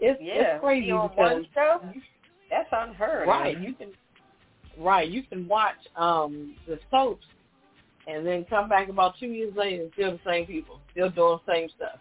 [0.00, 1.80] It's, Yeah, it's crazy on because one show?
[2.50, 3.28] That's unheard of.
[3.28, 3.88] Right, you can
[4.78, 7.26] right, you can watch um the soaps
[8.06, 11.38] and then come back about two years later and still the same people, still doing
[11.46, 11.98] the same stuff.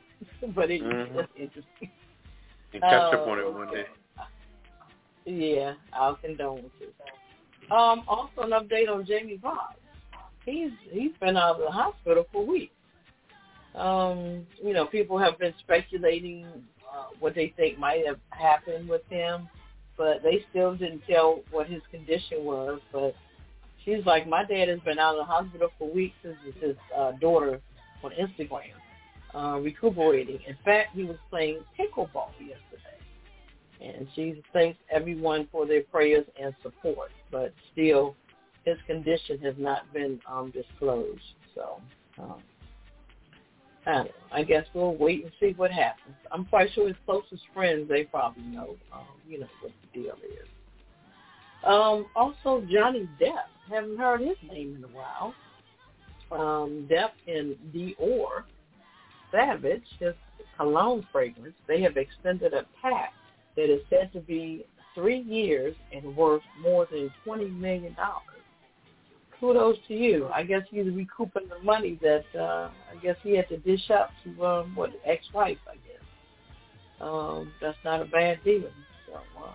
[0.55, 1.15] but it, Mhm.
[1.19, 1.91] it's interesting.
[2.73, 3.85] You catch up on it one day.
[5.27, 5.73] Yeah,
[6.21, 6.89] condone with.
[7.69, 9.75] Um, also an update on Jamie Foxx.
[10.45, 12.73] He's he's been out of the hospital for weeks.
[13.75, 16.45] Um, you know, people have been speculating
[16.89, 19.49] uh, what they think might have happened with him,
[19.97, 22.79] but they still didn't tell what his condition was.
[22.93, 23.13] But
[23.83, 27.11] she's like, my dad has been out of the hospital for weeks since his uh,
[27.19, 27.59] daughter
[28.01, 28.71] on Instagram,
[29.35, 30.39] uh, recuperating.
[30.47, 32.86] In fact, he was playing pickleball yesterday
[33.81, 37.11] and she thanks everyone for their prayers and support.
[37.31, 38.15] But still,
[38.65, 41.21] his condition has not been um, disclosed.
[41.55, 41.81] So,
[42.19, 42.41] um,
[43.85, 44.11] I, don't know.
[44.31, 46.15] I guess we'll wait and see what happens.
[46.31, 50.15] I'm quite sure his closest friends they probably know, um, you know, what the deal
[50.23, 50.47] is.
[51.63, 53.47] Um, also, Johnny Depp.
[53.69, 55.33] Haven't heard his name in a while.
[56.31, 58.43] Um, Depp and Dior
[59.31, 60.13] Sauvage, his
[60.55, 63.13] cologne fragrance, they have extended a pact
[63.57, 64.65] that is said to be
[64.95, 67.95] three years and worth more than $20 million.
[69.39, 70.29] Kudos to you.
[70.33, 74.09] I guess he's recouping the money that uh, I guess he had to dish out
[74.23, 77.01] to um, what ex-wife, I guess.
[77.01, 78.69] Um, that's not a bad deal.
[79.05, 79.51] So, uh,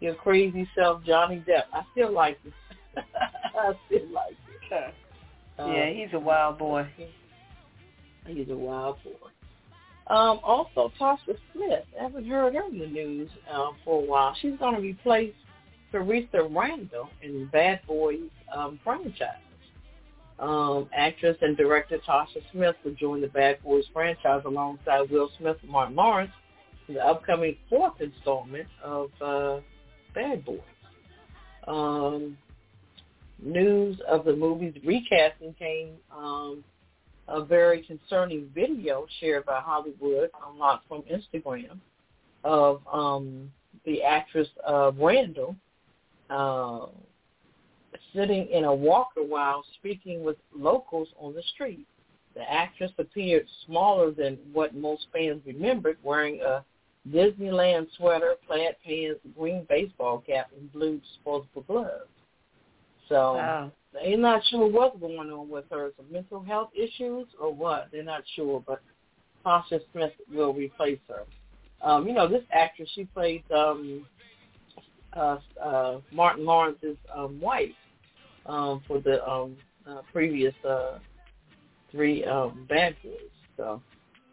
[0.00, 1.64] your crazy self, Johnny Depp.
[1.72, 2.52] I still like it.
[3.58, 4.34] I still like
[4.70, 4.94] it.
[5.58, 6.86] Uh, yeah, he's a wild boy.
[8.26, 9.30] He's a wild boy.
[10.06, 11.84] Um, also, Tasha Smith.
[11.98, 14.36] I haven't heard her in the news um, for a while.
[14.40, 15.32] She's going to replace
[15.90, 18.20] Theresa Randle in Bad Boys
[18.54, 19.40] um, franchise.
[20.38, 25.56] Um, actress and director Tasha Smith will join the Bad Boys franchise alongside Will Smith
[25.62, 26.32] and Martin Lawrence
[26.88, 29.60] in the upcoming fourth installment of uh,
[30.14, 30.60] Bad Boys.
[31.66, 32.36] Um,
[33.42, 36.64] news of the movie's recasting came um,
[37.28, 41.78] a very concerning video shared by Hollywood, unlocked from Instagram,
[42.42, 43.50] of um,
[43.84, 45.56] the actress uh, Randle
[46.30, 46.86] uh,
[48.14, 51.86] sitting in a walker while speaking with locals on the street.
[52.34, 56.64] The actress appeared smaller than what most fans remembered, wearing a
[57.10, 62.08] Disneyland sweater, plaid pants, green baseball cap, and blue disposable gloves.
[63.08, 63.72] So Wow.
[63.94, 65.92] They're not sure what's going on with her.
[65.96, 67.88] Some mental health issues or what?
[67.92, 68.82] They're not sure, but
[69.46, 71.22] Tasha Smith will replace her.
[71.80, 74.06] Um, you know, this actress, she played um,
[75.14, 77.70] uh, uh, Martin Lawrence's um, wife
[78.46, 79.56] um, for the um,
[79.86, 80.98] uh, previous uh,
[81.92, 83.14] three um, Bad Boys.
[83.56, 83.82] So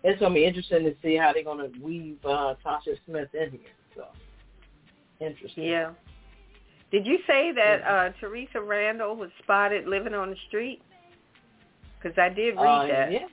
[0.04, 3.30] it's going to be interesting to see how they're going to weave uh, Tasha Smith
[3.34, 3.60] in here.
[3.96, 4.06] So
[5.20, 5.66] interesting.
[5.66, 5.92] Yeah.
[6.92, 10.82] Did you say that uh, Theresa Randle was spotted living on the street?
[12.02, 13.12] Because I did read Uh, that.
[13.12, 13.28] Yeah.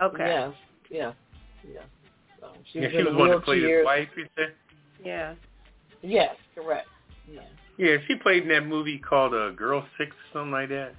[0.00, 0.26] Okay.
[0.26, 0.52] Yes.
[0.90, 1.12] Yeah.
[1.74, 1.80] Yeah.
[2.40, 4.54] So she Yeah, was she was a one that played his wife, you said?
[5.04, 5.34] Yeah.
[6.02, 6.88] Yes, correct.
[7.28, 7.40] Yeah.
[7.78, 10.92] Yeah, she played in that movie called uh, Girl Six, or something like that.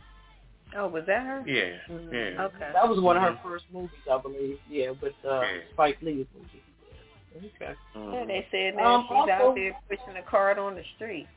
[0.75, 1.43] Oh, was that her?
[1.47, 2.11] Yeah, Mhm.
[2.11, 2.43] yeah.
[2.43, 2.69] Okay.
[2.73, 3.41] That was one of her Mhm.
[3.43, 4.59] first movies, I believe.
[4.69, 5.47] Yeah, with uh, Yeah.
[5.71, 6.61] Spike Lee's movie.
[7.33, 7.47] Yeah.
[7.55, 7.75] Okay.
[7.95, 8.27] Yeah, Mhm.
[8.27, 11.27] they said now Um, she's also- out there pushing a cart on the street.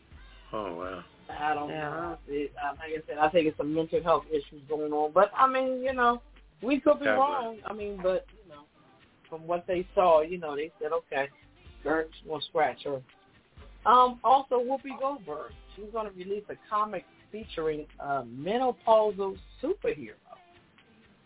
[0.53, 1.05] Oh wow.
[1.29, 1.91] I don't Yeah.
[1.91, 2.19] know.
[2.29, 5.13] It, like I said, I think it's some mental health issues going on.
[5.13, 6.23] But I mean, you know,
[6.63, 7.59] we could be God wrong.
[7.65, 8.63] I mean, but you know,
[9.29, 11.29] from what they saw, you know, they said, okay,
[11.85, 13.01] Gert's gonna scratch her.
[13.87, 20.15] Um, also, Whoopi Goldberg, she's gonna release a comic featuring a menopausal superhero.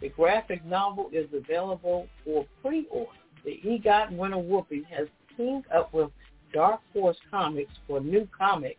[0.00, 3.10] The graphic novel is available for pre-order.
[3.44, 6.10] The EGOT winner Whoopi has teamed up with
[6.52, 8.76] Dark Horse Comics for a new comic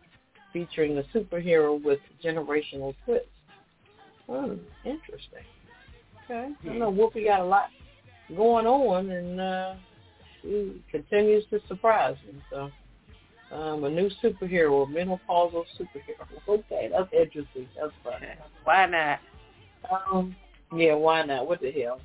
[0.56, 3.28] featuring a superhero with generational twists.
[4.26, 4.54] Hmm,
[4.84, 5.44] interesting.
[6.24, 6.48] Okay.
[6.70, 7.68] I know Whoopi got a lot
[8.34, 9.74] going on, and uh,
[10.40, 12.40] she continues to surprise me.
[12.50, 12.70] So,
[13.54, 16.26] um, a new superhero, a menopausal superhero.
[16.48, 17.68] Okay, that's interesting.
[17.78, 18.28] That's funny.
[18.64, 19.18] Why not?
[19.90, 20.34] Um,
[20.74, 21.46] yeah, why not?
[21.46, 22.00] What the hell?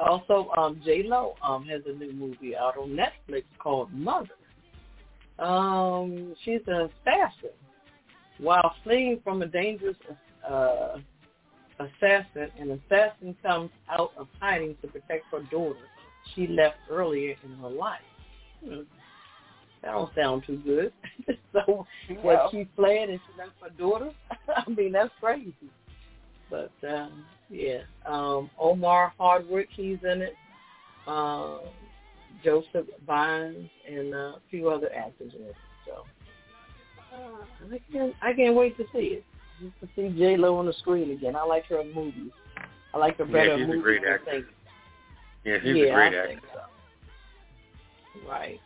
[0.00, 4.30] Also, um, J Lo um has a new movie out on Netflix called Mother.
[5.38, 7.50] Um, she's an assassin.
[8.38, 9.96] While fleeing from a dangerous
[10.48, 10.98] uh,
[11.78, 15.78] assassin, an assassin comes out of hiding to protect her daughter
[16.34, 18.00] she left earlier in her life.
[18.64, 18.80] Hmm.
[19.82, 20.92] That don't sound too good.
[21.52, 21.86] so,
[22.22, 24.10] what she fled and she left her daughter?
[24.56, 25.54] I mean, that's crazy.
[26.50, 30.34] But um, yeah, um, Omari Hardwick, he's in it.
[31.06, 31.60] Um,
[32.42, 35.54] Joseph Fiennes and uh, a few other actors in it.
[35.86, 36.04] So
[37.14, 37.44] uh,
[37.74, 39.24] I can't, I can't wait to see it.
[39.62, 41.36] Just to see J Lo on the screen again.
[41.36, 42.32] I like her in movies.
[42.92, 44.44] I like her better Yeah, in she's a great than actress.
[45.44, 46.26] Yeah, she's yeah, a great I actor.
[46.28, 46.60] think so.
[48.28, 48.60] Right.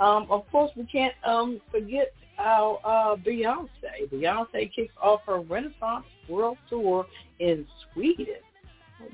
[0.00, 3.68] Um, of course, we can't um, forget our uh, Beyonce.
[4.12, 7.06] Beyonce kicks off her Renaissance World Tour
[7.38, 8.36] in Sweden.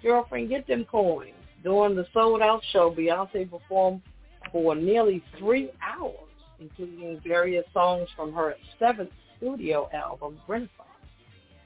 [0.03, 1.35] Girlfriend, get them coins.
[1.63, 4.03] During the sold-out show, Beyonce performed
[4.51, 6.15] for nearly three hours,
[6.59, 10.73] including various songs from her seventh studio album, Renaissance,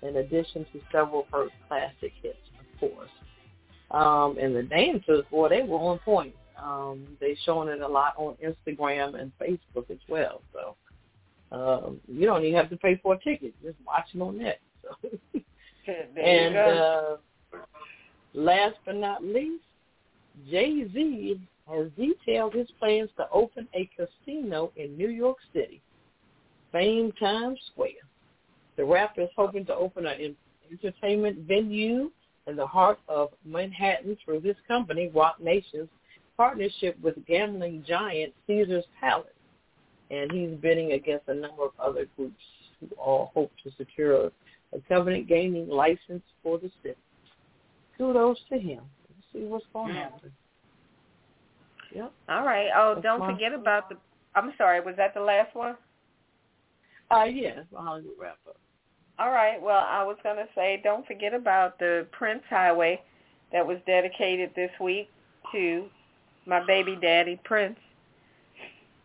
[0.03, 3.11] in addition to several of her classic hits, of course.
[3.91, 6.35] Um, and the dancers, boy, they were on point.
[6.61, 10.41] Um, they showing it a lot on Instagram and Facebook as well.
[10.53, 10.77] So
[11.53, 14.61] um, you don't even have to pay for a ticket; just watch it on net.
[14.83, 15.11] So.
[15.87, 17.17] And uh,
[18.33, 19.63] last but not least,
[20.51, 25.81] Jay Z has detailed his plans to open a casino in New York City,
[26.73, 27.93] Fame Times Square.
[28.77, 30.37] The rapper is hoping to open an
[30.71, 32.11] entertainment venue
[32.47, 35.89] in the heart of Manhattan through his company, Roc Nation's
[36.37, 39.29] partnership with gambling giant Caesar's Palace.
[40.11, 42.43] And he's bidding against a number of other groups
[42.81, 46.97] who all hope to secure a covenant gaming license for the city.
[47.97, 48.83] Kudos to him.
[49.35, 50.11] See what's going to Yeah.
[50.11, 50.33] happen.
[51.91, 52.13] Yep.
[52.29, 52.71] All right.
[52.75, 53.97] Oh, That's don't forget about the.
[54.35, 54.81] I'm sorry.
[54.81, 55.77] Was that the last one?
[57.11, 58.57] Uh, yeah, it's a Hollywood wrap up.
[59.19, 59.61] All right.
[59.61, 63.01] Well, I was going to say, don't forget about the Prince Highway
[63.53, 65.09] that was dedicated this week
[65.53, 65.89] to
[66.47, 67.79] my baby daddy, Prince.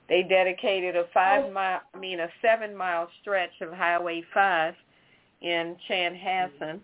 [0.07, 4.73] They dedicated a five mile, I mean, a seven mile stretch of Highway 5
[5.41, 6.79] in Chanhassen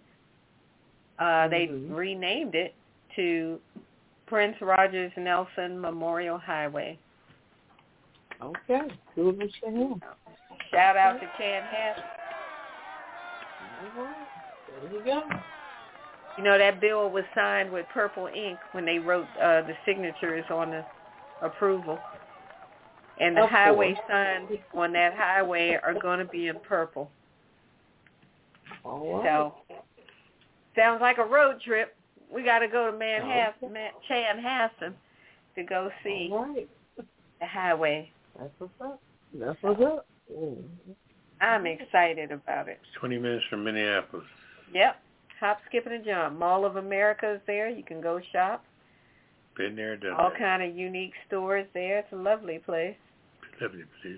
[1.17, 1.95] Uh, they Mhm.
[1.95, 2.75] renamed it
[3.15, 3.59] to
[4.27, 6.97] Prince Rogers Nelson Memorial Highway.
[8.41, 8.81] Okay.
[9.13, 10.01] Kudos to him.
[10.71, 11.63] Shout out to Chan
[13.97, 14.15] right.
[14.81, 15.21] There you go.
[16.37, 20.43] You know that bill was signed with purple ink when they wrote uh, the signatures
[20.49, 20.85] on the
[21.41, 21.97] approval.
[23.19, 24.05] And the Of highway course.
[24.09, 27.09] signs on that highway are going to be in purple.
[28.83, 29.25] All right.
[29.25, 29.77] So
[30.75, 31.95] sounds like a road trip.
[32.35, 34.93] We got to go to Manhattan, Man- Chanhassen
[35.55, 36.67] to go see All right.
[36.97, 38.11] the highway.
[38.37, 38.99] That's what's up.
[39.33, 40.05] That's what's up.
[40.31, 40.57] Mm.
[41.39, 42.79] I'm excited about it.
[42.81, 44.25] It's 20 minutes from Minneapolis.
[44.73, 44.97] Yep.
[45.39, 46.37] Hop, skip, and a jump.
[46.39, 47.69] Mall of America is there.
[47.69, 48.63] You can go shop.
[49.57, 50.37] Been there, done All that.
[50.39, 51.99] kind of unique stores there.
[51.99, 52.95] It's a lovely place.
[53.61, 54.17] Lovely place.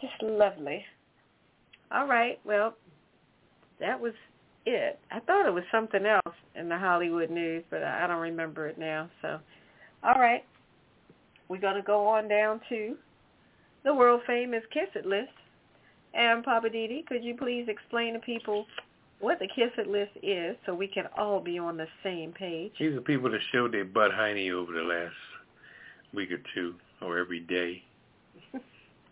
[0.00, 0.84] Just lovely.
[1.90, 2.38] All right.
[2.44, 2.74] Well,
[3.80, 4.12] that was
[4.66, 4.98] it.
[5.10, 8.78] I thought it was something else in the Hollywood news, but I don't remember it
[8.78, 9.10] now.
[9.22, 9.38] So,
[10.02, 10.44] all right.
[11.48, 12.96] We're going to go on down to
[13.84, 15.28] the world famous Kiss It list.
[16.14, 18.66] And Poppa DD, could you please explain to people
[19.20, 22.72] what the Kiss It list is so we can all be on the same page?
[22.78, 25.14] These are people that showed their butt hiney over the last
[26.14, 27.82] week or two, or every day.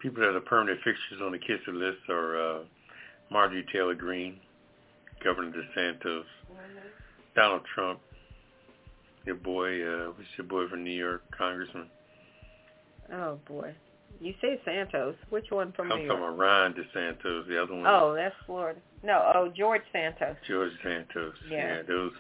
[0.01, 2.63] people that are permanent fixtures on the kisser list are uh,
[3.31, 4.39] Marjorie Taylor Greene,
[5.23, 6.25] Governor DeSantis,
[7.35, 8.01] Donald Trump,
[9.25, 11.87] your boy, uh, what's your boy from New York, Congressman?
[13.13, 13.75] Oh, boy.
[14.21, 15.15] You say Santos.
[15.31, 17.47] Which one from I'm New talking about Ron DeSantis.
[17.49, 18.79] The other one, Oh, that's Florida.
[19.03, 20.37] No, oh, George Santos.
[20.47, 21.35] George Santos.
[21.51, 21.83] Yeah.
[21.89, 22.13] those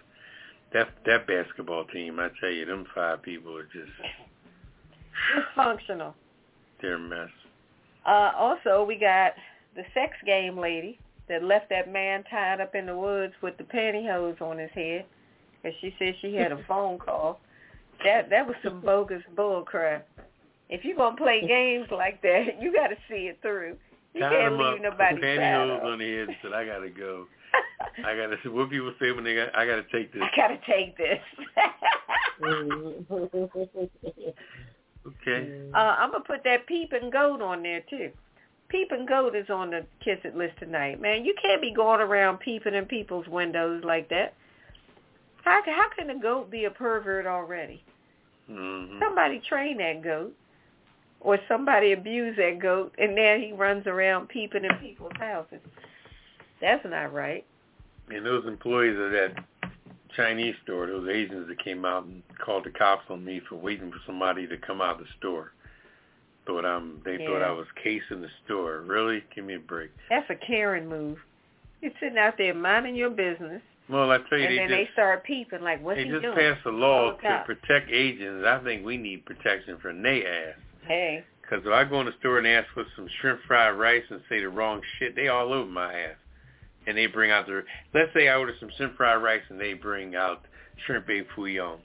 [0.72, 2.18] that that basketball team.
[2.18, 3.92] I tell you, them five people are just
[5.56, 6.14] Dysfunctional.
[6.80, 7.28] they're a mess.
[8.06, 9.32] Uh, also, we got
[9.76, 13.64] the sex game lady that left that man tied up in the woods with the
[13.64, 15.04] pantyhose on his head
[15.62, 17.40] because she said she had a phone call.
[18.04, 20.08] That that was some bogus bull crap.
[20.68, 23.76] If you're gonna play games like that, you got to see it through.
[24.14, 26.90] You Tied can't him leave up, nobody pantyhose on the head and said, "I gotta
[26.90, 27.26] go.
[28.04, 30.22] I gotta." What people say when they got, I gotta take this.
[30.22, 31.20] I gotta take this.
[35.06, 35.68] Okay.
[35.74, 38.10] Uh, I'm gonna put that peep and goat on there too.
[38.72, 41.26] Peep and goat is on the kiss it list tonight, man.
[41.26, 44.32] You can't be going around peeping in people's windows like that.
[45.44, 47.84] How how can a goat be a pervert already?
[48.48, 50.32] hmm Somebody train that goat,
[51.20, 55.60] or somebody abuse that goat, and now he runs around peeping in people's houses.
[56.62, 57.44] That's not right.
[58.08, 59.44] And those employees of that
[60.16, 63.90] Chinese store, those Asians that came out and called the cops on me for waiting
[63.90, 65.52] for somebody to come out of the store.
[66.46, 67.00] Thought I'm.
[67.04, 68.80] They thought I was casing the store.
[68.80, 69.22] Really?
[69.34, 69.90] Give me a break.
[70.10, 71.18] That's a Karen move.
[71.80, 74.78] You're sitting out there minding your business, Well, I tell you, and they then just
[74.78, 77.46] they start peeping like, "What's he doing?" they just doing?" passed a law to out.
[77.46, 78.44] protect agents.
[78.46, 80.54] I think we need protection from they ass.
[80.86, 84.02] Hey, Because if I go in the store and ask for some shrimp fried rice
[84.10, 86.16] and say the wrong shit, they all over my ass.
[86.86, 87.62] And they bring out the,
[87.94, 90.42] let's say I order some shrimp fried rice and they bring out
[90.86, 91.78] shrimp a fouillon.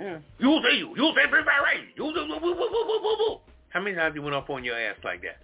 [0.00, 0.20] mm.
[0.40, 1.86] You say you, you say shrimp fried rice.
[1.96, 3.40] You woo, woo, woo, woo, woo, woo.
[3.70, 5.38] How many times you went off on your ass like that?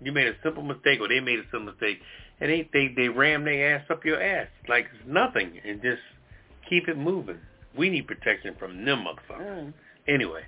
[0.00, 2.00] You made a simple mistake or they made a simple mistake
[2.40, 6.02] and they, they, they ram their ass up your ass like it's nothing and just
[6.68, 7.38] keep it moving.
[7.76, 9.64] We need protection from them motherfuckers.
[9.66, 9.72] Mm.
[10.08, 10.42] Anyway.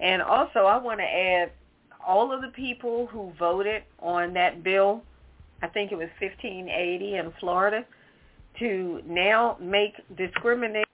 [0.00, 1.52] And also, I want to add
[2.06, 5.02] all of the people who voted on that bill,
[5.62, 7.84] I think it was 1580 in Florida,
[8.58, 10.84] to now make discrimination